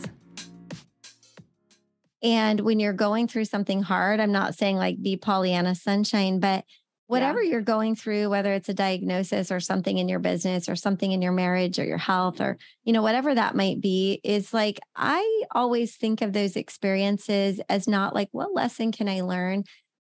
And 2.23 2.61
when 2.61 2.81
you're 2.81 2.93
going 2.93 3.29
through 3.29 3.45
something 3.45 3.83
hard, 3.83 4.21
I'm 4.21 4.33
not 4.33 4.55
saying 4.55 4.77
like 4.77 5.01
be 5.01 5.17
Pollyanna 5.17 5.75
sunshine, 5.75 6.41
but 6.41 6.65
whatever 7.07 7.43
yeah. 7.43 7.53
you're 7.53 7.61
going 7.63 7.97
through, 7.97 8.29
whether 8.29 8.53
it's 8.53 8.69
a 8.69 8.75
diagnosis 8.75 9.51
or 9.51 9.61
something 9.61 9.97
in 9.97 10.09
your 10.09 10.19
business 10.19 10.69
or 10.69 10.77
something 10.77 11.11
in 11.11 11.23
your 11.23 11.33
marriage 11.33 11.79
or 11.79 11.85
your 11.85 11.97
health 11.97 12.41
or, 12.41 12.59
you 12.85 12.93
know, 12.93 13.03
whatever 13.03 13.35
that 13.35 13.57
might 13.57 13.81
be, 13.81 14.21
is 14.23 14.53
like 14.53 14.79
I 14.95 15.43
always 15.53 15.97
think 15.97 16.21
of 16.21 16.33
those 16.33 16.57
experiences 16.57 17.61
as 17.69 17.89
not 17.89 18.15
like, 18.15 18.29
what 18.33 18.53
lesson 18.53 18.93
can 18.93 19.09
I 19.09 19.23
learn? 19.23 19.65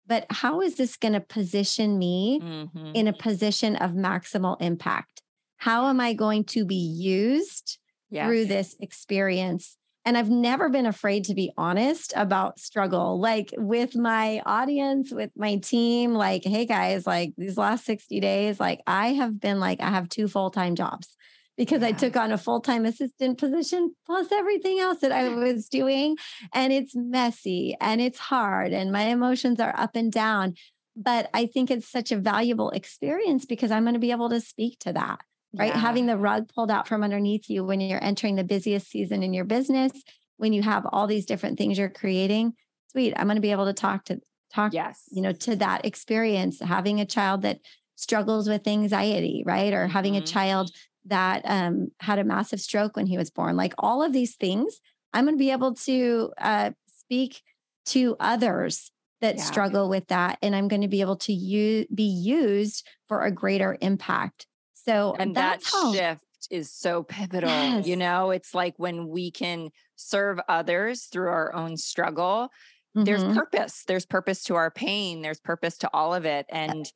But 0.07 0.25
how 0.29 0.61
is 0.61 0.75
this 0.75 0.97
going 0.97 1.13
to 1.13 1.21
position 1.21 1.97
me 1.97 2.39
mm-hmm. 2.41 2.91
in 2.93 3.07
a 3.07 3.13
position 3.13 3.75
of 3.75 3.91
maximal 3.91 4.61
impact? 4.61 5.21
How 5.57 5.87
am 5.87 5.99
I 5.99 6.13
going 6.13 6.43
to 6.45 6.65
be 6.65 6.75
used 6.75 7.77
yes. 8.09 8.25
through 8.25 8.45
this 8.45 8.75
experience? 8.79 9.77
And 10.03 10.17
I've 10.17 10.31
never 10.31 10.69
been 10.69 10.87
afraid 10.87 11.25
to 11.25 11.35
be 11.35 11.53
honest 11.57 12.11
about 12.15 12.59
struggle, 12.59 13.19
like 13.19 13.53
with 13.55 13.95
my 13.95 14.41
audience, 14.47 15.11
with 15.11 15.29
my 15.35 15.57
team. 15.57 16.15
Like, 16.15 16.43
hey 16.43 16.65
guys, 16.65 17.05
like 17.05 17.33
these 17.37 17.57
last 17.57 17.85
60 17.85 18.19
days, 18.19 18.59
like 18.59 18.81
I 18.87 19.09
have 19.13 19.39
been 19.39 19.59
like, 19.59 19.79
I 19.79 19.89
have 19.89 20.09
two 20.09 20.27
full 20.27 20.49
time 20.49 20.75
jobs 20.75 21.15
because 21.57 21.81
yeah. 21.81 21.89
I 21.89 21.91
took 21.91 22.15
on 22.15 22.31
a 22.31 22.37
full 22.37 22.59
time 22.59 22.85
assistant 22.85 23.37
position 23.37 23.95
plus 24.05 24.31
everything 24.31 24.79
else 24.79 24.99
that 24.99 25.11
I 25.11 25.29
was 25.35 25.67
doing. 25.67 26.17
And 26.53 26.73
it's 26.73 26.95
messy 26.95 27.75
and 27.79 28.01
it's 28.01 28.19
hard, 28.19 28.73
and 28.73 28.91
my 28.91 29.03
emotions 29.03 29.59
are 29.59 29.73
up 29.77 29.95
and 29.95 30.11
down. 30.11 30.55
But 30.95 31.29
I 31.33 31.45
think 31.45 31.71
it's 31.71 31.87
such 31.87 32.11
a 32.11 32.17
valuable 32.17 32.69
experience 32.71 33.45
because 33.45 33.71
I'm 33.71 33.83
going 33.83 33.93
to 33.93 33.99
be 33.99 34.11
able 34.11 34.29
to 34.29 34.41
speak 34.41 34.79
to 34.79 34.93
that, 34.93 35.21
right? 35.53 35.73
Yeah. 35.73 35.79
Having 35.79 36.07
the 36.07 36.17
rug 36.17 36.49
pulled 36.53 36.69
out 36.69 36.87
from 36.87 37.01
underneath 37.03 37.49
you 37.49 37.63
when 37.63 37.79
you're 37.79 38.03
entering 38.03 38.35
the 38.35 38.43
busiest 38.43 38.89
season 38.89 39.23
in 39.23 39.33
your 39.33 39.45
business, 39.45 39.93
when 40.37 40.51
you 40.51 40.63
have 40.63 40.85
all 40.91 41.07
these 41.07 41.25
different 41.25 41.57
things 41.57 41.77
you're 41.77 41.89
creating. 41.89 42.53
Sweet. 42.91 43.13
I'm 43.15 43.27
going 43.27 43.35
to 43.35 43.41
be 43.41 43.51
able 43.51 43.67
to 43.67 43.73
talk 43.73 44.03
to 44.05 44.19
talk, 44.53 44.73
yes. 44.73 45.03
you 45.11 45.21
know, 45.21 45.31
to 45.31 45.55
that 45.57 45.85
experience, 45.85 46.59
having 46.59 46.99
a 46.99 47.05
child 47.05 47.43
that 47.43 47.59
struggles 47.95 48.49
with 48.49 48.67
anxiety, 48.67 49.43
right? 49.45 49.73
Or 49.73 49.87
having 49.87 50.15
mm-hmm. 50.15 50.23
a 50.23 50.27
child 50.27 50.71
that 51.05 51.41
um, 51.45 51.89
had 51.99 52.19
a 52.19 52.23
massive 52.23 52.61
stroke 52.61 52.95
when 52.95 53.07
he 53.07 53.17
was 53.17 53.29
born. 53.29 53.55
Like 53.55 53.73
all 53.77 54.03
of 54.03 54.13
these 54.13 54.35
things, 54.35 54.79
I'm 55.13 55.25
going 55.25 55.35
to 55.35 55.39
be 55.39 55.51
able 55.51 55.73
to 55.75 56.31
uh, 56.37 56.71
speak 56.87 57.41
to 57.87 58.15
others 58.19 58.91
that 59.21 59.37
yeah. 59.37 59.43
struggle 59.43 59.89
with 59.89 60.07
that, 60.07 60.39
and 60.41 60.55
I'm 60.55 60.67
going 60.67 60.81
to 60.81 60.87
be 60.87 61.01
able 61.01 61.17
to 61.17 61.33
use, 61.33 61.85
be 61.93 62.03
used 62.03 62.87
for 63.07 63.21
a 63.21 63.31
greater 63.31 63.77
impact. 63.81 64.47
So, 64.73 65.15
and 65.19 65.35
that 65.35 65.61
how, 65.63 65.93
shift 65.93 66.23
is 66.49 66.71
so 66.71 67.03
pivotal. 67.03 67.49
Yes. 67.49 67.87
You 67.87 67.97
know, 67.97 68.31
it's 68.31 68.55
like 68.55 68.73
when 68.77 69.07
we 69.07 69.29
can 69.29 69.69
serve 69.95 70.39
others 70.49 71.03
through 71.03 71.29
our 71.29 71.53
own 71.53 71.77
struggle. 71.77 72.49
Mm-hmm. 72.95 73.03
There's 73.03 73.23
purpose. 73.23 73.83
There's 73.87 74.05
purpose 74.05 74.43
to 74.45 74.55
our 74.55 74.71
pain. 74.71 75.21
There's 75.21 75.39
purpose 75.39 75.77
to 75.79 75.89
all 75.93 76.13
of 76.13 76.25
it. 76.25 76.45
And 76.49 76.91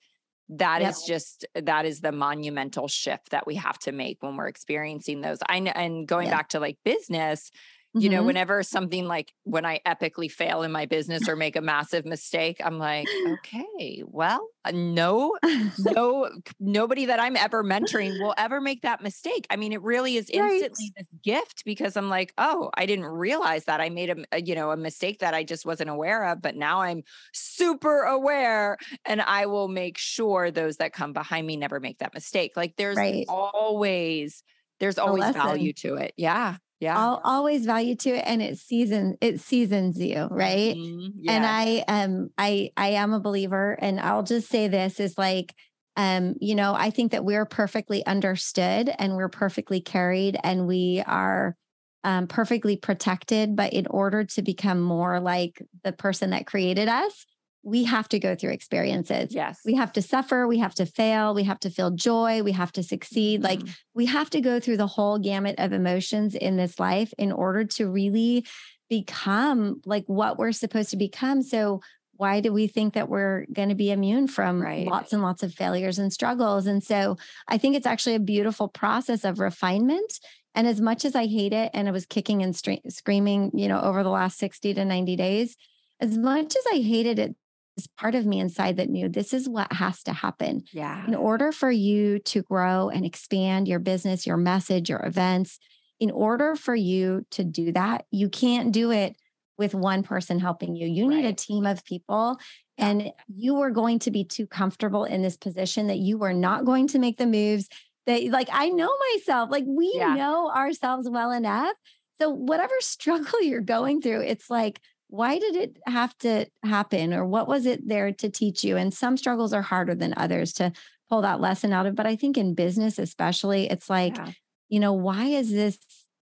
that 0.49 0.81
yep. 0.81 0.91
is 0.91 1.03
just 1.07 1.45
that 1.55 1.85
is 1.85 2.01
the 2.01 2.11
monumental 2.11 2.87
shift 2.87 3.31
that 3.31 3.47
we 3.47 3.55
have 3.55 3.79
to 3.79 3.91
make 3.91 4.21
when 4.21 4.35
we're 4.35 4.47
experiencing 4.47 5.21
those 5.21 5.39
i 5.49 5.57
and 5.57 6.07
going 6.07 6.27
yep. 6.27 6.35
back 6.35 6.49
to 6.49 6.59
like 6.59 6.77
business 6.83 7.51
you 7.95 8.09
mm-hmm. 8.09 8.17
know 8.17 8.23
whenever 8.23 8.61
something 8.61 9.05
like 9.07 9.31
when 9.43 9.65
i 9.65 9.79
epically 9.87 10.29
fail 10.29 10.63
in 10.63 10.71
my 10.71 10.85
business 10.85 11.29
or 11.29 11.35
make 11.35 11.55
a 11.55 11.61
massive 11.61 12.05
mistake 12.05 12.59
i'm 12.63 12.77
like 12.77 13.07
okay 13.31 14.03
well 14.05 14.47
uh, 14.65 14.71
no 14.73 15.35
no 15.79 16.29
nobody 16.59 17.05
that 17.05 17.19
i'm 17.19 17.37
ever 17.37 17.63
mentoring 17.63 18.19
will 18.19 18.33
ever 18.37 18.59
make 18.59 18.81
that 18.81 19.01
mistake 19.01 19.47
i 19.49 19.55
mean 19.55 19.71
it 19.71 19.81
really 19.81 20.17
is 20.17 20.29
instantly 20.29 20.61
right. 20.61 20.71
this 20.97 21.07
gift 21.23 21.63
because 21.65 21.95
i'm 21.95 22.09
like 22.09 22.33
oh 22.37 22.69
i 22.75 22.85
didn't 22.85 23.05
realize 23.05 23.63
that 23.65 23.79
i 23.79 23.89
made 23.89 24.09
a, 24.09 24.17
a 24.33 24.41
you 24.41 24.55
know 24.55 24.71
a 24.71 24.77
mistake 24.77 25.19
that 25.19 25.33
i 25.33 25.43
just 25.43 25.65
wasn't 25.65 25.89
aware 25.89 26.25
of 26.25 26.41
but 26.41 26.55
now 26.55 26.81
i'm 26.81 27.01
super 27.33 28.01
aware 28.01 28.77
and 29.05 29.21
i 29.21 29.45
will 29.45 29.69
make 29.69 29.97
sure 29.97 30.51
those 30.51 30.77
that 30.77 30.91
come 30.91 31.13
behind 31.13 31.47
me 31.47 31.55
never 31.55 31.79
make 31.79 31.99
that 31.99 32.13
mistake 32.13 32.51
like 32.57 32.75
there's 32.75 32.97
right. 32.97 33.25
always 33.29 34.43
there's 34.81 34.97
always 34.97 35.29
value 35.31 35.71
to 35.71 35.95
it 35.95 36.13
yeah 36.17 36.57
yeah 36.79 36.97
I'll 36.97 37.21
always 37.23 37.65
value 37.65 37.95
to 37.95 38.09
it 38.11 38.23
and 38.25 38.41
it 38.41 38.57
seasons 38.57 39.17
it 39.21 39.39
seasons 39.39 39.99
you 39.99 40.27
right 40.29 40.75
mm-hmm. 40.75 41.07
yes. 41.19 41.33
and 41.33 41.45
i 41.45 41.83
um 41.87 42.29
i 42.37 42.71
i 42.75 42.89
am 42.89 43.13
a 43.13 43.19
believer 43.19 43.77
and 43.79 43.99
i'll 43.99 44.23
just 44.23 44.49
say 44.49 44.67
this 44.67 44.99
is 44.99 45.17
like 45.17 45.53
um 45.95 46.35
you 46.39 46.55
know 46.55 46.73
i 46.73 46.89
think 46.89 47.11
that 47.11 47.25
we're 47.25 47.45
perfectly 47.45 48.05
understood 48.05 48.93
and 48.99 49.15
we're 49.15 49.29
perfectly 49.29 49.81
carried 49.81 50.37
and 50.43 50.67
we 50.67 51.03
are 51.05 51.55
um, 52.03 52.27
perfectly 52.27 52.77
protected 52.77 53.55
but 53.55 53.73
in 53.73 53.87
order 53.87 54.23
to 54.23 54.43
become 54.43 54.79
more 54.79 55.19
like 55.19 55.59
the 55.83 55.91
person 55.91 56.29
that 56.31 56.45
created 56.45 56.87
us 56.87 57.25
we 57.65 57.83
have 57.83 58.07
to 58.07 58.19
go 58.19 58.35
through 58.35 58.51
experiences. 58.51 59.33
Yes. 59.33 59.59
We 59.65 59.73
have 59.73 59.91
to 59.93 60.01
suffer, 60.01 60.47
we 60.47 60.59
have 60.59 60.75
to 60.75 60.85
fail, 60.85 61.33
we 61.33 61.43
have 61.43 61.59
to 61.61 61.71
feel 61.71 61.89
joy, 61.89 62.43
we 62.43 62.51
have 62.51 62.71
to 62.73 62.83
succeed. 62.83 63.41
Mm-hmm. 63.41 63.65
Like 63.65 63.75
we 63.95 64.05
have 64.05 64.29
to 64.29 64.39
go 64.39 64.59
through 64.59 64.77
the 64.77 64.87
whole 64.87 65.17
gamut 65.17 65.55
of 65.57 65.73
emotions 65.73 66.35
in 66.35 66.57
this 66.57 66.79
life 66.79 67.11
in 67.17 67.31
order 67.31 67.65
to 67.65 67.89
really 67.89 68.45
become 68.87 69.81
like 69.83 70.03
what 70.05 70.37
we're 70.37 70.51
supposed 70.51 70.91
to 70.91 70.97
become. 70.97 71.41
So 71.41 71.81
why 72.17 72.39
do 72.39 72.53
we 72.53 72.67
think 72.67 72.93
that 72.93 73.09
we're 73.09 73.45
going 73.51 73.69
to 73.69 73.75
be 73.75 73.91
immune 73.91 74.27
from 74.27 74.61
right. 74.61 74.87
lots 74.87 75.11
and 75.11 75.23
lots 75.23 75.41
of 75.41 75.51
failures 75.51 75.97
and 75.97 76.13
struggles? 76.13 76.67
And 76.67 76.83
so 76.83 77.17
I 77.47 77.57
think 77.57 77.75
it's 77.75 77.87
actually 77.87 78.15
a 78.15 78.19
beautiful 78.19 78.67
process 78.67 79.25
of 79.25 79.39
refinement 79.39 80.19
And 80.53 80.67
as 80.67 80.79
much 80.79 81.03
as 81.03 81.15
I 81.15 81.25
hate 81.25 81.51
it 81.51 81.71
and 81.73 81.87
it 81.87 81.91
was 81.91 82.05
kicking 82.05 82.43
and 82.43 82.53
stre- 82.53 82.89
screaming, 82.91 83.51
you 83.53 83.67
know, 83.67 83.81
over 83.81 84.03
the 84.03 84.09
last 84.09 84.37
60 84.37 84.75
to 84.75 84.85
90 84.85 85.15
days, 85.15 85.57
as 85.99 86.17
much 86.17 86.55
as 86.55 86.63
I 86.71 86.77
hated 86.77 87.19
it, 87.19 87.35
this 87.75 87.87
part 87.87 88.15
of 88.15 88.25
me 88.25 88.39
inside 88.39 88.77
that 88.77 88.89
knew 88.89 89.09
this 89.09 89.33
is 89.33 89.49
what 89.49 89.71
has 89.73 90.01
to 90.03 90.13
happen. 90.13 90.63
Yeah. 90.71 91.05
In 91.07 91.15
order 91.15 91.51
for 91.51 91.69
you 91.69 92.19
to 92.19 92.41
grow 92.41 92.89
and 92.89 93.05
expand 93.05 93.67
your 93.67 93.79
business, 93.79 94.25
your 94.25 94.37
message, 94.37 94.89
your 94.89 95.05
events, 95.05 95.59
in 95.99 96.11
order 96.11 96.55
for 96.55 96.75
you 96.75 97.25
to 97.31 97.43
do 97.43 97.71
that, 97.73 98.05
you 98.11 98.29
can't 98.29 98.71
do 98.71 98.91
it 98.91 99.15
with 99.57 99.73
one 99.73 100.03
person 100.03 100.39
helping 100.39 100.75
you. 100.75 100.87
You 100.87 101.07
need 101.07 101.25
a 101.25 101.33
team 101.33 101.65
of 101.65 101.85
people. 101.85 102.37
And 102.77 103.11
you 103.33 103.55
were 103.55 103.71
going 103.71 103.99
to 103.99 104.11
be 104.11 104.25
too 104.25 104.47
comfortable 104.47 105.05
in 105.05 105.21
this 105.21 105.37
position 105.37 105.87
that 105.87 105.99
you 105.99 106.17
were 106.17 106.33
not 106.33 106.65
going 106.65 106.87
to 106.89 106.99
make 106.99 107.17
the 107.17 107.25
moves 107.25 107.69
that, 108.05 108.21
like, 108.25 108.49
I 108.51 108.69
know 108.69 108.91
myself, 109.13 109.49
like, 109.49 109.63
we 109.65 109.93
yeah. 109.95 110.13
know 110.13 110.51
ourselves 110.51 111.09
well 111.09 111.31
enough. 111.31 111.73
So, 112.17 112.29
whatever 112.29 112.73
struggle 112.79 113.41
you're 113.41 113.61
going 113.61 114.01
through, 114.01 114.21
it's 114.21 114.49
like, 114.49 114.81
why 115.07 115.39
did 115.39 115.55
it 115.55 115.77
have 115.87 116.17
to 116.19 116.47
happen? 116.63 117.13
Or 117.13 117.25
what 117.25 117.47
was 117.47 117.65
it 117.65 117.87
there 117.87 118.11
to 118.11 118.29
teach 118.29 118.63
you? 118.63 118.77
And 118.77 118.93
some 118.93 119.17
struggles 119.17 119.53
are 119.53 119.61
harder 119.61 119.95
than 119.95 120.13
others 120.17 120.53
to 120.53 120.71
pull 121.09 121.21
that 121.21 121.41
lesson 121.41 121.71
out 121.71 121.85
of. 121.85 121.95
But 121.95 122.07
I 122.07 122.15
think 122.15 122.37
in 122.37 122.55
business, 122.55 122.97
especially, 122.97 123.69
it's 123.69 123.89
like, 123.89 124.17
yeah. 124.17 124.31
you 124.69 124.79
know, 124.79 124.93
why 124.93 125.25
is 125.25 125.51
this 125.51 125.77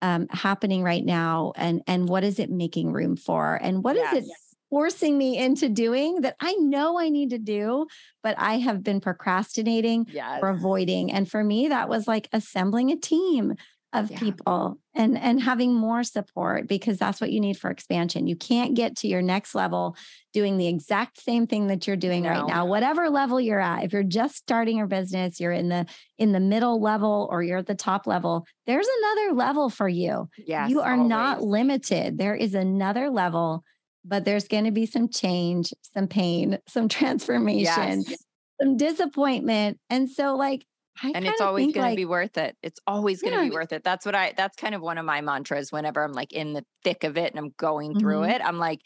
um, 0.01 0.27
happening 0.29 0.83
right 0.83 1.03
now 1.03 1.53
and 1.55 1.81
and 1.87 2.07
what 2.07 2.23
is 2.23 2.39
it 2.39 2.51
making 2.51 2.91
room 2.91 3.15
for 3.15 3.55
and 3.55 3.83
what 3.83 3.95
yes. 3.95 4.17
is 4.17 4.27
it 4.27 4.35
forcing 4.69 5.17
me 5.17 5.37
into 5.37 5.69
doing 5.69 6.21
that 6.21 6.35
I 6.39 6.53
know 6.53 6.99
I 6.99 7.09
need 7.09 7.31
to 7.31 7.39
do 7.39 7.87
but 8.21 8.35
I 8.37 8.59
have 8.59 8.83
been 8.83 9.01
procrastinating 9.01 10.05
yes. 10.11 10.39
or 10.41 10.49
avoiding 10.49 11.11
and 11.11 11.29
for 11.29 11.43
me 11.43 11.69
that 11.69 11.89
was 11.89 12.07
like 12.07 12.29
assembling 12.31 12.91
a 12.91 12.95
team 12.95 13.55
of 13.93 14.11
yeah. 14.11 14.19
people 14.19 14.77
and 14.93 15.17
and 15.17 15.41
having 15.41 15.73
more 15.73 16.03
support 16.03 16.67
because 16.67 16.97
that's 16.97 17.21
what 17.21 17.31
you 17.31 17.39
need 17.39 17.57
for 17.57 17.69
expansion. 17.69 18.27
You 18.27 18.35
can't 18.35 18.75
get 18.75 18.97
to 18.97 19.07
your 19.07 19.21
next 19.21 19.55
level 19.55 19.95
doing 20.33 20.57
the 20.57 20.67
exact 20.67 21.21
same 21.21 21.47
thing 21.47 21.67
that 21.67 21.87
you're 21.87 21.95
doing 21.95 22.23
no. 22.23 22.29
right 22.29 22.47
now. 22.47 22.65
Whatever 22.65 23.09
level 23.09 23.39
you're 23.39 23.61
at, 23.61 23.83
if 23.83 23.93
you're 23.93 24.03
just 24.03 24.35
starting 24.35 24.77
your 24.77 24.87
business, 24.87 25.39
you're 25.39 25.53
in 25.53 25.69
the 25.69 25.85
in 26.17 26.33
the 26.33 26.39
middle 26.39 26.81
level 26.81 27.29
or 27.31 27.43
you're 27.43 27.59
at 27.59 27.65
the 27.67 27.75
top 27.75 28.07
level, 28.07 28.45
there's 28.65 28.87
another 28.99 29.33
level 29.33 29.69
for 29.69 29.87
you. 29.87 30.29
Yes, 30.37 30.69
you 30.69 30.81
are 30.81 30.93
always. 30.93 31.09
not 31.09 31.41
limited. 31.41 32.17
There 32.17 32.35
is 32.35 32.55
another 32.55 33.09
level, 33.09 33.63
but 34.03 34.25
there's 34.25 34.49
going 34.49 34.65
to 34.65 34.71
be 34.71 34.85
some 34.85 35.07
change, 35.07 35.73
some 35.81 36.07
pain, 36.07 36.59
some 36.67 36.89
transformation. 36.89 38.03
Yes. 38.05 38.23
Some 38.61 38.75
disappointment. 38.75 39.79
And 39.91 40.09
so, 40.09 40.35
like, 40.35 40.65
I 41.01 41.11
and 41.13 41.25
it's 41.25 41.41
always 41.41 41.73
going 41.73 41.85
like, 41.85 41.93
to 41.93 41.95
be 41.95 42.05
worth 42.05 42.37
it. 42.37 42.55
It's 42.61 42.79
always 42.87 43.21
going 43.21 43.33
to 43.33 43.43
yeah. 43.43 43.49
be 43.49 43.55
worth 43.55 43.71
it. 43.73 43.83
That's 43.83 44.05
what 44.05 44.15
I, 44.15 44.33
that's 44.35 44.55
kind 44.55 44.75
of 44.75 44.81
one 44.81 44.97
of 44.97 45.05
my 45.05 45.21
mantras 45.21 45.71
whenever 45.71 46.03
I'm 46.03 46.13
like 46.13 46.33
in 46.33 46.53
the 46.53 46.63
thick 46.83 47.03
of 47.03 47.17
it 47.17 47.31
and 47.31 47.39
I'm 47.39 47.53
going 47.57 47.91
mm-hmm. 47.91 47.99
through 47.99 48.23
it. 48.23 48.41
I'm 48.43 48.57
like, 48.57 48.81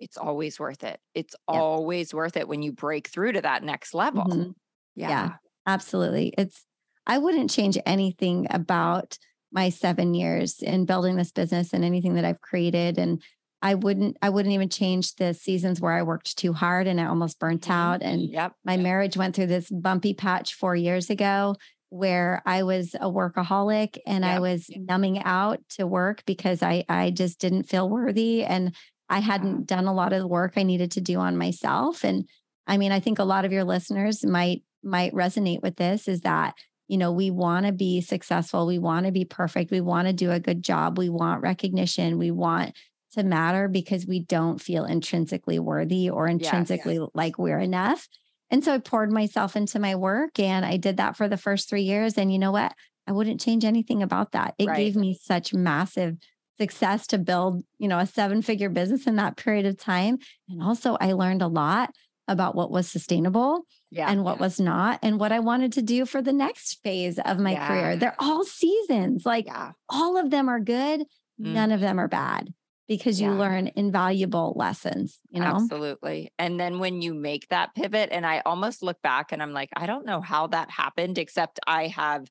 it's 0.00 0.16
always 0.16 0.58
worth 0.58 0.84
it. 0.84 1.00
It's 1.14 1.34
yeah. 1.48 1.58
always 1.58 2.12
worth 2.12 2.36
it 2.36 2.48
when 2.48 2.62
you 2.62 2.72
break 2.72 3.08
through 3.08 3.32
to 3.32 3.42
that 3.42 3.62
next 3.62 3.94
level. 3.94 4.24
Mm-hmm. 4.24 4.50
Yeah. 4.96 5.08
yeah, 5.08 5.32
absolutely. 5.66 6.34
It's, 6.36 6.64
I 7.06 7.18
wouldn't 7.18 7.50
change 7.50 7.78
anything 7.86 8.46
about 8.50 9.18
my 9.52 9.68
seven 9.70 10.14
years 10.14 10.60
in 10.60 10.84
building 10.84 11.16
this 11.16 11.32
business 11.32 11.72
and 11.72 11.84
anything 11.84 12.14
that 12.14 12.24
I've 12.24 12.40
created. 12.40 12.98
And 12.98 13.22
I 13.64 13.74
wouldn't, 13.74 14.18
I 14.20 14.28
wouldn't 14.28 14.52
even 14.52 14.68
change 14.68 15.14
the 15.14 15.32
seasons 15.32 15.80
where 15.80 15.94
I 15.94 16.02
worked 16.02 16.36
too 16.36 16.52
hard 16.52 16.86
and 16.86 17.00
I 17.00 17.06
almost 17.06 17.38
burnt 17.38 17.62
mm-hmm. 17.62 17.72
out. 17.72 18.02
And 18.02 18.30
yep. 18.30 18.52
my 18.62 18.76
marriage 18.76 19.16
went 19.16 19.34
through 19.34 19.46
this 19.46 19.70
bumpy 19.70 20.12
patch 20.12 20.52
four 20.54 20.76
years 20.76 21.08
ago 21.08 21.56
where 21.88 22.42
I 22.44 22.62
was 22.64 22.94
a 22.94 23.10
workaholic 23.10 23.96
and 24.06 24.22
yep. 24.22 24.36
I 24.36 24.40
was 24.40 24.68
numbing 24.76 25.22
out 25.22 25.60
to 25.76 25.86
work 25.86 26.22
because 26.26 26.62
I, 26.62 26.84
I 26.90 27.10
just 27.10 27.40
didn't 27.40 27.62
feel 27.62 27.88
worthy 27.88 28.44
and 28.44 28.74
I 29.08 29.20
hadn't 29.20 29.66
done 29.66 29.86
a 29.86 29.94
lot 29.94 30.12
of 30.12 30.20
the 30.20 30.28
work 30.28 30.54
I 30.56 30.62
needed 30.62 30.90
to 30.92 31.00
do 31.00 31.18
on 31.18 31.38
myself. 31.38 32.04
And 32.04 32.28
I 32.66 32.76
mean, 32.76 32.92
I 32.92 33.00
think 33.00 33.18
a 33.18 33.24
lot 33.24 33.46
of 33.46 33.52
your 33.52 33.64
listeners 33.64 34.26
might 34.26 34.62
might 34.82 35.14
resonate 35.14 35.62
with 35.62 35.76
this 35.76 36.06
is 36.06 36.20
that 36.20 36.54
you 36.88 36.98
know 36.98 37.10
we 37.10 37.30
want 37.30 37.64
to 37.64 37.72
be 37.72 38.02
successful 38.02 38.66
we 38.66 38.78
want 38.78 39.06
to 39.06 39.12
be 39.12 39.24
perfect 39.24 39.70
we 39.70 39.80
want 39.80 40.06
to 40.06 40.12
do 40.12 40.30
a 40.30 40.38
good 40.38 40.62
job 40.62 40.98
we 40.98 41.08
want 41.08 41.40
recognition 41.40 42.18
we 42.18 42.30
want 42.30 42.76
to 43.14 43.22
matter 43.22 43.68
because 43.68 44.06
we 44.06 44.20
don't 44.20 44.60
feel 44.60 44.84
intrinsically 44.84 45.58
worthy 45.58 46.08
or 46.10 46.26
intrinsically 46.28 46.96
yes. 46.96 47.08
like 47.14 47.38
we're 47.38 47.58
enough. 47.58 48.08
And 48.50 48.62
so 48.62 48.74
I 48.74 48.78
poured 48.78 49.10
myself 49.10 49.56
into 49.56 49.78
my 49.78 49.96
work 49.96 50.38
and 50.38 50.64
I 50.64 50.76
did 50.76 50.98
that 50.98 51.16
for 51.16 51.28
the 51.28 51.36
first 51.36 51.68
three 51.68 51.82
years. 51.82 52.16
And 52.16 52.32
you 52.32 52.38
know 52.38 52.52
what? 52.52 52.72
I 53.06 53.12
wouldn't 53.12 53.40
change 53.40 53.64
anything 53.64 54.02
about 54.02 54.32
that. 54.32 54.54
It 54.58 54.66
right. 54.66 54.76
gave 54.76 54.96
me 54.96 55.18
such 55.20 55.52
massive 55.52 56.16
success 56.58 57.06
to 57.08 57.18
build, 57.18 57.64
you 57.78 57.88
know, 57.88 57.98
a 57.98 58.06
seven 58.06 58.42
figure 58.42 58.68
business 58.70 59.06
in 59.06 59.16
that 59.16 59.36
period 59.36 59.66
of 59.66 59.76
time. 59.76 60.18
And 60.48 60.62
also 60.62 60.96
I 61.00 61.12
learned 61.12 61.42
a 61.42 61.48
lot 61.48 61.90
about 62.28 62.54
what 62.54 62.70
was 62.70 62.88
sustainable 62.88 63.66
yeah, 63.90 64.10
and 64.10 64.24
what 64.24 64.36
yeah. 64.36 64.42
was 64.42 64.60
not 64.60 64.98
and 65.02 65.20
what 65.20 65.32
I 65.32 65.40
wanted 65.40 65.72
to 65.72 65.82
do 65.82 66.06
for 66.06 66.22
the 66.22 66.32
next 66.32 66.80
phase 66.82 67.18
of 67.18 67.38
my 67.38 67.52
yeah. 67.52 67.68
career. 67.68 67.96
They're 67.96 68.16
all 68.18 68.44
seasons. 68.44 69.26
Like 69.26 69.48
all 69.88 70.16
of 70.16 70.30
them 70.30 70.48
are 70.48 70.60
good, 70.60 71.00
mm. 71.00 71.06
none 71.38 71.72
of 71.72 71.80
them 71.80 71.98
are 71.98 72.08
bad 72.08 72.54
because 72.86 73.20
you 73.20 73.30
yeah. 73.30 73.38
learn 73.38 73.70
invaluable 73.76 74.52
lessons, 74.56 75.18
you 75.30 75.40
know? 75.40 75.46
Absolutely. 75.46 76.32
And 76.38 76.60
then 76.60 76.78
when 76.78 77.00
you 77.00 77.14
make 77.14 77.48
that 77.48 77.74
pivot, 77.74 78.10
and 78.12 78.26
I 78.26 78.42
almost 78.44 78.82
look 78.82 79.00
back 79.02 79.32
and 79.32 79.42
I'm 79.42 79.52
like, 79.52 79.70
I 79.74 79.86
don't 79.86 80.04
know 80.04 80.20
how 80.20 80.48
that 80.48 80.70
happened, 80.70 81.16
except 81.18 81.60
I 81.66 81.86
have 81.88 82.28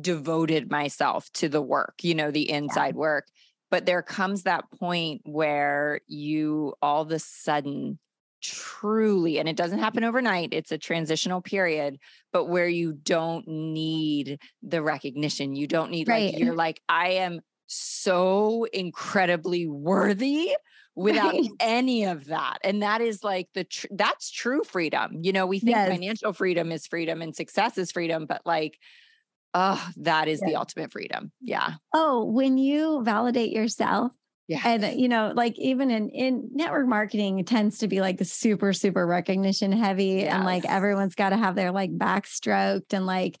devoted 0.00 0.70
myself 0.70 1.28
to 1.32 1.48
the 1.48 1.62
work, 1.62 1.94
you 2.02 2.14
know, 2.14 2.30
the 2.30 2.48
inside 2.48 2.94
yeah. 2.94 3.00
work. 3.00 3.26
But 3.70 3.86
there 3.86 4.02
comes 4.02 4.44
that 4.44 4.64
point 4.78 5.22
where 5.24 6.00
you 6.06 6.74
all 6.80 7.02
of 7.02 7.10
a 7.10 7.18
sudden 7.18 7.98
truly, 8.40 9.38
and 9.38 9.48
it 9.48 9.56
doesn't 9.56 9.80
happen 9.80 10.04
overnight, 10.04 10.50
it's 10.52 10.70
a 10.70 10.78
transitional 10.78 11.42
period, 11.42 11.98
but 12.32 12.44
where 12.44 12.68
you 12.68 12.92
don't 12.92 13.46
need 13.48 14.38
the 14.62 14.80
recognition. 14.80 15.56
You 15.56 15.66
don't 15.66 15.90
need, 15.90 16.08
right. 16.08 16.32
like, 16.32 16.38
you're 16.38 16.54
like, 16.54 16.80
I 16.88 17.08
am 17.14 17.40
so 17.68 18.64
incredibly 18.72 19.66
worthy 19.66 20.54
without 20.96 21.34
any 21.60 22.04
of 22.04 22.24
that 22.26 22.58
and 22.64 22.82
that 22.82 23.00
is 23.00 23.22
like 23.22 23.48
the 23.54 23.62
tr- 23.62 23.86
that's 23.92 24.30
true 24.30 24.64
freedom 24.64 25.20
you 25.22 25.32
know 25.32 25.46
we 25.46 25.60
think 25.60 25.76
yes. 25.76 25.88
financial 25.88 26.32
freedom 26.32 26.72
is 26.72 26.88
freedom 26.88 27.22
and 27.22 27.36
success 27.36 27.78
is 27.78 27.92
freedom 27.92 28.26
but 28.26 28.42
like 28.44 28.76
oh 29.54 29.88
that 29.96 30.26
is 30.26 30.40
the 30.40 30.56
ultimate 30.56 30.90
freedom 30.90 31.30
yeah 31.40 31.74
oh 31.94 32.24
when 32.24 32.58
you 32.58 33.02
validate 33.04 33.52
yourself 33.52 34.10
yeah. 34.48 34.62
And 34.64 34.98
you 34.98 35.08
know, 35.08 35.34
like 35.36 35.58
even 35.58 35.90
in 35.90 36.08
in 36.08 36.48
network 36.54 36.88
marketing 36.88 37.38
it 37.38 37.46
tends 37.46 37.78
to 37.78 37.86
be 37.86 38.00
like 38.00 38.18
super 38.24 38.72
super 38.72 39.06
recognition 39.06 39.72
heavy 39.72 40.22
yes. 40.22 40.32
and 40.32 40.44
like 40.44 40.64
everyone's 40.64 41.14
got 41.14 41.30
to 41.30 41.36
have 41.36 41.54
their 41.54 41.70
like 41.70 41.90
backstroked 41.90 42.94
and 42.94 43.04
like 43.04 43.38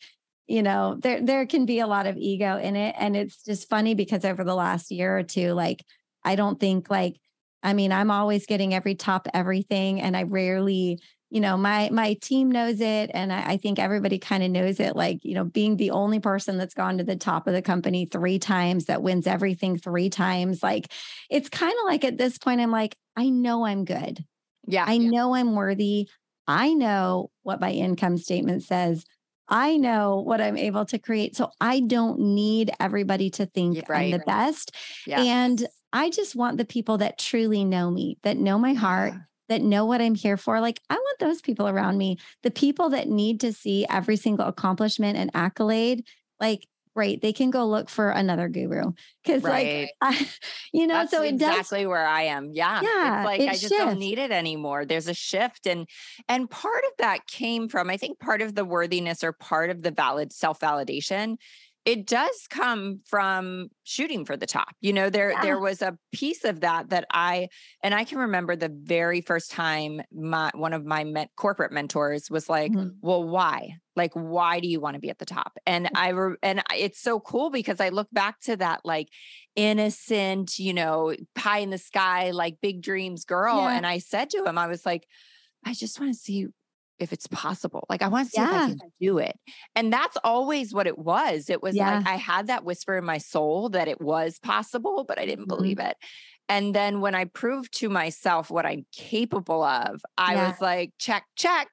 you 0.48 0.62
know 0.62 0.98
there 1.00 1.20
there 1.22 1.46
can 1.46 1.66
be 1.66 1.78
a 1.78 1.86
lot 1.86 2.06
of 2.06 2.16
ego 2.16 2.58
in 2.58 2.74
it 2.74 2.94
and 2.98 3.14
it's 3.14 3.44
just 3.44 3.68
funny 3.68 3.94
because 3.94 4.24
over 4.24 4.42
the 4.42 4.54
last 4.54 4.90
year 4.90 5.16
or 5.16 5.22
two 5.22 5.52
like 5.52 5.84
i 6.24 6.34
don't 6.34 6.58
think 6.58 6.90
like 6.90 7.16
i 7.62 7.72
mean 7.72 7.92
i'm 7.92 8.10
always 8.10 8.46
getting 8.46 8.74
every 8.74 8.94
top 8.94 9.28
everything 9.34 10.00
and 10.00 10.16
i 10.16 10.22
rarely 10.22 10.98
you 11.30 11.40
know 11.40 11.56
my 11.56 11.90
my 11.92 12.14
team 12.14 12.50
knows 12.50 12.80
it 12.80 13.10
and 13.12 13.32
i, 13.32 13.52
I 13.52 13.56
think 13.58 13.78
everybody 13.78 14.18
kind 14.18 14.42
of 14.42 14.50
knows 14.50 14.80
it 14.80 14.96
like 14.96 15.22
you 15.22 15.34
know 15.34 15.44
being 15.44 15.76
the 15.76 15.90
only 15.90 16.18
person 16.18 16.56
that's 16.56 16.74
gone 16.74 16.98
to 16.98 17.04
the 17.04 17.16
top 17.16 17.46
of 17.46 17.52
the 17.52 17.62
company 17.62 18.06
three 18.06 18.38
times 18.38 18.86
that 18.86 19.02
wins 19.02 19.26
everything 19.26 19.76
three 19.76 20.08
times 20.08 20.62
like 20.62 20.90
it's 21.30 21.50
kind 21.50 21.74
of 21.74 21.84
like 21.84 22.04
at 22.04 22.16
this 22.16 22.38
point 22.38 22.60
i'm 22.60 22.72
like 22.72 22.96
i 23.16 23.28
know 23.28 23.66
i'm 23.66 23.84
good. 23.84 24.24
Yeah 24.66 24.84
i 24.86 24.94
yeah. 24.94 25.10
know 25.10 25.34
i'm 25.34 25.54
worthy. 25.54 26.08
I 26.50 26.72
know 26.72 27.30
what 27.42 27.60
my 27.60 27.70
income 27.72 28.16
statement 28.16 28.62
says 28.62 29.04
I 29.48 29.76
know 29.76 30.20
what 30.20 30.40
I'm 30.40 30.56
able 30.56 30.84
to 30.86 30.98
create. 30.98 31.36
So 31.36 31.50
I 31.60 31.80
don't 31.80 32.18
need 32.20 32.70
everybody 32.78 33.30
to 33.30 33.46
think 33.46 33.88
right. 33.88 34.12
I'm 34.12 34.18
the 34.18 34.24
best. 34.24 34.74
Yeah. 35.06 35.22
And 35.22 35.66
I 35.92 36.10
just 36.10 36.36
want 36.36 36.58
the 36.58 36.64
people 36.64 36.98
that 36.98 37.18
truly 37.18 37.64
know 37.64 37.90
me, 37.90 38.18
that 38.22 38.36
know 38.36 38.58
my 38.58 38.74
heart, 38.74 39.14
yeah. 39.14 39.20
that 39.48 39.62
know 39.62 39.86
what 39.86 40.02
I'm 40.02 40.14
here 40.14 40.36
for. 40.36 40.60
Like, 40.60 40.80
I 40.90 40.94
want 40.94 41.18
those 41.18 41.40
people 41.40 41.66
around 41.66 41.96
me, 41.96 42.18
the 42.42 42.50
people 42.50 42.90
that 42.90 43.08
need 43.08 43.40
to 43.40 43.52
see 43.52 43.86
every 43.88 44.16
single 44.16 44.46
accomplishment 44.46 45.16
and 45.16 45.30
accolade. 45.32 46.04
Like, 46.38 46.66
great. 46.98 47.22
They 47.22 47.32
can 47.32 47.50
go 47.50 47.64
look 47.64 47.88
for 47.88 48.10
another 48.10 48.48
guru 48.48 48.90
because, 49.22 49.44
right. 49.44 49.88
like, 50.02 50.18
I, 50.18 50.28
you 50.72 50.88
know, 50.88 50.94
That's 50.94 51.12
so 51.12 51.22
it 51.22 51.28
exactly 51.28 51.86
where 51.86 52.04
I 52.04 52.22
am. 52.22 52.50
Yeah, 52.52 52.80
yeah. 52.82 53.20
It's 53.20 53.24
like 53.24 53.40
it 53.40 53.48
I 53.48 53.52
just 53.52 53.68
shifts. 53.68 53.76
don't 53.76 54.00
need 54.00 54.18
it 54.18 54.32
anymore. 54.32 54.84
There's 54.84 55.06
a 55.06 55.14
shift, 55.14 55.68
and 55.68 55.86
and 56.28 56.50
part 56.50 56.82
of 56.84 56.92
that 56.98 57.28
came 57.28 57.68
from 57.68 57.88
I 57.88 57.98
think 57.98 58.18
part 58.18 58.42
of 58.42 58.56
the 58.56 58.64
worthiness 58.64 59.22
or 59.22 59.32
part 59.32 59.70
of 59.70 59.82
the 59.82 59.92
valid 59.92 60.32
self 60.32 60.58
validation 60.58 61.36
it 61.84 62.06
does 62.06 62.46
come 62.50 63.00
from 63.06 63.68
shooting 63.84 64.24
for 64.24 64.36
the 64.36 64.46
top 64.46 64.74
you 64.80 64.92
know 64.92 65.08
there 65.08 65.30
yeah. 65.30 65.42
there 65.42 65.58
was 65.58 65.80
a 65.80 65.96
piece 66.12 66.44
of 66.44 66.60
that 66.60 66.90
that 66.90 67.06
i 67.12 67.48
and 67.82 67.94
i 67.94 68.04
can 68.04 68.18
remember 68.18 68.56
the 68.56 68.68
very 68.82 69.20
first 69.22 69.50
time 69.50 70.02
my 70.12 70.50
one 70.54 70.74
of 70.74 70.84
my 70.84 71.28
corporate 71.36 71.72
mentors 71.72 72.30
was 72.30 72.48
like 72.48 72.72
mm-hmm. 72.72 72.88
well 73.00 73.24
why 73.24 73.76
like 73.98 74.12
why 74.14 74.60
do 74.60 74.68
you 74.68 74.80
want 74.80 74.94
to 74.94 75.00
be 75.00 75.10
at 75.10 75.18
the 75.18 75.26
top 75.26 75.58
and 75.66 75.90
i 75.94 76.08
re- 76.10 76.36
and 76.42 76.62
it's 76.74 77.00
so 77.00 77.20
cool 77.20 77.50
because 77.50 77.80
i 77.80 77.90
look 77.90 78.08
back 78.12 78.40
to 78.40 78.56
that 78.56 78.80
like 78.84 79.08
innocent 79.56 80.58
you 80.58 80.72
know 80.72 81.14
pie 81.34 81.58
in 81.58 81.70
the 81.70 81.78
sky 81.78 82.30
like 82.30 82.56
big 82.62 82.80
dreams 82.80 83.24
girl 83.24 83.56
yeah. 83.56 83.72
and 83.72 83.86
i 83.86 83.98
said 83.98 84.30
to 84.30 84.44
him 84.44 84.56
i 84.56 84.66
was 84.66 84.86
like 84.86 85.06
i 85.66 85.74
just 85.74 86.00
want 86.00 86.12
to 86.12 86.18
see 86.18 86.46
if 86.98 87.12
it's 87.12 87.26
possible 87.28 87.84
like 87.90 88.02
i 88.02 88.08
want 88.08 88.26
to 88.26 88.30
see 88.30 88.40
yeah. 88.40 88.48
if 88.48 88.62
i 88.62 88.68
can 88.68 88.78
do 89.00 89.18
it 89.18 89.36
and 89.74 89.92
that's 89.92 90.16
always 90.24 90.72
what 90.72 90.86
it 90.86 90.98
was 90.98 91.50
it 91.50 91.62
was 91.62 91.76
yeah. 91.76 91.98
like 91.98 92.06
i 92.06 92.16
had 92.16 92.46
that 92.46 92.64
whisper 92.64 92.96
in 92.96 93.04
my 93.04 93.18
soul 93.18 93.68
that 93.68 93.88
it 93.88 94.00
was 94.00 94.38
possible 94.38 95.04
but 95.06 95.18
i 95.18 95.26
didn't 95.26 95.46
mm-hmm. 95.46 95.56
believe 95.56 95.78
it 95.78 95.96
and 96.48 96.74
then 96.74 97.00
when 97.00 97.14
I 97.14 97.26
proved 97.26 97.76
to 97.78 97.88
myself 97.88 98.50
what 98.50 98.64
I'm 98.64 98.86
capable 98.92 99.62
of, 99.62 100.00
I 100.16 100.34
yeah. 100.34 100.48
was 100.48 100.60
like, 100.60 100.92
check, 100.98 101.24
check. 101.36 101.68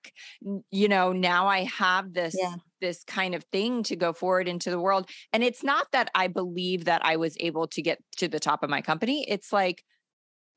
You 0.69 0.89
know, 0.89 1.13
now 1.13 1.47
I 1.47 1.63
have 1.63 2.13
this 2.13 2.35
yeah. 2.37 2.55
this 2.81 3.03
kind 3.05 3.35
of 3.35 3.43
thing 3.45 3.83
to 3.83 3.95
go 3.95 4.11
forward 4.11 4.47
into 4.47 4.69
the 4.69 4.79
world. 4.79 5.09
And 5.31 5.43
it's 5.43 5.63
not 5.63 5.87
that 5.93 6.11
I 6.13 6.27
believe 6.27 6.85
that 6.85 7.05
I 7.05 7.15
was 7.15 7.37
able 7.39 7.67
to 7.67 7.81
get 7.81 7.99
to 8.17 8.27
the 8.27 8.39
top 8.39 8.63
of 8.63 8.69
my 8.69 8.81
company. 8.81 9.25
It's 9.29 9.53
like, 9.53 9.83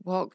well, 0.03 0.33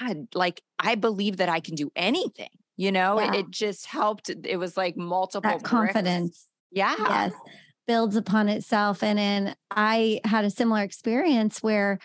God, 0.00 0.28
like 0.34 0.62
I 0.78 0.94
believe 0.94 1.36
that 1.36 1.50
I 1.50 1.60
can 1.60 1.74
do 1.74 1.90
anything. 1.94 2.48
You 2.76 2.92
know, 2.92 3.20
yeah. 3.20 3.34
it, 3.34 3.40
it, 3.40 3.50
just 3.50 3.86
helped. 3.86 4.30
It 4.30 4.56
was 4.56 4.76
like 4.76 4.96
multiple 4.96 5.50
that 5.50 5.64
confidence. 5.64 6.46
Yeah. 6.70 6.94
Yes. 6.98 7.32
Builds 7.86 8.16
upon 8.16 8.48
itself. 8.48 9.02
And 9.02 9.18
then 9.18 9.56
I 9.70 10.20
had 10.24 10.44
a 10.44 10.50
similar 10.50 10.82
experience 10.82 11.62
where 11.62 11.98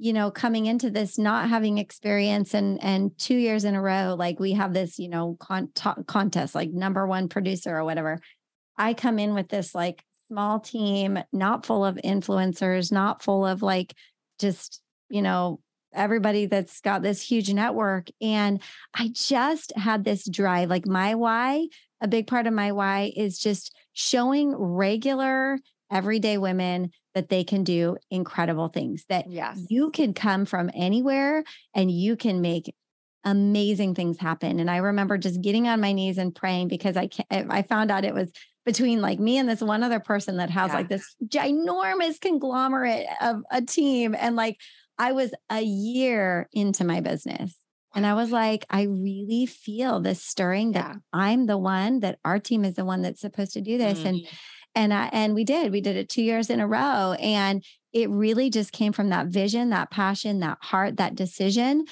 you 0.00 0.14
know 0.14 0.30
coming 0.30 0.66
into 0.66 0.90
this 0.90 1.18
not 1.18 1.50
having 1.50 1.78
experience 1.78 2.54
and 2.54 2.82
and 2.82 3.16
two 3.18 3.36
years 3.36 3.64
in 3.64 3.74
a 3.74 3.82
row 3.82 4.16
like 4.18 4.40
we 4.40 4.52
have 4.52 4.72
this 4.72 4.98
you 4.98 5.08
know 5.08 5.36
con- 5.38 5.70
t- 5.74 5.90
contest 6.06 6.54
like 6.54 6.70
number 6.70 7.06
one 7.06 7.28
producer 7.28 7.76
or 7.76 7.84
whatever. 7.84 8.18
I 8.78 8.94
come 8.94 9.18
in 9.18 9.34
with 9.34 9.48
this 9.48 9.74
like 9.74 10.02
small 10.28 10.58
team 10.58 11.18
not 11.32 11.66
full 11.66 11.84
of 11.84 11.98
influencers 12.02 12.90
not 12.90 13.22
full 13.22 13.46
of 13.46 13.62
like 13.62 13.94
just 14.38 14.80
you 15.10 15.20
know 15.20 15.60
everybody 15.92 16.46
that's 16.46 16.80
got 16.80 17.02
this 17.02 17.20
huge 17.20 17.52
network. 17.52 18.08
And 18.22 18.62
i 18.94 19.08
just 19.08 19.72
had 19.76 20.04
this 20.04 20.26
drive 20.28 20.70
like 20.70 20.86
my 20.86 21.14
why 21.14 21.66
a 22.00 22.08
big 22.08 22.26
part 22.26 22.46
of 22.46 22.54
my 22.54 22.72
why 22.72 23.12
is 23.14 23.38
just 23.38 23.76
showing 23.92 24.54
regular 24.56 25.58
everyday 25.90 26.38
women 26.38 26.90
that 27.14 27.28
they 27.28 27.44
can 27.44 27.64
do 27.64 27.96
incredible 28.10 28.68
things, 28.68 29.04
that 29.08 29.30
yes. 29.30 29.58
you 29.68 29.90
can 29.90 30.14
come 30.14 30.44
from 30.44 30.70
anywhere 30.74 31.44
and 31.74 31.90
you 31.90 32.16
can 32.16 32.40
make 32.40 32.74
amazing 33.24 33.94
things 33.94 34.18
happen. 34.18 34.60
And 34.60 34.70
I 34.70 34.78
remember 34.78 35.18
just 35.18 35.40
getting 35.42 35.68
on 35.68 35.80
my 35.80 35.92
knees 35.92 36.18
and 36.18 36.34
praying 36.34 36.68
because 36.68 36.96
I 36.96 37.08
I 37.30 37.62
found 37.62 37.90
out 37.90 38.04
it 38.04 38.14
was 38.14 38.30
between 38.64 39.00
like 39.00 39.18
me 39.18 39.38
and 39.38 39.48
this 39.48 39.60
one 39.60 39.82
other 39.82 40.00
person 40.00 40.36
that 40.36 40.50
has 40.50 40.70
yeah. 40.70 40.76
like 40.76 40.88
this 40.88 41.16
ginormous 41.26 42.20
conglomerate 42.20 43.06
of 43.20 43.42
a 43.50 43.62
team. 43.62 44.14
And 44.18 44.36
like 44.36 44.58
I 44.98 45.12
was 45.12 45.32
a 45.50 45.60
year 45.62 46.48
into 46.52 46.84
my 46.84 47.00
business. 47.00 47.56
And 47.94 48.06
I 48.06 48.14
was 48.14 48.30
like, 48.30 48.64
I 48.70 48.82
really 48.82 49.46
feel 49.46 49.98
this 49.98 50.22
stirring 50.22 50.72
that 50.72 50.90
yeah. 50.90 50.94
I'm 51.12 51.46
the 51.46 51.58
one, 51.58 52.00
that 52.00 52.20
our 52.24 52.38
team 52.38 52.64
is 52.64 52.74
the 52.74 52.84
one 52.84 53.02
that's 53.02 53.20
supposed 53.20 53.52
to 53.54 53.60
do 53.60 53.78
this. 53.78 54.00
Mm. 54.00 54.06
And 54.06 54.28
and 54.74 54.94
I, 54.94 55.08
and 55.12 55.34
we 55.34 55.44
did 55.44 55.72
we 55.72 55.80
did 55.80 55.96
it 55.96 56.08
two 56.08 56.22
years 56.22 56.50
in 56.50 56.60
a 56.60 56.66
row 56.66 57.14
and 57.20 57.64
it 57.92 58.08
really 58.08 58.50
just 58.50 58.72
came 58.72 58.92
from 58.92 59.08
that 59.10 59.26
vision 59.26 59.70
that 59.70 59.90
passion 59.90 60.40
that 60.40 60.58
heart 60.60 60.96
that 60.96 61.14
decision 61.14 61.84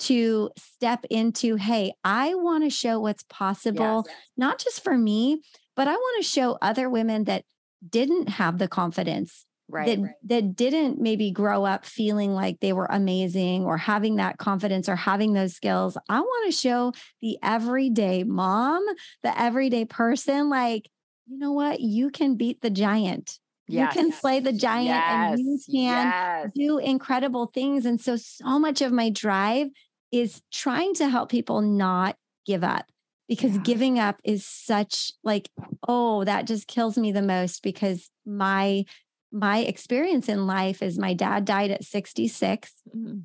to 0.00 0.50
step 0.56 1.04
into 1.10 1.56
hey 1.56 1.92
i 2.04 2.34
want 2.34 2.64
to 2.64 2.70
show 2.70 3.00
what's 3.00 3.24
possible 3.24 4.04
yes. 4.06 4.16
not 4.36 4.58
just 4.58 4.82
for 4.82 4.96
me 4.96 5.42
but 5.76 5.88
i 5.88 5.92
want 5.92 6.22
to 6.22 6.28
show 6.28 6.56
other 6.62 6.88
women 6.88 7.24
that 7.24 7.44
didn't 7.88 8.28
have 8.28 8.58
the 8.58 8.68
confidence 8.68 9.46
right, 9.68 9.86
that 9.86 10.02
right. 10.02 10.14
that 10.24 10.56
didn't 10.56 11.00
maybe 11.00 11.30
grow 11.30 11.64
up 11.64 11.84
feeling 11.84 12.32
like 12.32 12.60
they 12.60 12.72
were 12.72 12.88
amazing 12.90 13.64
or 13.64 13.76
having 13.76 14.16
that 14.16 14.38
confidence 14.38 14.88
or 14.88 14.96
having 14.96 15.32
those 15.32 15.54
skills 15.54 15.96
i 16.08 16.20
want 16.20 16.46
to 16.46 16.56
show 16.56 16.92
the 17.20 17.38
everyday 17.42 18.22
mom 18.22 18.84
the 19.22 19.38
everyday 19.40 19.84
person 19.84 20.48
like 20.48 20.88
you 21.30 21.38
know 21.38 21.52
what? 21.52 21.80
You 21.80 22.10
can 22.10 22.34
beat 22.34 22.60
the 22.60 22.70
giant. 22.70 23.38
Yes. 23.68 23.94
You 23.94 24.02
can 24.02 24.12
slay 24.12 24.40
the 24.40 24.52
giant 24.52 24.86
yes. 24.86 25.38
and 25.38 25.38
you 25.38 25.58
can 25.64 25.74
yes. 25.74 26.52
do 26.56 26.78
incredible 26.78 27.46
things. 27.46 27.86
And 27.86 28.00
so, 28.00 28.16
so 28.16 28.58
much 28.58 28.82
of 28.82 28.90
my 28.90 29.10
drive 29.10 29.68
is 30.10 30.42
trying 30.52 30.92
to 30.94 31.08
help 31.08 31.30
people 31.30 31.60
not 31.60 32.16
give 32.44 32.64
up 32.64 32.86
because 33.28 33.54
yeah. 33.54 33.62
giving 33.62 34.00
up 34.00 34.20
is 34.24 34.44
such 34.44 35.12
like, 35.22 35.48
oh, 35.86 36.24
that 36.24 36.48
just 36.48 36.66
kills 36.66 36.98
me 36.98 37.12
the 37.12 37.22
most 37.22 37.62
because 37.62 38.10
my 38.26 38.84
my 39.32 39.58
experience 39.58 40.28
in 40.28 40.48
life 40.48 40.82
is 40.82 40.98
my 40.98 41.14
dad 41.14 41.44
died 41.44 41.70
at 41.70 41.84
66. 41.84 42.72
Mm-hmm. 42.92 43.18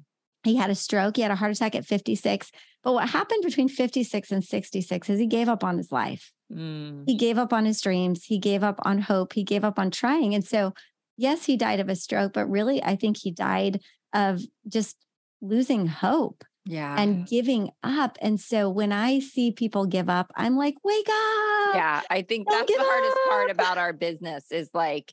He 0.44 0.56
had 0.56 0.70
a 0.70 0.76
stroke, 0.76 1.16
he 1.16 1.24
had 1.24 1.32
a 1.32 1.36
heart 1.36 1.54
attack 1.54 1.74
at 1.74 1.86
56. 1.86 2.52
But 2.86 2.94
what 2.94 3.10
happened 3.10 3.44
between 3.44 3.68
56 3.68 4.32
and 4.32 4.44
66 4.44 5.10
is 5.10 5.20
he 5.20 5.26
gave 5.26 5.50
up 5.50 5.64
on 5.64 5.78
his 5.78 5.92
life. 5.92 6.32
Mm. 6.54 7.04
He 7.08 7.16
gave 7.16 7.40
up 7.40 7.52
on 7.52 7.66
his 7.66 7.82
dreams. 7.82 8.24
He 8.24 8.38
gave 8.38 8.64
up 8.64 8.80
on 8.84 9.00
hope. 9.00 9.34
He 9.34 9.44
gave 9.44 9.64
up 9.64 9.80
on 9.80 9.90
trying. 9.90 10.36
And 10.36 10.46
so, 10.46 10.74
yes, 11.18 11.46
he 11.46 11.58
died 11.58 11.80
of 11.80 11.90
a 11.90 11.96
stroke, 11.96 12.34
but 12.34 12.46
really, 12.46 12.84
I 12.84 12.96
think 12.96 13.18
he 13.18 13.32
died 13.32 13.82
of 14.14 14.42
just 14.68 14.98
losing 15.42 15.88
hope. 15.88 16.44
Yeah. 16.68 16.96
And 16.98 17.28
giving 17.28 17.72
up. 17.84 18.18
And 18.22 18.40
so 18.40 18.70
when 18.70 18.92
I 18.92 19.20
see 19.20 19.52
people 19.52 19.86
give 19.86 20.10
up, 20.10 20.32
I'm 20.36 20.56
like, 20.56 20.76
wake 20.84 21.08
up. 21.08 21.76
Yeah. 21.76 22.02
I 22.10 22.24
think 22.28 22.48
Don't 22.50 22.68
that's 22.68 22.72
the 22.72 22.84
hardest 22.84 23.18
up. 23.18 23.30
part 23.30 23.52
about 23.52 23.78
our 23.78 23.94
business 23.94 24.52
is 24.52 24.70
like 24.74 25.12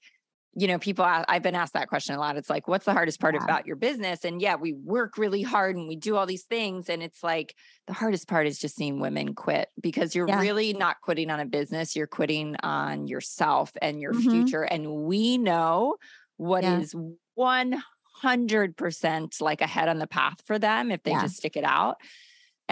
you 0.54 0.66
know, 0.66 0.78
people, 0.78 1.06
I've 1.06 1.42
been 1.42 1.54
asked 1.54 1.72
that 1.72 1.88
question 1.88 2.14
a 2.14 2.18
lot. 2.18 2.36
It's 2.36 2.50
like, 2.50 2.68
what's 2.68 2.84
the 2.84 2.92
hardest 2.92 3.20
part 3.20 3.34
yeah. 3.34 3.42
about 3.42 3.66
your 3.66 3.76
business? 3.76 4.24
And 4.24 4.42
yeah, 4.42 4.56
we 4.56 4.74
work 4.74 5.16
really 5.16 5.40
hard 5.40 5.76
and 5.76 5.88
we 5.88 5.96
do 5.96 6.16
all 6.16 6.26
these 6.26 6.42
things. 6.42 6.90
And 6.90 7.02
it's 7.02 7.22
like, 7.22 7.54
the 7.86 7.94
hardest 7.94 8.28
part 8.28 8.46
is 8.46 8.58
just 8.58 8.76
seeing 8.76 9.00
women 9.00 9.34
quit 9.34 9.68
because 9.80 10.14
you're 10.14 10.28
yeah. 10.28 10.40
really 10.40 10.74
not 10.74 11.00
quitting 11.00 11.30
on 11.30 11.40
a 11.40 11.46
business. 11.46 11.96
You're 11.96 12.06
quitting 12.06 12.56
on 12.62 13.06
yourself 13.06 13.72
and 13.80 14.00
your 14.00 14.12
mm-hmm. 14.12 14.30
future. 14.30 14.62
And 14.62 15.04
we 15.04 15.38
know 15.38 15.96
what 16.36 16.64
yeah. 16.64 16.80
is 16.80 16.94
100% 17.38 19.40
like 19.40 19.62
ahead 19.62 19.88
on 19.88 19.98
the 19.98 20.06
path 20.06 20.36
for 20.44 20.58
them 20.58 20.90
if 20.90 21.02
they 21.02 21.12
just 21.12 21.36
stick 21.36 21.56
it 21.56 21.64
out 21.64 21.96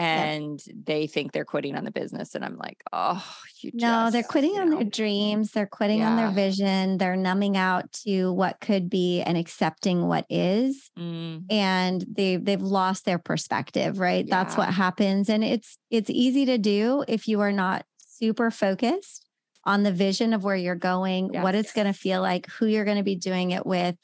and 0.00 0.62
they 0.84 1.06
think 1.06 1.32
they're 1.32 1.44
quitting 1.44 1.76
on 1.76 1.84
the 1.84 1.90
business 1.90 2.34
and 2.34 2.44
i'm 2.44 2.56
like 2.56 2.82
oh 2.92 3.24
you 3.60 3.70
no 3.74 3.80
just, 3.80 4.12
they're 4.12 4.22
quitting 4.22 4.58
on 4.58 4.70
know. 4.70 4.76
their 4.76 4.84
dreams 4.84 5.50
they're 5.50 5.66
quitting 5.66 5.98
yeah. 5.98 6.10
on 6.10 6.16
their 6.16 6.30
vision 6.30 6.96
they're 6.96 7.16
numbing 7.16 7.56
out 7.56 7.90
to 7.92 8.32
what 8.32 8.58
could 8.60 8.88
be 8.88 9.20
and 9.20 9.36
accepting 9.36 10.06
what 10.06 10.24
is 10.30 10.90
mm. 10.98 11.42
and 11.50 12.04
they 12.10 12.36
they've 12.36 12.62
lost 12.62 13.04
their 13.04 13.18
perspective 13.18 13.98
right 13.98 14.26
yeah. 14.26 14.42
that's 14.42 14.56
what 14.56 14.72
happens 14.72 15.28
and 15.28 15.44
it's 15.44 15.76
it's 15.90 16.10
easy 16.10 16.46
to 16.46 16.56
do 16.56 17.04
if 17.06 17.28
you 17.28 17.40
are 17.40 17.52
not 17.52 17.84
super 17.98 18.50
focused 18.50 19.26
on 19.64 19.82
the 19.82 19.92
vision 19.92 20.32
of 20.32 20.42
where 20.42 20.56
you're 20.56 20.74
going 20.74 21.30
yes. 21.32 21.42
what 21.42 21.54
it's 21.54 21.72
going 21.72 21.86
to 21.86 21.92
feel 21.92 22.22
like 22.22 22.48
who 22.50 22.66
you're 22.66 22.86
going 22.86 22.96
to 22.96 23.02
be 23.02 23.16
doing 23.16 23.50
it 23.50 23.66
with 23.66 23.96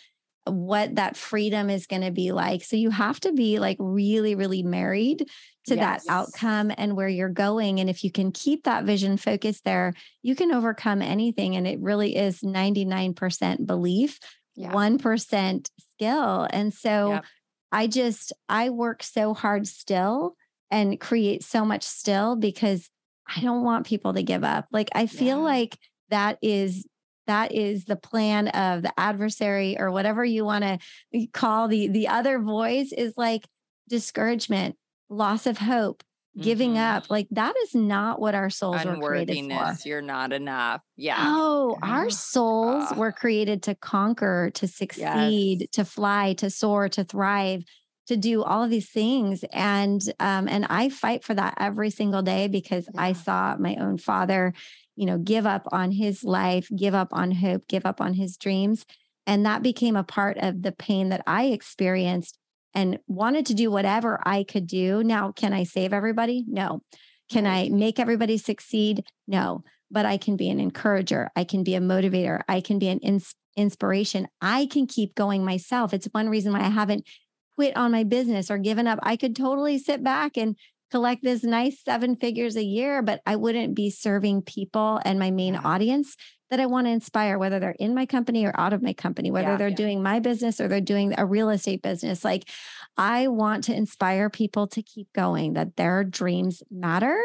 what 0.47 0.95
that 0.95 1.17
freedom 1.17 1.71
is 1.71 1.87
going 1.87 2.03
to 2.03 2.11
be 2.11 2.33
like. 2.33 2.63
So 2.65 2.77
you 2.77 2.91
have 2.91 3.21
to 3.21 3.33
be 3.33 3.59
like 3.59 3.77
really, 3.81 4.35
really 4.35 4.63
married 4.63 5.29
to 5.67 5.77
yes. 5.77 6.05
that 6.05 6.13
outcome 6.13 6.73
and 6.77 6.97
where 6.97 7.09
you're 7.09 7.29
going. 7.29 7.81
And 7.81 7.91
if 7.91 8.05
you 8.05 8.11
can 8.11 8.33
keep 8.33 8.65
that 8.65 8.85
vision 8.85 9.17
focused 9.17 9.65
there, 9.65 9.95
you 10.23 10.35
can 10.35 10.53
overcome 10.53 11.03
anything. 11.03 11.57
And 11.57 11.67
it 11.67 11.81
really 11.81 12.17
is 12.17 12.41
99% 12.41 13.67
belief, 13.67 14.19
yeah. 14.55 14.73
1% 14.73 15.71
skill. 15.79 16.47
And 16.51 16.73
so 16.73 17.11
yep. 17.11 17.25
I 17.73 17.87
just, 17.87 18.33
I 18.49 18.71
work 18.71 19.03
so 19.03 19.35
hard 19.35 19.67
still 19.67 20.37
and 20.71 21.01
create 21.01 21.43
so 21.43 21.65
much 21.65 21.83
still 21.83 22.37
because 22.37 22.89
I 23.35 23.41
don't 23.41 23.65
want 23.65 23.87
people 23.87 24.15
to 24.15 24.23
give 24.23 24.45
up. 24.45 24.67
Like 24.71 24.89
I 24.95 25.07
feel 25.07 25.39
yeah. 25.39 25.45
like 25.45 25.79
that 26.11 26.39
is 26.43 26.87
that 27.27 27.53
is 27.53 27.87
the 27.87 27.97
plan 27.97 28.49
of 28.49 28.83
the 28.83 28.93
adversary 28.99 29.77
or 29.79 29.91
whatever 29.91 30.25
you 30.25 30.45
want 30.45 30.63
to 30.63 30.79
eh, 31.13 31.27
call 31.33 31.67
the 31.67 31.89
the 31.89 32.07
other 32.07 32.39
voice 32.39 32.93
is 32.93 33.15
like 33.17 33.45
discouragement 33.89 34.77
loss 35.09 35.47
of 35.47 35.59
hope 35.59 36.03
giving 36.39 36.73
mm-hmm. 36.73 36.97
up 36.97 37.09
like 37.09 37.27
that 37.31 37.55
is 37.63 37.75
not 37.75 38.21
what 38.21 38.35
our 38.35 38.51
souls 38.51 38.85
were 38.85 38.97
created 38.97 39.51
for 39.51 39.89
you're 39.89 40.03
not 40.03 40.35
enough 40.35 40.83
yeah 40.97 41.17
oh 41.19 41.79
our 41.83 42.11
souls 42.11 42.93
were 42.95 43.13
created 43.13 43.63
to 43.63 43.75
conquer 43.75 44.51
to 44.53 44.69
succeed 44.69 45.61
yes. 45.63 45.71
to 45.73 45.83
fly 45.83 46.35
to 46.35 46.51
soar 46.51 46.91
to 46.91 47.05
thrive 47.05 47.65
to 48.07 48.19
do 48.19 48.43
all 48.43 48.63
of 48.63 48.69
these 48.69 48.91
things 48.91 49.45
and 49.51 50.03
um 50.21 50.47
and 50.47 50.67
i 50.69 50.91
fight 50.91 51.25
for 51.25 51.33
that 51.33 51.55
every 51.59 51.89
single 51.89 52.21
day 52.21 52.49
because 52.49 52.87
yeah. 52.95 53.01
i 53.01 53.13
saw 53.15 53.57
my 53.59 53.75
own 53.77 53.97
father 53.97 54.53
you 54.97 55.05
know, 55.05 55.19
give 55.19 55.47
up 55.47 55.69
on 55.71 55.93
his 55.93 56.25
life, 56.25 56.69
give 56.75 56.95
up 56.95 57.09
on 57.13 57.31
hope, 57.31 57.69
give 57.69 57.87
up 57.87 58.01
on 58.01 58.15
his 58.15 58.37
dreams. 58.37 58.85
And 59.27 59.45
that 59.45 59.63
became 59.63 59.95
a 59.95 60.05
part 60.05 60.39
of 60.39 60.63
the 60.63 60.73
pain 60.73 61.11
that 61.11 61.23
I 61.27 61.47
experienced 61.47 62.39
and 62.77 62.99
wanted 63.09 63.47
to 63.47 63.55
do 63.55 63.71
whatever 63.71 64.21
I 64.25 64.45
could 64.45 64.67
do. 64.67 65.03
Now, 65.03 65.33
can 65.33 65.55
I 65.55 65.65
save 65.65 65.95
everybody? 65.95 66.45
No. 66.47 66.83
Can 67.31 67.47
I 67.47 67.71
make 67.71 67.99
everybody 67.99 68.37
succeed? 68.37 69.03
No, 69.27 69.65
but 69.91 70.05
I 70.05 70.19
can 70.19 70.37
be 70.37 70.51
an 70.51 70.61
encourager. 70.61 71.31
I 71.35 71.45
can 71.45 71.65
be 71.65 71.75
a 71.75 71.81
motivator. 71.81 72.43
I 72.49 72.61
can 72.61 72.79
be 72.79 72.89
an 72.89 72.99
ins- 72.99 73.35
inspiration. 73.57 74.29
I 74.43 74.67
can 74.67 74.87
keep 74.87 75.15
going 75.15 75.43
myself. 75.43 75.95
It's 75.95 76.07
one 76.13 76.29
reason 76.29 76.53
why 76.53 76.61
I 76.61 76.69
haven't 76.69 77.09
quit 77.57 77.75
on 77.77 77.91
my 77.91 78.05
business 78.05 78.51
or 78.51 78.59
given 78.59 78.87
up. 78.87 78.99
I 79.03 79.17
could 79.17 79.35
totally 79.35 79.79
sit 79.79 80.05
back 80.05 80.37
and 80.37 80.55
collect 80.91 81.25
this 81.25 81.43
nice 81.43 81.83
seven 81.83 82.15
figures 82.15 82.57
a 82.57 82.63
year, 82.63 83.01
but 83.01 83.23
I 83.25 83.37
wouldn't 83.37 83.75
be 83.75 83.91
serving 83.91 84.43
people 84.43 85.01
and 85.05 85.19
my 85.19 85.31
main 85.31 85.57
audience 85.57 86.15
that 86.51 86.61
I 86.61 86.67
want 86.67 86.87
to 86.87 86.91
inspire, 86.91 87.39
whether 87.39 87.59
they're 87.59 87.77
in 87.79 87.95
my 87.95 88.07
company 88.07 88.47
or 88.47 88.59
out 88.59 88.73
of 88.73 88.83
my 88.83 88.93
company, 88.93 89.31
whether 89.31 89.51
yeah, 89.51 89.57
they're 89.57 89.69
yeah. 89.69 89.75
doing 89.75 90.03
my 90.03 90.21
business 90.21 90.61
or 90.61 90.69
they're 90.69 90.81
doing 90.81 91.15
a 91.19 91.27
real 91.27 91.51
estate 91.51 91.83
business. 91.83 92.25
Like, 92.25 92.49
I 92.97 93.29
want 93.29 93.65
to 93.65 93.75
inspire 93.75 94.31
people 94.31 94.67
to 94.69 94.83
keep 94.83 95.13
going, 95.13 95.55
that 95.55 95.77
their 95.77 96.05
dreams 96.05 96.63
matter 96.71 97.21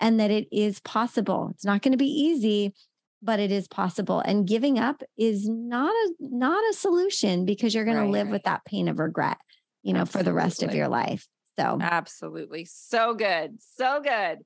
and 0.00 0.18
that 0.18 0.30
it 0.30 0.48
is 0.50 0.80
possible. 0.80 1.50
It's 1.52 1.64
not 1.64 1.82
going 1.82 1.92
to 1.92 1.98
be 1.98 2.06
easy, 2.06 2.74
but 3.22 3.38
it 3.38 3.52
is 3.52 3.68
possible. 3.68 4.20
And 4.20 4.46
giving 4.48 4.78
up 4.78 5.02
is 5.16 5.48
not 5.48 5.92
a 5.92 6.12
not 6.18 6.62
a 6.70 6.72
solution 6.72 7.44
because 7.44 7.74
you're 7.74 7.84
going 7.84 7.96
right, 7.96 8.06
to 8.06 8.10
live 8.10 8.26
right. 8.26 8.32
with 8.32 8.42
that 8.44 8.64
pain 8.64 8.88
of 8.88 8.98
regret, 8.98 9.38
you 9.82 9.92
know, 9.92 10.00
Absolutely. 10.00 10.18
for 10.18 10.30
the 10.30 10.34
rest 10.34 10.62
of 10.62 10.74
your 10.74 10.88
life. 10.88 11.28
So 11.58 11.78
Absolutely. 11.80 12.64
So 12.64 13.14
good. 13.14 13.58
So 13.60 14.00
good. 14.00 14.38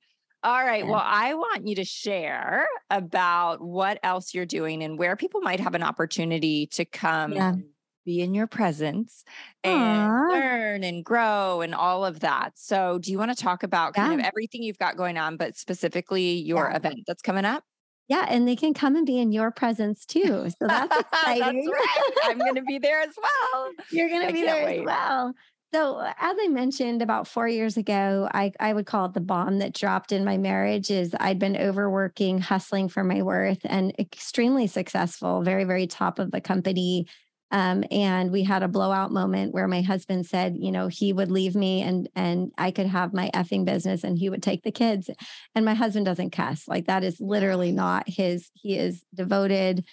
All 0.46 0.64
right. 0.64 0.84
Yeah. 0.84 0.90
Well, 0.92 1.02
I 1.04 1.34
want 1.34 1.66
you 1.66 1.74
to 1.74 1.84
share 1.84 2.68
about 2.88 3.60
what 3.60 3.98
else 4.04 4.32
you're 4.32 4.46
doing 4.46 4.84
and 4.84 4.96
where 4.96 5.16
people 5.16 5.40
might 5.40 5.58
have 5.58 5.74
an 5.74 5.82
opportunity 5.82 6.68
to 6.68 6.84
come 6.84 7.32
yeah. 7.32 7.56
be 8.04 8.20
in 8.20 8.32
your 8.32 8.46
presence 8.46 9.24
and 9.64 10.08
Aww. 10.08 10.30
learn 10.30 10.84
and 10.84 11.04
grow 11.04 11.62
and 11.62 11.74
all 11.74 12.04
of 12.04 12.20
that. 12.20 12.52
So, 12.54 13.00
do 13.00 13.10
you 13.10 13.18
want 13.18 13.36
to 13.36 13.42
talk 13.42 13.64
about 13.64 13.94
kind 13.94 14.12
yeah. 14.12 14.18
of 14.20 14.24
everything 14.24 14.62
you've 14.62 14.78
got 14.78 14.96
going 14.96 15.18
on, 15.18 15.36
but 15.36 15.56
specifically 15.56 16.34
your 16.34 16.70
event 16.70 17.00
that's 17.08 17.22
coming 17.22 17.44
up? 17.44 17.64
Yeah, 18.06 18.26
and 18.28 18.46
they 18.46 18.54
can 18.54 18.72
come 18.72 18.94
and 18.94 19.04
be 19.04 19.18
in 19.18 19.32
your 19.32 19.50
presence 19.50 20.06
too. 20.06 20.48
So 20.48 20.68
that's 20.68 20.96
exciting. 21.12 21.64
that's 21.64 21.68
right. 21.68 22.12
I'm 22.22 22.38
going 22.38 22.54
to 22.54 22.62
be 22.62 22.78
there 22.78 23.00
as 23.00 23.16
well. 23.20 23.72
You're 23.90 24.08
going 24.08 24.28
to 24.28 24.32
be 24.32 24.42
there 24.42 24.64
wait. 24.64 24.78
as 24.78 24.86
well. 24.86 25.34
So, 25.74 26.00
as 26.00 26.36
I 26.40 26.48
mentioned 26.48 27.02
about 27.02 27.26
four 27.26 27.48
years 27.48 27.76
ago, 27.76 28.28
I, 28.32 28.52
I 28.60 28.72
would 28.72 28.86
call 28.86 29.06
it 29.06 29.14
the 29.14 29.20
bomb 29.20 29.58
that 29.58 29.74
dropped 29.74 30.12
in 30.12 30.24
my 30.24 30.38
marriage. 30.38 30.90
Is 30.90 31.14
I'd 31.18 31.38
been 31.38 31.56
overworking, 31.56 32.38
hustling 32.38 32.88
for 32.88 33.02
my 33.02 33.22
worth, 33.22 33.58
and 33.64 33.92
extremely 33.98 34.68
successful, 34.68 35.42
very, 35.42 35.64
very 35.64 35.86
top 35.86 36.18
of 36.18 36.30
the 36.30 36.40
company. 36.40 37.06
Um, 37.52 37.84
and 37.90 38.32
we 38.32 38.42
had 38.42 38.62
a 38.62 38.68
blowout 38.68 39.12
moment 39.12 39.54
where 39.54 39.68
my 39.68 39.80
husband 39.80 40.26
said, 40.26 40.56
you 40.58 40.72
know, 40.72 40.88
he 40.88 41.12
would 41.12 41.30
leave 41.30 41.54
me 41.54 41.82
and 41.82 42.08
and 42.16 42.52
I 42.58 42.70
could 42.70 42.86
have 42.86 43.12
my 43.12 43.30
effing 43.34 43.64
business, 43.64 44.04
and 44.04 44.18
he 44.18 44.30
would 44.30 44.42
take 44.42 44.62
the 44.62 44.72
kids. 44.72 45.10
And 45.54 45.64
my 45.64 45.74
husband 45.74 46.06
doesn't 46.06 46.30
cuss; 46.30 46.66
like 46.68 46.86
that 46.86 47.04
is 47.04 47.20
literally 47.20 47.72
not 47.72 48.08
his. 48.08 48.50
He 48.54 48.78
is 48.78 49.04
devoted 49.14 49.84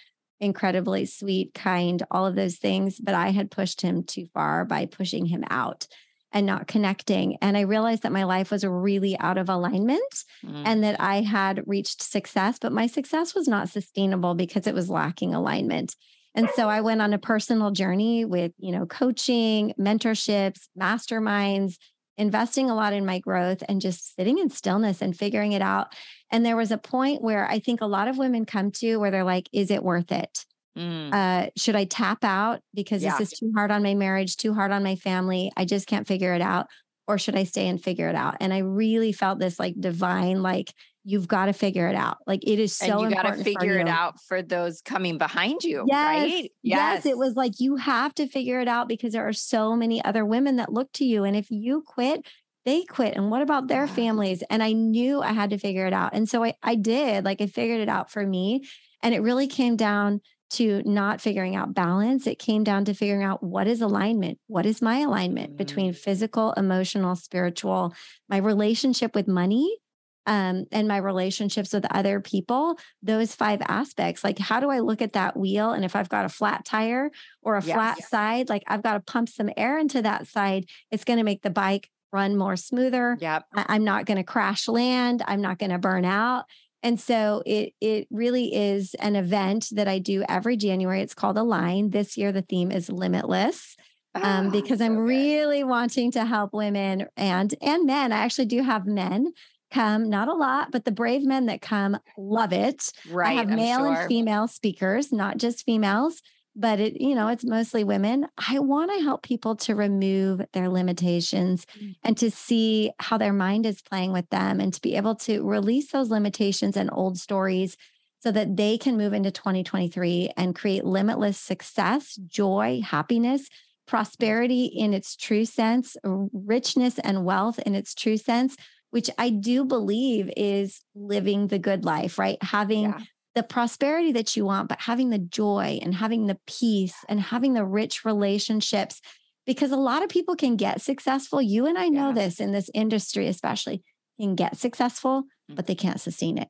incredibly 0.44 1.06
sweet, 1.06 1.54
kind, 1.54 2.04
all 2.12 2.26
of 2.26 2.36
those 2.36 2.58
things. 2.58 3.00
But 3.00 3.16
I 3.16 3.30
had 3.30 3.52
pushed 3.52 3.82
him 3.82 4.04
too 4.04 4.28
far 4.34 4.66
by 4.66 4.86
pushing 4.86 5.26
him 5.26 5.44
out 5.50 5.88
and 6.34 6.46
not 6.46 6.68
connecting. 6.68 7.38
And 7.42 7.56
I 7.56 7.62
realized 7.62 8.04
that 8.04 8.12
my 8.12 8.24
life 8.24 8.52
was 8.52 8.66
really 8.66 9.18
out 9.20 9.38
of 9.38 9.50
alignment 9.50 10.02
mm. 10.44 10.64
and 10.66 10.84
that 10.84 11.00
I 11.00 11.22
had 11.22 11.64
reached 11.68 12.02
success, 12.02 12.58
but 12.60 12.72
my 12.72 12.88
success 12.88 13.36
was 13.36 13.48
not 13.48 13.70
sustainable 13.70 14.34
because 14.34 14.66
it 14.66 14.74
was 14.74 14.90
lacking 14.90 15.34
alignment. 15.36 15.96
And 16.36 16.50
so 16.56 16.68
I 16.68 16.82
went 16.82 17.02
on 17.02 17.14
a 17.14 17.20
personal 17.20 17.70
journey 17.70 18.26
with, 18.26 18.54
you 18.58 18.72
know, 18.72 18.88
coaching, 18.88 19.74
mentorships, 19.80 20.62
masterminds, 20.80 21.76
investing 22.18 22.70
a 22.70 22.76
lot 22.76 22.94
in 22.94 23.06
my 23.06 23.20
growth 23.20 23.64
and 23.68 23.82
just 23.82 24.16
sitting 24.16 24.38
in 24.38 24.50
stillness 24.50 25.02
and 25.02 25.18
figuring 25.18 25.54
it 25.54 25.62
out. 25.62 25.88
And 26.32 26.46
there 26.46 26.56
was 26.56 26.72
a 26.72 26.78
point 26.78 27.22
where 27.22 27.48
I 27.48 27.60
think 27.60 27.82
a 27.82 27.88
lot 27.88 28.08
of 28.08 28.18
women 28.18 28.46
come 28.46 28.72
to 28.72 28.98
where 28.98 29.12
they're 29.12 29.24
like, 29.24 29.50
is 29.52 29.72
it 29.72 29.84
worth 29.84 30.12
it? 30.12 30.46
Mm. 30.78 31.14
Uh, 31.14 31.50
should 31.56 31.76
I 31.76 31.86
tap 31.86 32.24
out 32.24 32.62
because 32.74 33.04
yeah. 33.04 33.18
this 33.18 33.32
is 33.34 33.40
too 33.40 33.52
hard 33.56 33.72
on 33.72 33.84
my 33.84 33.94
marriage, 33.94 34.38
too 34.38 34.54
hard 34.54 34.72
on 34.72 34.84
my 34.84 34.96
family? 34.96 35.52
I 35.56 35.66
just 35.66 35.88
can't 35.88 36.08
figure 36.08 36.34
it 36.34 36.42
out. 36.42 36.68
Or 37.08 37.18
should 37.18 37.36
I 37.36 37.44
stay 37.44 37.68
and 37.68 37.84
figure 37.84 38.08
it 38.08 38.16
out? 38.16 38.38
And 38.40 38.54
I 38.54 38.60
really 38.60 39.12
felt 39.12 39.38
this 39.38 39.60
like 39.60 39.76
divine, 39.78 40.42
like, 40.42 40.74
you've 41.04 41.28
got 41.28 41.46
to 41.48 41.54
figure 41.54 41.88
it 41.88 41.96
out. 41.96 42.18
Like 42.26 42.48
it 42.48 42.60
is 42.60 42.76
so 42.76 43.02
and 43.02 43.10
you 43.10 43.16
got 43.16 43.36
to 43.36 43.44
figure 43.44 43.78
it 43.78 43.88
out 43.88 44.22
for 44.22 44.42
those 44.42 44.82
coming 44.82 45.18
behind 45.18 45.64
you, 45.64 45.86
yes, 45.88 46.08
right? 46.08 46.30
Yes. 46.32 46.52
yes. 46.62 47.06
It 47.06 47.18
was 47.18 47.36
like 47.36 47.60
you 47.60 47.76
have 47.76 48.14
to 48.16 48.28
figure 48.28 48.60
it 48.60 48.68
out 48.68 48.88
because 48.88 49.14
there 49.14 49.28
are 49.28 49.34
so 49.34 49.76
many 49.76 50.04
other 50.04 50.26
women 50.26 50.58
that 50.58 50.72
look 50.72 50.92
to 50.94 51.06
you. 51.06 51.24
And 51.24 51.36
if 51.36 51.52
you 51.52 51.84
quit, 51.86 52.26
they 52.66 52.84
quit. 52.84 53.16
And 53.16 53.30
what 53.30 53.42
about 53.42 53.68
their 53.68 53.88
families? 53.88 54.44
And 54.50 54.64
I 54.64 54.72
knew 54.72 55.22
I 55.22 55.34
had 55.34 55.50
to 55.50 55.58
figure 55.58 55.86
it 55.86 55.94
out. 55.94 56.14
And 56.14 56.30
so 56.30 56.44
I, 56.44 56.54
I 56.64 56.76
did, 56.76 57.26
like 57.26 57.42
I 57.42 57.48
figured 57.48 57.82
it 57.82 57.90
out 57.90 58.10
for 58.10 58.26
me. 58.26 58.66
And 59.02 59.14
it 59.14 59.20
really 59.20 59.48
came 59.48 59.76
down 59.76 60.22
to 60.52 60.84
not 60.86 61.20
figuring 61.20 61.56
out 61.56 61.74
balance. 61.74 62.28
It 62.28 62.38
came 62.38 62.64
down 62.64 62.86
to 62.86 62.94
figuring 62.94 63.24
out 63.24 63.44
what 63.44 63.68
is 63.68 63.82
alignment? 63.82 64.38
What 64.48 64.66
is 64.66 64.82
my 64.82 65.00
alignment 65.00 65.50
mm-hmm. 65.50 65.58
between 65.58 65.94
mm. 65.94 65.98
physical, 65.98 66.54
emotional, 66.54 67.16
spiritual, 67.16 67.94
my 68.30 68.38
relationship 68.38 69.16
with 69.16 69.28
money, 69.28 69.78
um, 70.26 70.66
and 70.72 70.88
my 70.88 70.98
relationships 70.98 71.74
with 71.74 71.86
other 71.92 72.20
people, 72.20 72.78
those 73.02 73.36
five 73.36 73.62
aspects. 73.68 74.24
Like, 74.24 74.40
how 74.40 74.60
do 74.60 74.70
I 74.70 74.80
look 74.80 75.02
at 75.02 75.14
that 75.14 75.36
wheel? 75.38 75.72
And 75.72 75.84
if 75.84 75.96
I've 75.96 76.10
got 76.10 76.26
a 76.26 76.30
flat 76.30 76.66
tire 76.66 77.12
or 77.42 77.58
a 77.58 77.64
yes. 77.64 77.76
flat 77.76 78.04
side, 78.04 78.50
like 78.50 78.64
I've 78.68 78.84
got 78.84 78.94
to 78.94 79.00
pump 79.00 79.30
some 79.30 79.50
air 79.58 79.78
into 79.78 80.02
that 80.02 80.28
side, 80.28 80.66
it's 80.92 81.04
going 81.04 81.18
to 81.18 81.24
make 81.24 81.42
the 81.42 81.50
bike 81.50 81.90
run 82.12 82.38
more 82.38 82.56
smoother. 82.56 83.18
Yep. 83.20 83.46
I- 83.54 83.76
am 83.76 83.84
not 83.84 84.06
going 84.06 84.18
to 84.18 84.24
crash 84.24 84.68
land. 84.68 85.24
I'm 85.28 85.42
not 85.42 85.60
going 85.60 85.72
to 85.72 85.80
burn 85.80 86.06
out. 86.06 86.46
And 86.84 87.00
so 87.00 87.42
it 87.46 87.74
it 87.80 88.08
really 88.12 88.54
is 88.54 88.94
an 88.96 89.16
event 89.16 89.70
that 89.72 89.88
I 89.88 90.00
do 90.00 90.26
every 90.28 90.58
January. 90.58 91.02
It's 91.02 91.14
called 91.14 91.38
Align. 91.38 91.92
This 91.92 92.18
year 92.18 92.34
the 92.34 92.42
theme 92.42 92.72
is 92.72 92.90
limitless. 92.90 93.78
Um, 94.16 94.48
oh, 94.48 94.50
because 94.52 94.80
I'm 94.82 94.98
really 94.98 95.64
wanting 95.64 96.12
to 96.12 96.26
help 96.26 96.54
women 96.54 97.08
and 97.16 97.56
and 97.62 97.86
men. 97.86 98.12
I 98.12 98.18
actually 98.18 98.46
do 98.46 98.62
have 98.62 98.86
men 98.86 99.32
come, 99.74 100.10
not 100.10 100.28
a 100.28 100.34
lot, 100.34 100.72
but 100.72 100.86
the 100.86 100.92
brave 100.92 101.24
men 101.24 101.48
that 101.48 101.62
come 101.62 101.98
love 102.18 102.54
it. 102.54 102.92
Right. 103.10 103.30
I 103.30 103.34
have 103.34 103.50
male 103.50 103.80
sure. 103.80 103.94
and 103.94 104.08
female 104.08 104.48
speakers, 104.48 105.12
not 105.12 105.38
just 105.38 105.66
females, 105.66 106.22
but 106.56 106.80
it, 106.80 107.02
you 107.02 107.16
know, 107.16 107.28
it's 107.30 107.44
mostly 107.44 107.84
women. 107.84 108.28
I 108.38 108.60
want 108.60 108.92
to 108.92 109.04
help 109.04 109.24
people 109.24 109.56
to 109.58 109.76
remove 109.76 110.42
their 110.54 110.70
limitations 110.70 111.66
mm. 111.80 111.96
and 112.04 112.16
to 112.18 112.30
see 112.30 112.92
how 113.00 113.18
their 113.18 113.34
mind 113.34 113.66
is 113.66 113.82
playing 113.82 114.14
with 114.14 114.30
them 114.30 114.60
and 114.60 114.74
to 114.74 114.82
be 114.82 114.96
able 114.96 115.16
to 115.16 115.44
release 115.44 115.92
those 115.92 116.10
limitations 116.10 116.78
and 116.78 116.90
old 116.94 117.18
stories 117.18 117.76
so 118.20 118.32
that 118.32 118.56
they 118.56 118.78
can 118.78 118.98
move 118.98 119.14
into 119.14 119.32
2023 119.32 120.32
and 120.38 120.56
create 120.56 120.86
limitless 120.86 121.38
success, 121.38 122.16
joy, 122.28 122.82
happiness, 122.86 123.50
prosperity 123.86 124.66
in 124.66 124.94
its 124.94 125.18
true 125.18 125.44
sense, 125.44 125.98
richness 126.04 127.00
and 127.00 127.26
wealth 127.26 127.60
in 127.60 127.76
its 127.76 127.94
true 127.94 128.16
sense 128.16 128.56
which 128.94 129.10
I 129.18 129.32
do 129.32 129.66
believe 129.66 130.32
is 130.38 130.82
living 130.94 131.48
the 131.48 131.58
good 131.58 131.84
life, 131.84 132.20
right? 132.20 132.38
Having 132.44 132.84
yeah. 132.84 133.00
the 133.34 133.42
prosperity 133.42 134.12
that 134.12 134.38
you 134.38 134.46
want, 134.46 134.70
but 134.70 134.82
having 134.82 135.10
the 135.10 135.18
joy 135.18 135.80
and 135.82 135.96
having 135.96 136.28
the 136.28 136.38
peace 136.46 136.94
and 137.10 137.20
having 137.20 137.56
the 137.56 137.66
rich 137.66 138.06
relationships. 138.06 139.02
Because 139.48 139.72
a 139.72 139.78
lot 139.78 140.04
of 140.04 140.10
people 140.10 140.36
can 140.36 140.58
get 140.58 140.80
successful. 140.80 141.42
You 141.42 141.66
and 141.66 141.76
I 141.76 141.90
know 141.90 142.10
yeah. 142.10 142.14
this 142.14 142.40
in 142.40 142.52
this 142.52 142.70
industry, 142.76 143.28
especially, 143.28 143.82
can 144.20 144.36
get 144.36 144.58
successful, 144.58 145.24
mm. 145.52 145.56
but 145.56 145.66
they 145.66 145.74
can't 145.74 146.00
sustain 146.00 146.38
it. 146.38 146.50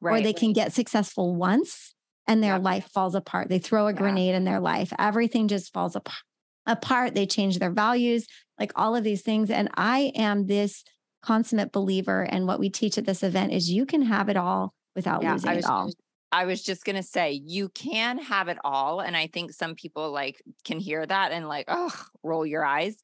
Right. 0.00 0.18
Or 0.18 0.24
they 0.24 0.32
can 0.32 0.52
get 0.52 0.72
successful 0.72 1.36
once 1.36 1.94
and 2.26 2.42
their 2.42 2.56
yeah. 2.56 2.60
life 2.60 2.88
falls 2.92 3.14
apart. 3.14 3.48
They 3.48 3.60
throw 3.60 3.86
a 3.86 3.92
grenade 3.92 4.34
in 4.34 4.42
their 4.42 4.58
life. 4.58 4.92
Everything 4.98 5.46
just 5.46 5.72
falls 5.72 5.94
apart. 5.94 6.24
Apart, 6.66 7.14
they 7.14 7.26
change 7.26 7.60
their 7.60 7.70
values, 7.70 8.26
like 8.58 8.72
all 8.74 8.96
of 8.96 9.04
these 9.04 9.22
things. 9.22 9.48
And 9.48 9.68
I 9.76 10.10
am 10.16 10.48
this 10.48 10.82
consummate 11.24 11.72
believer 11.72 12.22
and 12.22 12.46
what 12.46 12.58
we 12.58 12.68
teach 12.68 12.98
at 12.98 13.06
this 13.06 13.22
event 13.22 13.52
is 13.52 13.70
you 13.70 13.86
can 13.86 14.02
have 14.02 14.28
it 14.28 14.36
all 14.36 14.74
without 14.94 15.22
yeah, 15.22 15.32
losing 15.32 15.54
was, 15.56 15.64
it 15.64 15.70
all. 15.70 15.90
I 16.30 16.44
was 16.44 16.62
just 16.62 16.84
going 16.84 16.96
to 16.96 17.02
say 17.02 17.40
you 17.46 17.68
can 17.68 18.18
have 18.18 18.48
it 18.48 18.58
all 18.64 19.00
and 19.00 19.16
I 19.16 19.28
think 19.28 19.52
some 19.52 19.74
people 19.74 20.10
like 20.10 20.42
can 20.64 20.78
hear 20.78 21.06
that 21.06 21.32
and 21.32 21.48
like 21.48 21.64
oh 21.68 21.94
roll 22.22 22.44
your 22.44 22.64
eyes 22.64 22.96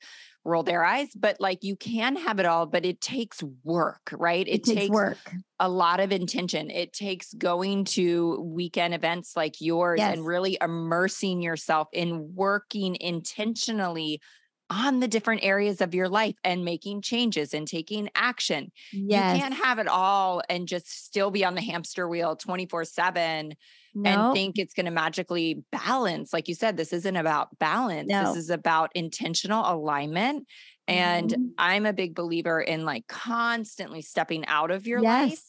roll 0.44 0.62
their 0.62 0.84
eyes 0.84 1.08
but 1.14 1.36
like 1.38 1.62
you 1.62 1.76
can 1.76 2.16
have 2.16 2.38
it 2.38 2.46
all 2.46 2.66
but 2.66 2.84
it 2.84 3.00
takes 3.00 3.42
work 3.62 4.12
right 4.12 4.48
it, 4.48 4.52
it 4.52 4.64
takes, 4.64 4.80
takes, 4.80 4.90
work 4.90 5.32
a 5.58 5.68
lot 5.68 6.00
of 6.00 6.12
intention 6.12 6.70
it 6.70 6.92
takes 6.92 7.34
going 7.34 7.84
to 7.84 8.40
weekend 8.40 8.94
events 8.94 9.36
like 9.36 9.60
yours 9.60 9.98
yes. 9.98 10.14
and 10.14 10.26
really 10.26 10.56
immersing 10.60 11.42
yourself 11.42 11.88
in 11.92 12.32
working 12.34 12.96
intentionally 13.00 14.20
on 14.70 15.00
the 15.00 15.08
different 15.08 15.44
areas 15.44 15.80
of 15.80 15.94
your 15.94 16.08
life 16.08 16.36
and 16.44 16.64
making 16.64 17.02
changes 17.02 17.52
and 17.52 17.66
taking 17.66 18.08
action. 18.14 18.70
Yes. 18.92 19.36
You 19.36 19.42
can't 19.42 19.54
have 19.54 19.78
it 19.80 19.88
all 19.88 20.42
and 20.48 20.68
just 20.68 21.04
still 21.04 21.30
be 21.30 21.44
on 21.44 21.54
the 21.54 21.60
hamster 21.60 22.08
wheel 22.08 22.36
24 22.36 22.84
7 22.84 23.54
and 24.04 24.32
think 24.32 24.56
it's 24.56 24.72
going 24.72 24.86
to 24.86 24.92
magically 24.92 25.64
balance. 25.72 26.32
Like 26.32 26.46
you 26.46 26.54
said, 26.54 26.76
this 26.76 26.92
isn't 26.92 27.16
about 27.16 27.58
balance. 27.58 28.08
No. 28.08 28.26
This 28.26 28.44
is 28.44 28.50
about 28.50 28.92
intentional 28.94 29.64
alignment 29.66 30.46
And 30.90 31.30
mm-hmm. 31.30 31.42
I'm 31.58 31.86
a 31.86 31.92
big 31.92 32.14
believer 32.14 32.60
in 32.60 32.84
like 32.84 33.06
constantly 33.06 34.02
stepping 34.02 34.44
out 34.46 34.70
of 34.70 34.86
your 34.86 35.00
yes. 35.00 35.30
life 35.30 35.42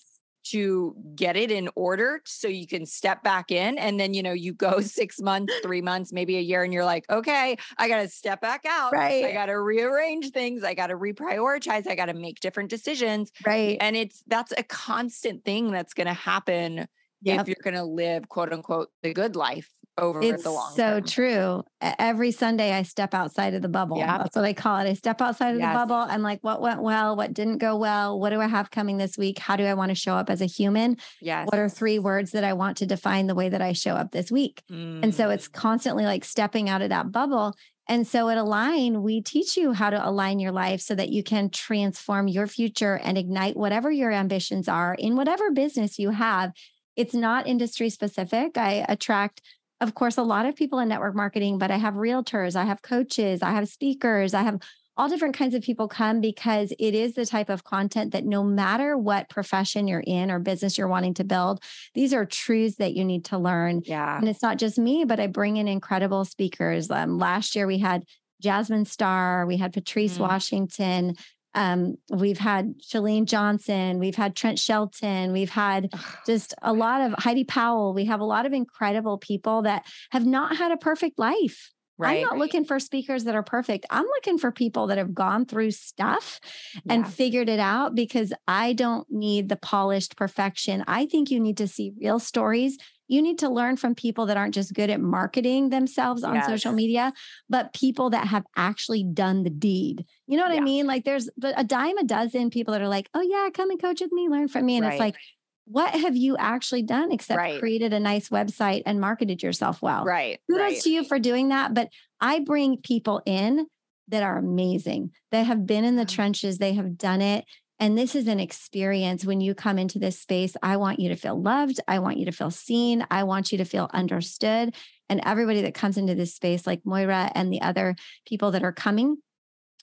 to 0.44 0.96
get 1.16 1.36
it 1.36 1.52
in 1.52 1.70
order 1.76 2.22
so 2.26 2.48
you 2.48 2.68
can 2.68 2.86
step 2.86 3.24
back 3.24 3.52
in 3.52 3.78
and 3.78 4.00
then 4.00 4.14
you 4.14 4.24
know 4.24 4.34
you 4.34 4.54
go 4.54 4.80
6 4.82 5.22
months 5.22 5.54
3 5.64 5.82
months 5.82 6.12
maybe 6.14 6.38
a 6.38 6.42
year 6.42 6.64
and 6.64 6.74
you're 6.74 6.86
like 6.86 7.10
okay 7.10 7.58
I 7.78 7.88
got 7.88 8.02
to 8.02 8.08
step 8.10 8.42
back 8.42 8.66
out. 8.68 8.94
Right 8.94 9.26
I 9.26 9.32
got 9.32 9.48
to 9.48 9.60
rearrange 9.60 10.32
things. 10.32 10.64
I 10.64 10.74
got 10.74 10.88
to 10.88 10.96
reprioritize. 10.96 11.88
I 11.88 11.96
got 11.96 12.06
to 12.06 12.14
make 12.14 12.40
different 12.40 12.70
decisions. 12.70 13.32
Right. 13.46 13.78
And 13.80 13.96
it's 13.96 14.24
that's 14.28 14.54
a 14.58 14.64
constant 14.64 15.44
thing 15.46 15.72
that's 15.72 15.94
going 15.94 16.08
to 16.08 16.14
happen 16.14 16.88
yep. 17.22 17.42
if 17.42 17.48
you're 17.48 17.64
going 17.64 17.76
to 17.76 17.84
live 17.84 18.30
quote 18.30 18.54
unquote 18.54 18.90
the 19.04 19.14
good 19.14 19.36
life 19.36 19.70
over 19.98 20.22
it's 20.22 20.44
the 20.44 20.52
long 20.52 20.74
so 20.76 21.00
term. 21.00 21.04
true 21.04 21.64
every 22.00 22.32
sunday 22.32 22.72
i 22.72 22.82
step 22.82 23.14
outside 23.14 23.54
of 23.54 23.62
the 23.62 23.68
bubble 23.68 23.98
yep. 23.98 24.20
that's 24.20 24.36
what 24.36 24.46
i 24.46 24.54
call 24.54 24.78
it 24.78 24.90
i 24.90 24.94
step 24.94 25.22
outside 25.22 25.54
of 25.54 25.60
yes. 25.60 25.74
the 25.74 25.78
bubble 25.78 26.12
i'm 26.12 26.22
like 26.22 26.40
what 26.42 26.62
went 26.62 26.82
well 26.82 27.16
what 27.16 27.34
didn't 27.34 27.58
go 27.58 27.76
well 27.76 28.20
what 28.20 28.30
do 28.30 28.40
i 28.40 28.48
have 28.48 28.72
coming 28.72 28.98
this 28.98 29.18
week 29.18 29.38
how 29.38 29.56
do 29.56 29.66
i 29.66 29.74
want 29.74 29.90
to 29.90 29.96
show 29.96 30.16
up 30.16 30.30
as 30.30 30.42
a 30.42 30.46
human 30.46 30.96
yes 31.22 31.46
what 31.48 31.60
are 31.60 31.70
three 31.70 32.00
words 32.00 32.32
that 32.32 32.44
i 32.44 32.54
want 32.54 32.78
to 32.78 32.86
define 32.86 33.28
the 33.28 33.36
way 33.36 33.50
that 33.50 33.62
i 33.62 33.74
show 33.74 33.94
up 33.94 34.12
this 34.12 34.32
week 34.32 34.64
mm. 34.72 35.04
and 35.04 35.14
so 35.14 35.30
it's 35.30 35.48
mm. 35.48 35.54
constantly 35.54 36.06
like 36.06 36.24
stepping 36.24 36.70
out 36.70 36.82
of 36.82 36.90
that 36.90 37.12
bubble 37.12 37.54
and 37.92 38.08
so 38.08 38.30
at 38.30 38.38
Align, 38.38 39.04
we 39.04 39.22
teach 39.22 39.58
you 39.58 39.74
how 39.74 39.90
to 39.90 40.08
align 40.08 40.40
your 40.40 40.54
life 40.54 40.80
so 40.80 40.96
that 40.96 41.10
you 41.10 41.24
can 41.24 41.50
transform 41.50 42.30
your 42.30 42.48
future 42.48 42.98
and 43.04 43.18
ignite 43.18 43.58
whatever 43.58 43.92
your 43.92 44.12
ambitions 44.12 44.70
are 44.70 44.94
in 44.94 45.18
whatever 45.18 45.52
business 45.52 46.00
you 46.00 46.12
have. 46.12 46.54
It's 46.96 47.14
not 47.14 47.48
industry 47.48 47.90
specific. 47.90 48.58
I 48.58 48.86
attract 48.88 49.42
of 49.82 49.96
course, 49.96 50.18
a 50.18 50.24
lot 50.24 50.46
of 50.46 50.56
people 50.56 50.80
in 50.80 50.88
network 50.88 51.16
marketing, 51.16 51.58
but 51.58 51.72
I 51.72 51.78
have 51.78 51.96
realtors, 51.96 52.56
I 52.56 52.66
have 52.66 52.82
coaches, 52.82 53.42
I 53.42 53.52
have 53.52 53.68
speakers, 53.68 54.34
I 54.34 54.44
have 54.44 54.62
all 54.96 55.10
different 55.10 55.36
kinds 55.36 55.56
of 55.56 55.64
people 55.64 55.88
come 55.88 56.22
because 56.22 56.72
it 56.78 56.94
is 56.94 57.16
the 57.16 57.26
type 57.26 57.50
of 57.50 57.64
content 57.64 58.12
that 58.12 58.26
no 58.26 58.44
matter 58.44 58.98
what 58.98 59.30
profession 59.30 59.88
you're 59.88 60.04
in 60.06 60.30
or 60.30 60.38
business 60.38 60.78
you're 60.78 60.88
wanting 60.88 61.16
to 61.16 61.24
build, 61.24 61.64
these 61.96 62.14
are 62.14 62.26
truths 62.26 62.76
that 62.76 62.94
you 62.94 63.04
need 63.04 63.26
to 63.26 63.38
learn. 63.38 63.82
Yeah. 63.86 64.18
And 64.18 64.30
it's 64.30 64.44
not 64.44 64.58
just 64.58 64.78
me, 64.78 65.04
but 65.06 65.20
I 65.20 65.28
bring 65.28 65.58
in 65.58 65.68
incredible 65.68 66.26
speakers. 66.26 66.92
Um, 66.92 67.18
last 67.18 67.56
year 67.56 67.66
we 67.66 67.80
had 67.80 68.04
Jasmine 68.42 68.86
Star, 68.86 69.46
we 69.46 69.58
had 69.58 69.74
Patrice 69.74 70.18
mm. 70.18 70.22
Washington, 70.22 71.16
um, 71.54 71.96
we've 72.10 72.38
had 72.38 72.80
Chalene 72.80 73.26
Johnson, 73.26 74.00
we've 74.00 74.16
had 74.16 74.36
Trent 74.36 74.60
Shelton, 74.60 75.32
we've 75.32 75.50
had 75.50 75.94
just 76.26 76.54
a 76.62 76.74
lot 76.74 77.02
of 77.02 77.14
Heidi 77.18 77.44
Powell. 77.44 77.94
We 77.94 78.06
have 78.06 78.20
a 78.20 78.26
lot 78.26 78.46
of 78.46 78.54
incredible 78.54 79.18
people 79.18 79.64
that 79.64 79.86
have 80.12 80.26
not 80.26 80.56
had 80.56 80.72
a 80.72 80.78
perfect 80.78 81.20
life. 81.20 81.72
Right. 81.98 82.18
I'm 82.18 82.24
not 82.24 82.38
looking 82.40 82.66
for 82.66 82.80
speakers 82.80 83.26
that 83.26 83.36
are 83.36 83.44
perfect. 83.44 83.86
I'm 83.92 84.06
looking 84.06 84.40
for 84.40 84.52
people 84.52 84.88
that 84.88 84.98
have 84.98 85.14
gone 85.14 85.46
through 85.46 85.70
stuff 85.70 86.40
yeah. 86.74 86.94
and 86.94 87.14
figured 87.14 87.48
it 87.48 87.60
out 87.60 87.94
because 87.94 88.34
I 88.48 88.74
don't 88.74 89.06
need 89.12 89.50
the 89.50 89.56
polished 89.56 90.16
perfection. 90.16 90.84
I 90.88 91.06
think 91.06 91.30
you 91.30 91.40
need 91.40 91.58
to 91.58 91.68
see 91.68 91.94
real 92.02 92.18
stories 92.18 92.80
you 93.12 93.22
need 93.22 93.40
to 93.40 93.50
learn 93.50 93.76
from 93.76 93.94
people 93.94 94.26
that 94.28 94.38
aren't 94.38 94.54
just 94.54 94.74
good 94.74 94.90
at 94.90 95.02
marketing 95.02 95.70
themselves 95.70 96.24
on 96.24 96.36
yes. 96.36 96.48
social 96.48 96.72
media, 96.72 97.12
but 97.50 97.74
people 97.74 98.10
that 98.12 98.26
have 98.28 98.46
actually 98.56 99.04
done 99.04 99.44
the 99.44 99.50
deed. 99.50 100.06
You 100.28 100.38
know 100.38 100.44
what 100.44 100.54
yeah. 100.54 100.62
I 100.62 100.64
mean? 100.64 100.88
Like 100.88 101.04
there's 101.04 101.30
a 101.44 101.66
dime 101.66 101.98
a 101.98 102.06
dozen 102.06 102.50
people 102.50 102.72
that 102.72 102.82
are 102.82 102.88
like, 102.88 103.10
oh, 103.14 103.22
yeah, 103.22 103.50
come 103.54 103.70
and 103.70 103.82
coach 103.82 104.00
with 104.00 104.14
me, 104.14 104.30
learn 104.30 104.48
from 104.48 104.66
me. 104.66 104.78
And 104.78 104.86
right. 104.86 104.94
it's 104.94 105.00
like, 105.02 105.18
what 105.66 105.94
have 105.94 106.16
you 106.16 106.38
actually 106.38 106.84
done 106.84 107.12
except 107.12 107.38
right. 107.38 107.60
created 107.60 107.92
a 107.92 108.00
nice 108.00 108.30
website 108.30 108.84
and 108.86 109.02
marketed 109.02 109.44
yourself 109.44 109.82
well? 109.82 110.06
Right. 110.06 110.40
Kudos 110.50 110.62
right. 110.62 110.82
to 110.82 110.90
you 110.90 111.04
for 111.04 111.20
doing 111.20 111.50
that. 111.50 111.74
But 111.74 111.90
I 112.22 112.40
bring 112.40 112.78
people 112.78 113.22
in 113.26 113.68
that 114.08 114.24
are 114.24 114.38
amazing. 114.38 115.12
They 115.32 115.44
have 115.44 115.66
been 115.66 115.84
in 115.84 115.98
the 115.98 116.06
trenches, 116.06 116.60
they 116.60 116.74
have 116.74 116.98
done 116.98 117.22
it. 117.22 117.44
And 117.82 117.98
this 117.98 118.16
is 118.16 118.28
an 118.28 118.40
experience 118.40 119.26
when 119.26 119.42
you 119.42 119.56
come 119.56 119.80
into 119.80 119.98
this 119.98 120.20
space. 120.20 120.56
I 120.62 120.78
want 120.78 121.00
you 121.00 121.10
to 121.10 121.16
feel 121.16 121.42
loved. 121.42 121.80
I 121.88 121.98
want 121.98 122.18
you 122.18 122.26
to 122.26 122.32
feel 122.32 122.52
seen. 122.52 123.04
I 123.10 123.24
want 123.24 123.52
you 123.52 123.58
to 123.58 123.66
feel 123.66 123.90
understood. 123.92 124.76
And 125.10 125.20
everybody 125.26 125.64
that 125.64 125.74
comes 125.74 125.98
into 125.98 126.14
this 126.14 126.36
space, 126.36 126.68
like 126.68 126.86
Moira 126.86 127.32
and 127.34 127.52
the 127.52 127.62
other 127.62 127.96
people 128.28 128.52
that 128.52 128.64
are 128.64 128.72
coming, 128.72 129.18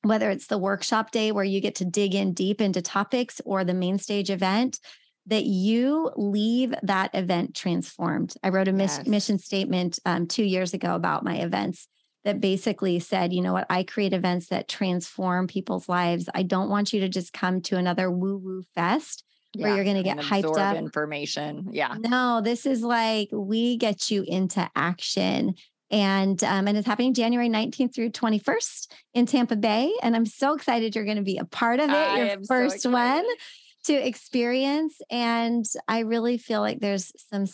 whether 0.03 0.30
it's 0.30 0.46
the 0.46 0.59
workshop 0.59 1.11
day 1.11 1.32
where 1.32 1.44
you 1.44 1.61
get 1.61 1.74
to 1.74 1.84
dig 1.84 2.14
in 2.14 2.34
deep 2.34 2.61
into 2.61 2.80
topics 2.80 3.40
or 3.44 3.64
the 3.64 3.74
main 3.74 3.99
stage 3.99 4.30
event, 4.30 4.78
that 5.26 5.44
you 5.44 6.12
leave 6.16 6.72
that 6.84 7.11
event 7.14 7.57
transformed. 7.57 8.32
I 8.44 8.51
wrote 8.51 8.68
a 8.68 8.72
yes. 8.72 9.07
mission 9.09 9.40
statement 9.40 9.99
um, 10.07 10.28
two 10.28 10.44
years 10.44 10.72
ago 10.72 10.94
about 10.94 11.24
my 11.24 11.38
events 11.38 11.88
that 12.29 12.43
basically 12.43 12.99
said, 12.99 13.33
you 13.33 13.41
know 13.41 13.55
what, 13.55 13.64
I 13.70 13.83
create 13.83 14.12
events 14.12 14.49
that 14.49 14.68
transform 14.68 15.47
people's 15.47 15.89
lives. 15.89 16.29
I 16.35 16.43
don't 16.43 16.68
want 16.68 16.93
you 16.93 17.01
to 17.01 17.09
just 17.09 17.33
come 17.33 17.62
to 17.62 17.79
another 17.79 18.11
woo 18.11 18.37
woo 18.37 18.62
fest 18.74 19.24
where 19.57 19.74
you're 19.74 19.85
going 19.85 19.97
to 19.97 20.03
get 20.03 20.18
hyped 20.18 20.59
up. 20.59 20.76
Information. 20.76 21.70
Yeah. 21.72 21.97
No, 21.99 22.43
this 22.45 22.66
is 22.66 22.83
like 22.83 23.31
we 23.33 23.79
get 23.79 24.11
you 24.11 24.24
into 24.29 24.68
action. 24.76 25.55
And 25.91 26.45
um, 26.45 26.68
and 26.68 26.76
it's 26.76 26.87
happening 26.87 27.14
January 27.14 27.49
19th 27.49 27.95
through 27.95 28.11
21st 28.11 28.89
in 29.14 29.24
Tampa 29.24 29.57
Bay. 29.57 29.91
And 30.03 30.14
I'm 30.14 30.26
so 30.26 30.55
excited 30.55 30.95
you're 30.95 31.07
going 31.07 31.16
to 31.16 31.22
be 31.22 31.39
a 31.39 31.47
part 31.47 31.81
of 31.81 31.89
it, 31.89 31.95
I 31.95 32.24
your 32.24 32.45
first 32.47 32.83
so 32.83 32.91
one 32.91 33.24
to 33.85 33.95
experience. 33.95 35.01
And 35.11 35.64
I 35.89 36.01
really 36.01 36.37
feel 36.37 36.61
like 36.61 36.81
there's 36.81 37.11
some 37.31 37.47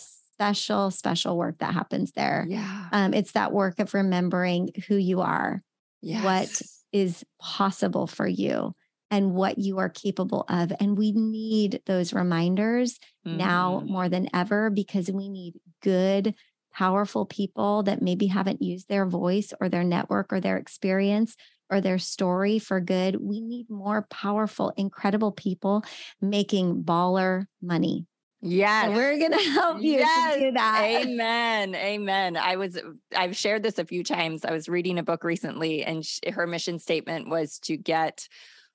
special, 0.44 0.90
special 0.90 1.36
work 1.38 1.58
that 1.58 1.72
happens 1.72 2.12
there. 2.12 2.46
Yeah. 2.48 2.88
Um, 2.92 3.14
it's 3.14 3.32
that 3.32 3.52
work 3.52 3.78
of 3.78 3.94
remembering 3.94 4.70
who 4.88 4.96
you 4.96 5.20
are, 5.20 5.62
yes. 6.02 6.24
what 6.24 6.62
is 6.92 7.24
possible 7.40 8.06
for 8.06 8.26
you, 8.26 8.74
and 9.10 9.32
what 9.32 9.58
you 9.58 9.78
are 9.78 9.88
capable 9.88 10.44
of. 10.48 10.72
And 10.80 10.98
we 10.98 11.12
need 11.12 11.80
those 11.86 12.12
reminders 12.12 12.98
mm-hmm. 13.26 13.38
now 13.38 13.82
more 13.86 14.08
than 14.08 14.28
ever 14.34 14.70
because 14.70 15.10
we 15.10 15.28
need 15.28 15.54
good, 15.82 16.34
powerful 16.72 17.24
people 17.24 17.84
that 17.84 18.02
maybe 18.02 18.26
haven't 18.26 18.60
used 18.60 18.88
their 18.88 19.06
voice 19.06 19.52
or 19.60 19.68
their 19.68 19.84
network 19.84 20.32
or 20.32 20.40
their 20.40 20.56
experience 20.56 21.36
or 21.70 21.80
their 21.80 21.98
story 21.98 22.58
for 22.58 22.80
good. 22.80 23.16
We 23.20 23.40
need 23.40 23.70
more 23.70 24.06
powerful, 24.10 24.72
incredible 24.76 25.32
people 25.32 25.84
making 26.20 26.82
baller 26.82 27.46
money. 27.62 28.06
Yes. 28.46 28.94
We're 28.94 29.18
going 29.18 29.32
to 29.32 29.50
help 29.52 29.80
you 29.80 29.92
yes. 29.92 30.38
do 30.38 30.52
that. 30.52 30.82
Amen. 30.84 31.74
Amen. 31.74 32.36
I 32.36 32.56
was, 32.56 32.78
I've 33.16 33.34
shared 33.34 33.62
this 33.62 33.78
a 33.78 33.86
few 33.86 34.04
times. 34.04 34.44
I 34.44 34.52
was 34.52 34.68
reading 34.68 34.98
a 34.98 35.02
book 35.02 35.24
recently, 35.24 35.82
and 35.82 36.04
sh- 36.04 36.20
her 36.30 36.46
mission 36.46 36.78
statement 36.78 37.30
was 37.30 37.58
to 37.60 37.78
get 37.78 38.28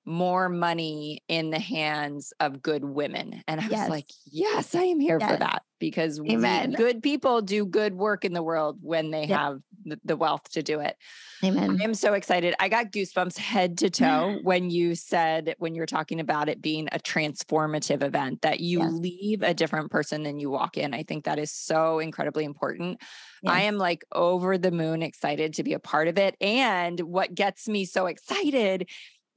more 0.06 0.50
money 0.50 1.22
in 1.28 1.50
the 1.52 1.60
hands 1.60 2.34
of 2.39 2.62
good 2.62 2.84
women. 2.84 3.43
And 3.47 3.62
I 3.62 3.68
yes. 3.68 3.82
was 3.82 3.89
like, 3.89 4.08
yes, 4.26 4.74
I 4.74 4.84
am 4.84 5.00
here 5.00 5.18
yes. 5.20 5.32
for 5.32 5.38
that 5.38 5.64
because 5.80 6.20
we, 6.20 6.36
good 6.36 7.02
people 7.02 7.41
do 7.41 7.66
good 7.66 7.93
work 7.93 8.26
in 8.26 8.34
the 8.34 8.43
world 8.43 8.80
when 8.82 9.12
they 9.12 9.26
yep. 9.26 9.39
have 9.39 9.60
the, 10.04 10.18
wealth 10.18 10.52
to 10.52 10.62
do 10.62 10.82
it. 10.82 10.97
Amen. 11.43 11.78
I 11.80 11.84
am 11.84 11.93
so 11.93 12.14
excited. 12.14 12.54
I 12.60 12.68
got 12.68 12.91
goosebumps 12.91 13.38
head 13.38 13.78
to 13.80 13.89
toe 13.89 14.39
when 14.43 14.70
you 14.70 14.95
said, 14.95 15.56
when 15.58 15.74
you 15.74 15.82
were 15.82 15.88
talking 15.88 16.20
about 16.20 16.50
it 16.50 16.62
being 16.62 16.89
a 16.91 17.00
transformative 17.00 18.04
event, 18.04 18.41
that 18.41 18.60
you 18.60 18.80
yes. 18.80 18.91
leave 18.91 19.41
a 19.41 19.54
different 19.54 19.89
person 19.89 20.24
than 20.24 20.39
you 20.39 20.50
walk 20.50 20.78
in. 20.78 20.93
I 20.93 21.04
think 21.04 21.26
that 21.26 21.39
is 21.39 21.52
so 21.52 22.00
incredibly 22.00 22.43
important. 22.43 23.00
Yes. 23.41 23.54
I 23.54 23.62
am 23.62 23.78
like 23.78 24.04
over 24.14 24.58
the 24.58 24.72
moon 24.72 25.02
excited 25.02 25.54
to 25.54 25.64
be 25.64 25.74
a 25.74 25.80
part 25.80 26.10
of 26.10 26.18
it. 26.18 26.36
And 26.41 27.00
what 27.00 27.34
gets 27.34 27.70
me 27.70 27.86
so 27.86 28.08
excited 28.08 28.89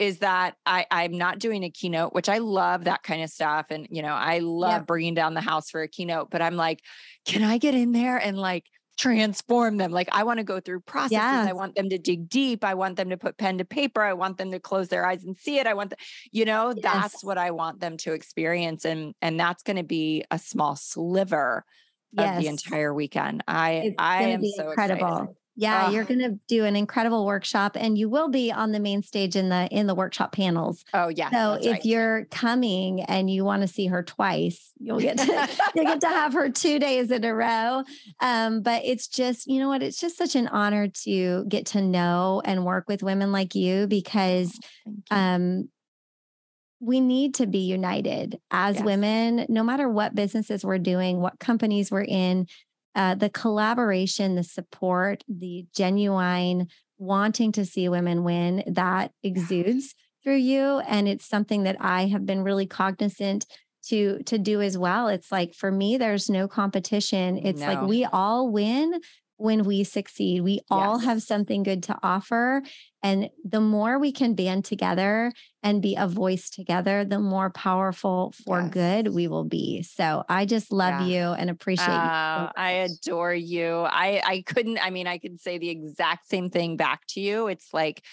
is 0.03 0.19
that 0.19 0.57
I, 0.67 0.85
I'm 0.91 1.17
not 1.17 1.39
doing 1.39 1.63
a 1.63 1.71
keynote, 1.71 2.13
which 2.13 2.29
I 2.29 2.39
love 2.39 2.85
that 2.85 3.03
kind 3.03 3.23
of 3.23 3.31
stuff. 3.31 3.67
And, 3.71 3.87
you 3.89 4.03
know, 4.03 4.13
I 4.13 4.41
love 4.41 4.81
yep. 4.81 4.87
bringing 4.87 5.15
down 5.15 5.35
the 5.35 5.41
house 5.41 5.71
for 5.71 5.81
a 5.81 5.89
keynote, 5.89 6.29
but 6.31 6.43
I'm 6.43 6.57
like, 6.57 6.81
can 7.25 7.43
I 7.43 7.59
get 7.59 7.75
in 7.75 7.93
there 7.93 8.19
and 8.19 8.37
like 8.37 8.65
transform 8.99 9.77
them? 9.77 9.93
Like, 9.93 10.09
I 10.13 10.25
want 10.25 10.39
to 10.39 10.45
go 10.45 10.59
through 10.61 10.81
processes. 10.81 11.13
Yes. 11.13 11.49
I 11.49 11.53
want 11.53 11.77
them 11.77 11.89
to 11.89 11.99
dig 11.99 12.29
deep. 12.29 12.65
I 12.65 12.75
want 12.75 12.97
them 12.97 13.11
to 13.11 13.17
put 13.17 13.39
pen 13.39 13.59
to 13.59 13.65
paper. 13.65 14.03
I 14.03 14.13
want 14.13 14.39
them 14.39 14.51
to 14.51 14.59
close 14.59 14.89
their 14.89 15.07
eyes 15.07 15.25
and 15.25 15.37
see 15.39 15.59
it. 15.59 15.67
I 15.69 15.75
want, 15.75 15.91
the, 15.91 15.97
you 16.33 16.45
know, 16.45 16.75
yes. 16.77 16.83
that's 16.83 17.25
what 17.25 17.39
I 17.39 17.53
want 17.53 17.81
them 17.81 17.97
to 17.99 18.13
experience. 18.13 18.85
And, 18.85 19.15
and 19.23 19.39
that's 19.39 19.63
going 19.63 19.79
to 19.79 19.85
be 19.85 20.25
a 20.31 20.39
small 20.39 20.75
sliver 20.77 21.65
of 22.19 22.43
the 22.43 22.49
entire 22.49 22.93
weekend. 22.93 23.45
I, 23.49 23.71
it's 23.73 23.95
I 23.99 24.23
am 24.25 24.43
so 24.45 24.71
incredible. 24.71 25.07
Excited. 25.07 25.37
Yeah, 25.55 25.87
uh, 25.87 25.91
you're 25.91 26.05
going 26.05 26.21
to 26.21 26.39
do 26.49 26.65
an 26.65 26.77
incredible 26.77 27.27
workshop 27.27 27.77
and 27.79 27.99
you 27.99 28.09
will 28.09 28.29
be 28.29 28.51
on 28.51 28.73
the 28.73 28.81
main 28.81 29.03
stage 29.03 29.37
in 29.37 29.51
the 29.51 29.69
in 29.71 29.87
the 29.87 29.95
workshop 29.95 30.33
panels. 30.33 30.85
Oh 30.95 31.09
yeah. 31.09 31.31
So 31.31 31.59
if 31.61 31.73
right. 31.73 31.85
you're 31.85 32.25
coming 32.27 33.03
and 33.03 33.29
you 33.29 33.45
want 33.45 33.63
to 33.63 33.69
see 33.69 33.87
her 33.89 34.03
twice, 34.03 34.73
you'll 34.79 35.01
get 35.01 35.19
to 35.19 35.49
you'll 35.75 35.85
get 35.85 36.01
to 36.01 36.09
have 36.09 36.33
her 36.33 36.49
2 36.49 36.79
days 36.79 37.11
in 37.11 37.25
a 37.25 37.35
row. 37.35 37.83
Um 38.21 38.63
but 38.63 38.83
it's 38.85 39.09
just, 39.09 39.47
you 39.47 39.61
know 39.61 39.69
what, 39.69 39.83
it's 39.83 40.01
just 40.01 40.17
such 40.17 40.37
an 40.37 40.49
honor 40.49 40.89
to 41.05 41.45
get 41.49 41.67
to 41.67 41.83
know 41.83 42.41
and 42.45 42.65
work 42.65 42.89
with 42.89 43.03
women 43.03 43.31
like 43.31 43.55
you 43.55 43.87
because 43.87 44.59
oh, 44.89 44.93
you. 45.11 45.17
um 45.17 45.69
we 46.81 47.01
need 47.01 47.35
to 47.35 47.47
be 47.47 47.59
united 47.59 48.41
as 48.51 48.75
yes. 48.75 48.85
women, 48.85 49.47
no 49.49 49.63
matter 49.63 49.89
what 49.89 50.17
businesses 50.17 50.65
we're 50.65 50.79
doing, 50.79 51.21
what 51.21 51.39
companies 51.39 51.93
we're 51.93 52.03
in 52.03 52.49
uh, 52.95 53.15
the 53.15 53.31
collaboration, 53.31 54.35
the 54.35 54.45
support, 54.45 55.25
the 55.29 55.67
genuine 55.75 56.69
wanting 56.99 57.53
to 57.53 57.65
see 57.65 57.89
women 57.89 58.23
win 58.23 58.63
that 58.67 59.13
exudes 59.23 59.95
through 60.23 60.37
you 60.37 60.79
and 60.87 61.09
it's 61.09 61.27
something 61.27 61.65
that 61.65 61.77
I 61.81 62.07
have 62.07 62.25
been 62.25 62.45
really 62.45 62.67
cognizant 62.67 63.45
to 63.89 64.23
to 64.25 64.39
do 64.39 64.61
as 64.61 64.79
well. 64.79 65.09
It's 65.09 65.33
like 65.33 65.55
for 65.55 65.71
me 65.71 65.97
there's 65.97 66.31
no 66.31 66.47
competition. 66.47 67.41
It's 67.45 67.61
no. 67.61 67.67
like 67.67 67.83
we 67.83 68.05
all 68.05 68.51
win 68.51 69.01
when 69.43 69.65
we 69.65 69.85
succeed. 69.85 70.43
We 70.43 70.53
yes. 70.53 70.63
all 70.71 70.99
have 70.99 71.23
something 71.23 71.63
good 71.63 71.83
to 71.85 71.99
offer 72.03 72.63
and 73.03 73.31
the 73.45 73.61
more 73.61 73.99
we 73.99 74.13
can 74.13 74.35
band 74.35 74.65
together 74.65 75.33
and 75.63 75.83
be 75.83 75.97
a 75.97 76.07
voice 76.07 76.51
together, 76.51 77.05
the 77.05 77.19
more 77.19 77.51
powerful 77.51 78.33
for 78.45 78.61
yes. 78.61 78.71
good 78.71 79.09
we 79.09 79.27
will 79.27 79.45
be. 79.45 79.83
So 79.83 80.25
I 80.29 80.47
just 80.47 80.71
love 80.71 81.01
yeah. 81.01 81.07
you 81.07 81.33
and 81.33 81.51
appreciate 81.51 81.89
uh, 81.89 81.91
you. 81.91 82.47
So 82.47 82.53
I 82.57 82.71
adore 82.71 83.35
you. 83.35 83.81
I 83.81 84.23
I 84.25 84.43
couldn't 84.47 84.79
I 84.79 84.91
mean 84.91 85.09
I 85.09 85.19
could 85.19 85.41
say 85.41 85.59
the 85.59 85.71
exact 85.71 86.29
same 86.29 86.49
thing 86.49 86.77
back 86.77 87.03
to 87.09 87.21
you. 87.21 87.49
It's 87.49 87.75
like 87.75 88.05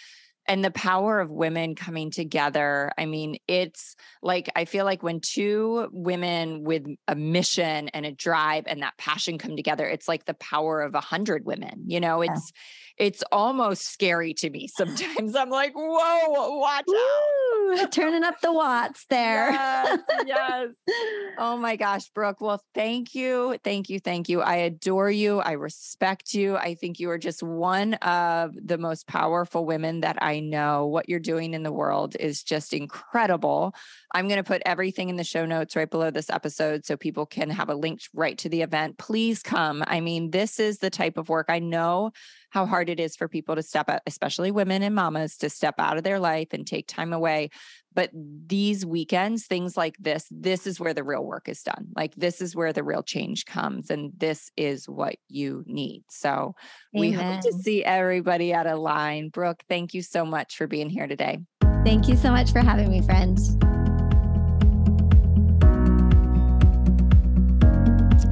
and 0.50 0.66
the 0.66 0.72
power 0.72 1.20
of 1.20 1.30
women 1.30 1.76
coming 1.76 2.10
together. 2.10 2.92
I 2.98 3.06
mean, 3.06 3.38
it's 3.48 3.96
like 4.24 4.50
I 4.56 4.66
feel 4.66 4.84
like 4.84 5.04
when 5.04 5.22
two 5.22 5.88
women 5.94 6.64
with 6.64 6.88
a 7.08 7.16
mission 7.16 7.90
and 7.90 8.04
a 8.04 8.12
drive 8.12 8.64
and 8.66 8.82
that 8.82 8.98
passion 8.98 9.38
come 9.38 9.56
together, 9.56 9.88
it's 9.88 10.08
like 10.08 10.26
the 10.26 10.34
power 10.34 10.82
of 10.82 10.96
a 10.96 11.02
hundred 11.02 11.46
women. 11.46 11.84
You 11.86 12.00
know, 12.00 12.24
it's 12.24 12.52
yeah. 12.52 12.89
It's 13.00 13.24
almost 13.32 13.88
scary 13.88 14.34
to 14.36 14.50
me 14.50 14.68
sometimes. 14.68 15.34
I'm 15.36 15.50
like, 15.50 15.72
whoa, 15.74 16.58
watch 16.58 16.84
Woo, 16.86 17.80
out. 17.80 17.92
Turning 17.94 18.26
up 18.26 18.42
the 18.42 18.52
watts 18.52 19.06
there. 19.10 19.52
Yes, 19.52 20.00
yes. 20.26 20.68
Oh 21.42 21.56
my 21.56 21.78
gosh, 21.78 22.10
Brooke. 22.10 22.42
Well, 22.42 22.62
thank 22.76 23.16
you. 23.16 23.58
Thank 23.64 23.90
you. 23.90 24.00
Thank 24.00 24.28
you. 24.28 24.42
I 24.42 24.56
adore 24.56 25.10
you. 25.10 25.40
I 25.40 25.54
respect 25.54 26.34
you. 26.34 26.58
I 26.58 26.76
think 26.76 27.00
you 27.00 27.10
are 27.12 27.18
just 27.18 27.42
one 27.42 27.94
of 27.96 28.52
the 28.62 28.78
most 28.78 29.08
powerful 29.08 29.66
women 29.66 30.02
that 30.02 30.22
I 30.22 30.42
know. 30.42 30.88
What 30.88 31.08
you're 31.08 31.22
doing 31.22 31.54
in 31.54 31.64
the 31.64 31.72
world 31.72 32.18
is 32.20 32.44
just 32.44 32.74
incredible. 32.74 33.74
I'm 34.14 34.28
going 34.28 34.38
to 34.38 34.44
put 34.44 34.62
everything 34.66 35.08
in 35.08 35.16
the 35.16 35.24
show 35.24 35.46
notes 35.46 35.78
right 35.78 35.90
below 35.90 36.12
this 36.12 36.30
episode 36.30 36.86
so 36.86 36.98
people 36.98 37.26
can 37.26 37.50
have 37.52 37.70
a 37.70 37.76
link 37.76 38.02
right 38.14 38.38
to 38.40 38.50
the 38.50 38.62
event. 38.62 38.98
Please 38.98 39.42
come. 39.42 39.82
I 39.88 40.02
mean, 40.02 40.32
this 40.32 40.60
is 40.60 40.80
the 40.80 40.90
type 40.90 41.18
of 41.18 41.30
work 41.30 41.46
I 41.48 41.60
know 41.60 42.12
how 42.50 42.66
hard 42.66 42.90
it 42.90 43.00
is 43.00 43.16
for 43.16 43.28
people 43.28 43.56
to 43.56 43.64
step 43.64 43.90
out, 43.90 44.02
especially 44.08 44.52
women 44.52 44.82
and 44.82 44.96
mamas, 44.96 45.38
to 45.38 45.50
step 45.50 45.76
out 45.78 45.98
of 45.98 46.04
their 46.04 46.20
life 46.20 46.50
and 46.52 46.66
take 46.66 46.88
time 46.88 47.14
away. 47.14 47.50
But 47.94 48.12
these 48.14 48.86
weekends, 48.86 49.46
things 49.46 49.76
like 49.76 49.96
this, 50.00 50.28
this 50.32 50.68
is 50.68 50.80
where 50.80 50.94
the 50.94 51.04
real 51.04 51.24
work 51.24 51.50
is 51.50 51.62
done. 51.64 51.88
Like 51.96 52.16
this 52.16 52.42
is 52.42 52.56
where 52.56 52.72
the 52.72 52.84
real 52.84 53.04
change 53.04 53.46
comes. 53.46 53.90
And 53.90 54.12
this 54.18 54.52
is 54.56 54.88
what 54.88 55.16
you 55.28 55.64
need. 55.66 56.04
So 56.10 56.30
Amen. 56.30 56.56
we 56.94 57.12
hope 57.12 57.42
to 57.42 57.54
see 57.54 57.84
everybody 57.84 58.54
at 58.54 58.68
Align. 58.68 59.30
Brooke, 59.30 59.64
thank 59.68 59.94
you 59.94 60.02
so 60.02 60.26
much 60.26 60.56
for 60.56 60.68
being 60.68 60.90
here 60.90 61.08
today. 61.08 61.40
Thank 61.84 62.08
you 62.08 62.16
so 62.16 62.32
much 62.32 62.52
for 62.52 62.60
having 62.60 62.92
me, 62.92 63.02
friends. 63.02 63.58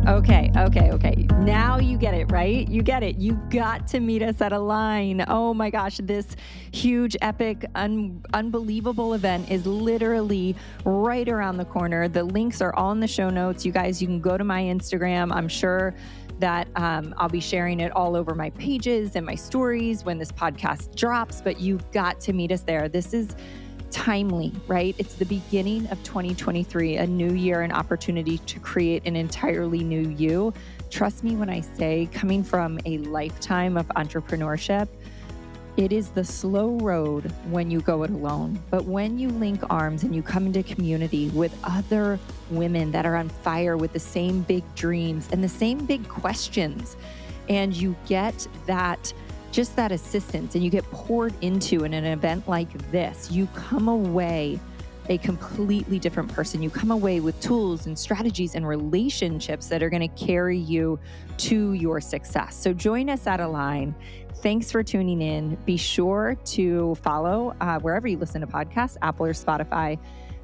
Okay, 0.08 0.50
okay, 0.56 0.90
okay. 0.92 1.28
Now 1.40 1.80
you 1.80 1.98
get 1.98 2.14
it, 2.14 2.32
right? 2.32 2.66
You 2.70 2.82
get 2.82 3.04
it. 3.04 3.18
You 3.18 3.34
got 3.50 3.88
to 3.90 4.00
meet 4.00 4.22
us 4.22 4.40
at 4.40 4.54
Align. 4.54 5.26
Oh 5.28 5.54
my 5.54 5.70
gosh, 5.70 5.98
this 5.98 6.28
huge, 6.72 7.18
epic, 7.22 7.66
un- 7.76 8.24
unbelievable 8.34 9.16
event 9.16 9.52
is 9.52 9.66
literally 9.66 10.56
right 10.86 11.28
around 11.28 11.58
the 11.58 11.66
corner. 11.66 12.08
The 12.08 12.24
links 12.24 12.62
are 12.62 12.74
all 12.76 12.94
in 12.94 13.02
the 13.02 13.08
show 13.08 13.30
notes. 13.30 13.66
You 13.66 13.74
guys, 13.74 14.02
you 14.02 14.08
can 14.08 14.22
go 14.22 14.38
to 14.38 14.46
my 14.46 14.62
Instagram. 14.62 15.34
I'm 15.34 15.50
sure 15.50 15.94
that 16.40 16.70
um, 16.78 17.14
I'll 17.18 17.28
be 17.28 17.42
sharing 17.42 17.82
it 17.82 17.92
all 17.92 18.16
over 18.16 18.34
my 18.34 18.52
pages 18.52 19.18
and 19.18 19.26
my 19.26 19.36
stories 19.36 20.06
when 20.06 20.20
this 20.20 20.32
podcast 20.32 20.96
drops, 20.96 21.42
but 21.42 21.60
you've 21.60 21.92
got 21.92 22.22
to 22.22 22.32
meet 22.32 22.54
us 22.54 22.62
there. 22.62 22.88
This 22.88 23.14
is 23.14 23.36
timely, 23.92 24.54
right? 24.68 24.96
It's 24.98 25.16
the 25.16 25.26
beginning 25.26 25.88
of 25.88 26.02
2023, 26.04 26.98
a 26.98 27.08
new 27.08 27.34
year, 27.34 27.62
an 27.62 27.72
opportunity 27.72 28.38
to 28.40 28.60
create 28.60 29.06
an 29.06 29.16
entirely 29.16 29.84
new 29.84 30.10
you. 30.10 30.54
Trust 30.90 31.24
me 31.24 31.36
when 31.36 31.50
I 31.50 31.62
say, 31.62 32.10
coming 32.12 32.44
from 32.44 32.80
a 32.86 32.98
lifetime 33.00 33.78
of 33.78 33.88
entrepreneurship, 33.90 34.88
it 35.78 35.94
is 35.94 36.10
the 36.10 36.24
slow 36.24 36.78
road 36.80 37.32
when 37.52 37.70
you 37.70 37.82
go 37.82 38.02
it 38.02 38.10
alone. 38.10 38.60
But 38.72 38.86
when 38.86 39.20
you 39.20 39.30
link 39.30 39.62
arms 39.70 40.04
and 40.04 40.16
you 40.16 40.24
come 40.24 40.48
into 40.48 40.64
community 40.64 41.30
with 41.30 41.56
other 41.64 42.20
women 42.50 42.92
that 42.92 43.06
are 43.06 43.16
on 43.16 43.30
fire 43.30 43.78
with 43.78 43.94
the 43.94 44.00
same 44.00 44.42
big 44.42 44.64
dreams 44.74 45.30
and 45.32 45.44
the 45.44 45.50
same 45.50 45.86
big 45.86 46.08
questions, 46.10 46.98
and 47.48 47.76
you 47.76 47.96
get 48.08 48.48
that 48.66 49.14
just 49.52 49.76
that 49.76 49.92
assistance 49.92 50.56
and 50.56 50.64
you 50.64 50.70
get 50.70 50.84
poured 50.92 51.34
into 51.42 51.84
in 51.84 51.94
an 51.94 52.06
event 52.06 52.48
like 52.48 52.72
this, 52.92 53.32
you 53.32 53.48
come 53.56 53.88
away 53.88 54.60
a 55.10 55.18
completely 55.18 56.00
different 56.00 56.32
person. 56.34 56.62
You 56.62 56.70
come 56.70 56.92
away 56.92 57.20
with 57.20 57.40
tools 57.40 57.86
and 57.86 57.98
strategies 57.98 58.56
and 58.56 58.68
relationships 58.68 59.68
that 59.68 59.82
are 59.82 59.90
going 59.90 60.08
to 60.08 60.26
carry 60.26 60.58
you 60.58 61.00
to 61.38 61.74
your 61.74 62.02
success. 62.02 62.56
So 62.56 62.74
join 62.74 63.10
us 63.10 63.26
at 63.28 63.40
Align. 63.40 63.96
Thanks 64.42 64.72
for 64.72 64.84
tuning 64.84 65.22
in. 65.22 65.56
Be 65.66 65.78
sure 65.78 66.38
to 66.46 66.96
follow 66.96 67.56
uh, 67.62 67.80
wherever 67.80 68.08
you 68.08 68.18
listen 68.18 68.42
to 68.42 68.48
podcasts, 68.48 68.98
Apple 69.02 69.26
or 69.26 69.34
Spotify. 69.34 69.98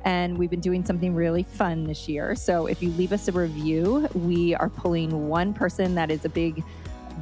And 0.05 0.37
we've 0.37 0.49
been 0.49 0.59
doing 0.59 0.83
something 0.83 1.13
really 1.13 1.43
fun 1.43 1.85
this 1.85 2.09
year. 2.09 2.35
So 2.35 2.65
if 2.65 2.81
you 2.81 2.89
leave 2.91 3.13
us 3.13 3.27
a 3.27 3.31
review, 3.31 4.07
we 4.13 4.55
are 4.55 4.69
pulling 4.69 5.29
one 5.29 5.53
person 5.53 5.95
that 5.95 6.11
is 6.11 6.25
a 6.25 6.29
big 6.29 6.63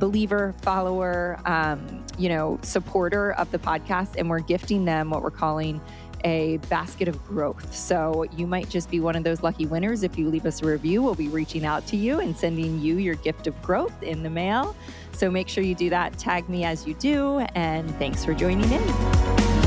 believer, 0.02 0.54
follower, 0.64 1.40
um, 1.46 2.04
you 2.18 2.28
know, 2.28 2.60
supporter 2.64 3.34
of 3.34 3.50
the 3.52 3.60
podcast, 3.60 4.18
and 4.18 4.30
we're 4.30 4.40
gifting 4.40 4.84
them 4.84 5.12
what 5.12 5.22
we're 5.22 5.30
calling 5.30 5.80
a 6.24 6.58
basket 6.70 7.08
of 7.08 7.24
growth. 7.26 7.74
So 7.74 8.26
you 8.36 8.46
might 8.46 8.68
just 8.68 8.90
be 8.90 9.00
one 9.00 9.16
of 9.16 9.24
those 9.24 9.44
lucky 9.44 9.66
winners. 9.66 10.04
If 10.04 10.18
you 10.18 10.30
leave 10.30 10.46
us 10.46 10.62
a 10.62 10.66
review, 10.66 11.02
we'll 11.02 11.16
be 11.16 11.30
reaching 11.30 11.66
out 11.66 11.86
to 11.88 11.98
you 11.98 12.20
and 12.20 12.36
sending 12.36 12.80
you 12.80 12.98
your 12.98 13.16
gift 13.16 13.48
of 13.48 13.60
growth 13.62 14.04
in 14.04 14.24
the 14.24 14.30
mail. 14.30 14.76
So 15.14 15.30
make 15.32 15.48
sure 15.48 15.64
you 15.64 15.76
do 15.76 15.90
that. 15.92 16.18
Tag 16.18 16.50
me 16.50 16.64
as 16.64 16.88
you 16.88 16.96
do. 16.96 17.40
And 17.56 17.90
thanks 17.98 18.26
for 18.26 18.34
joining 18.34 18.72
in. 18.72 19.61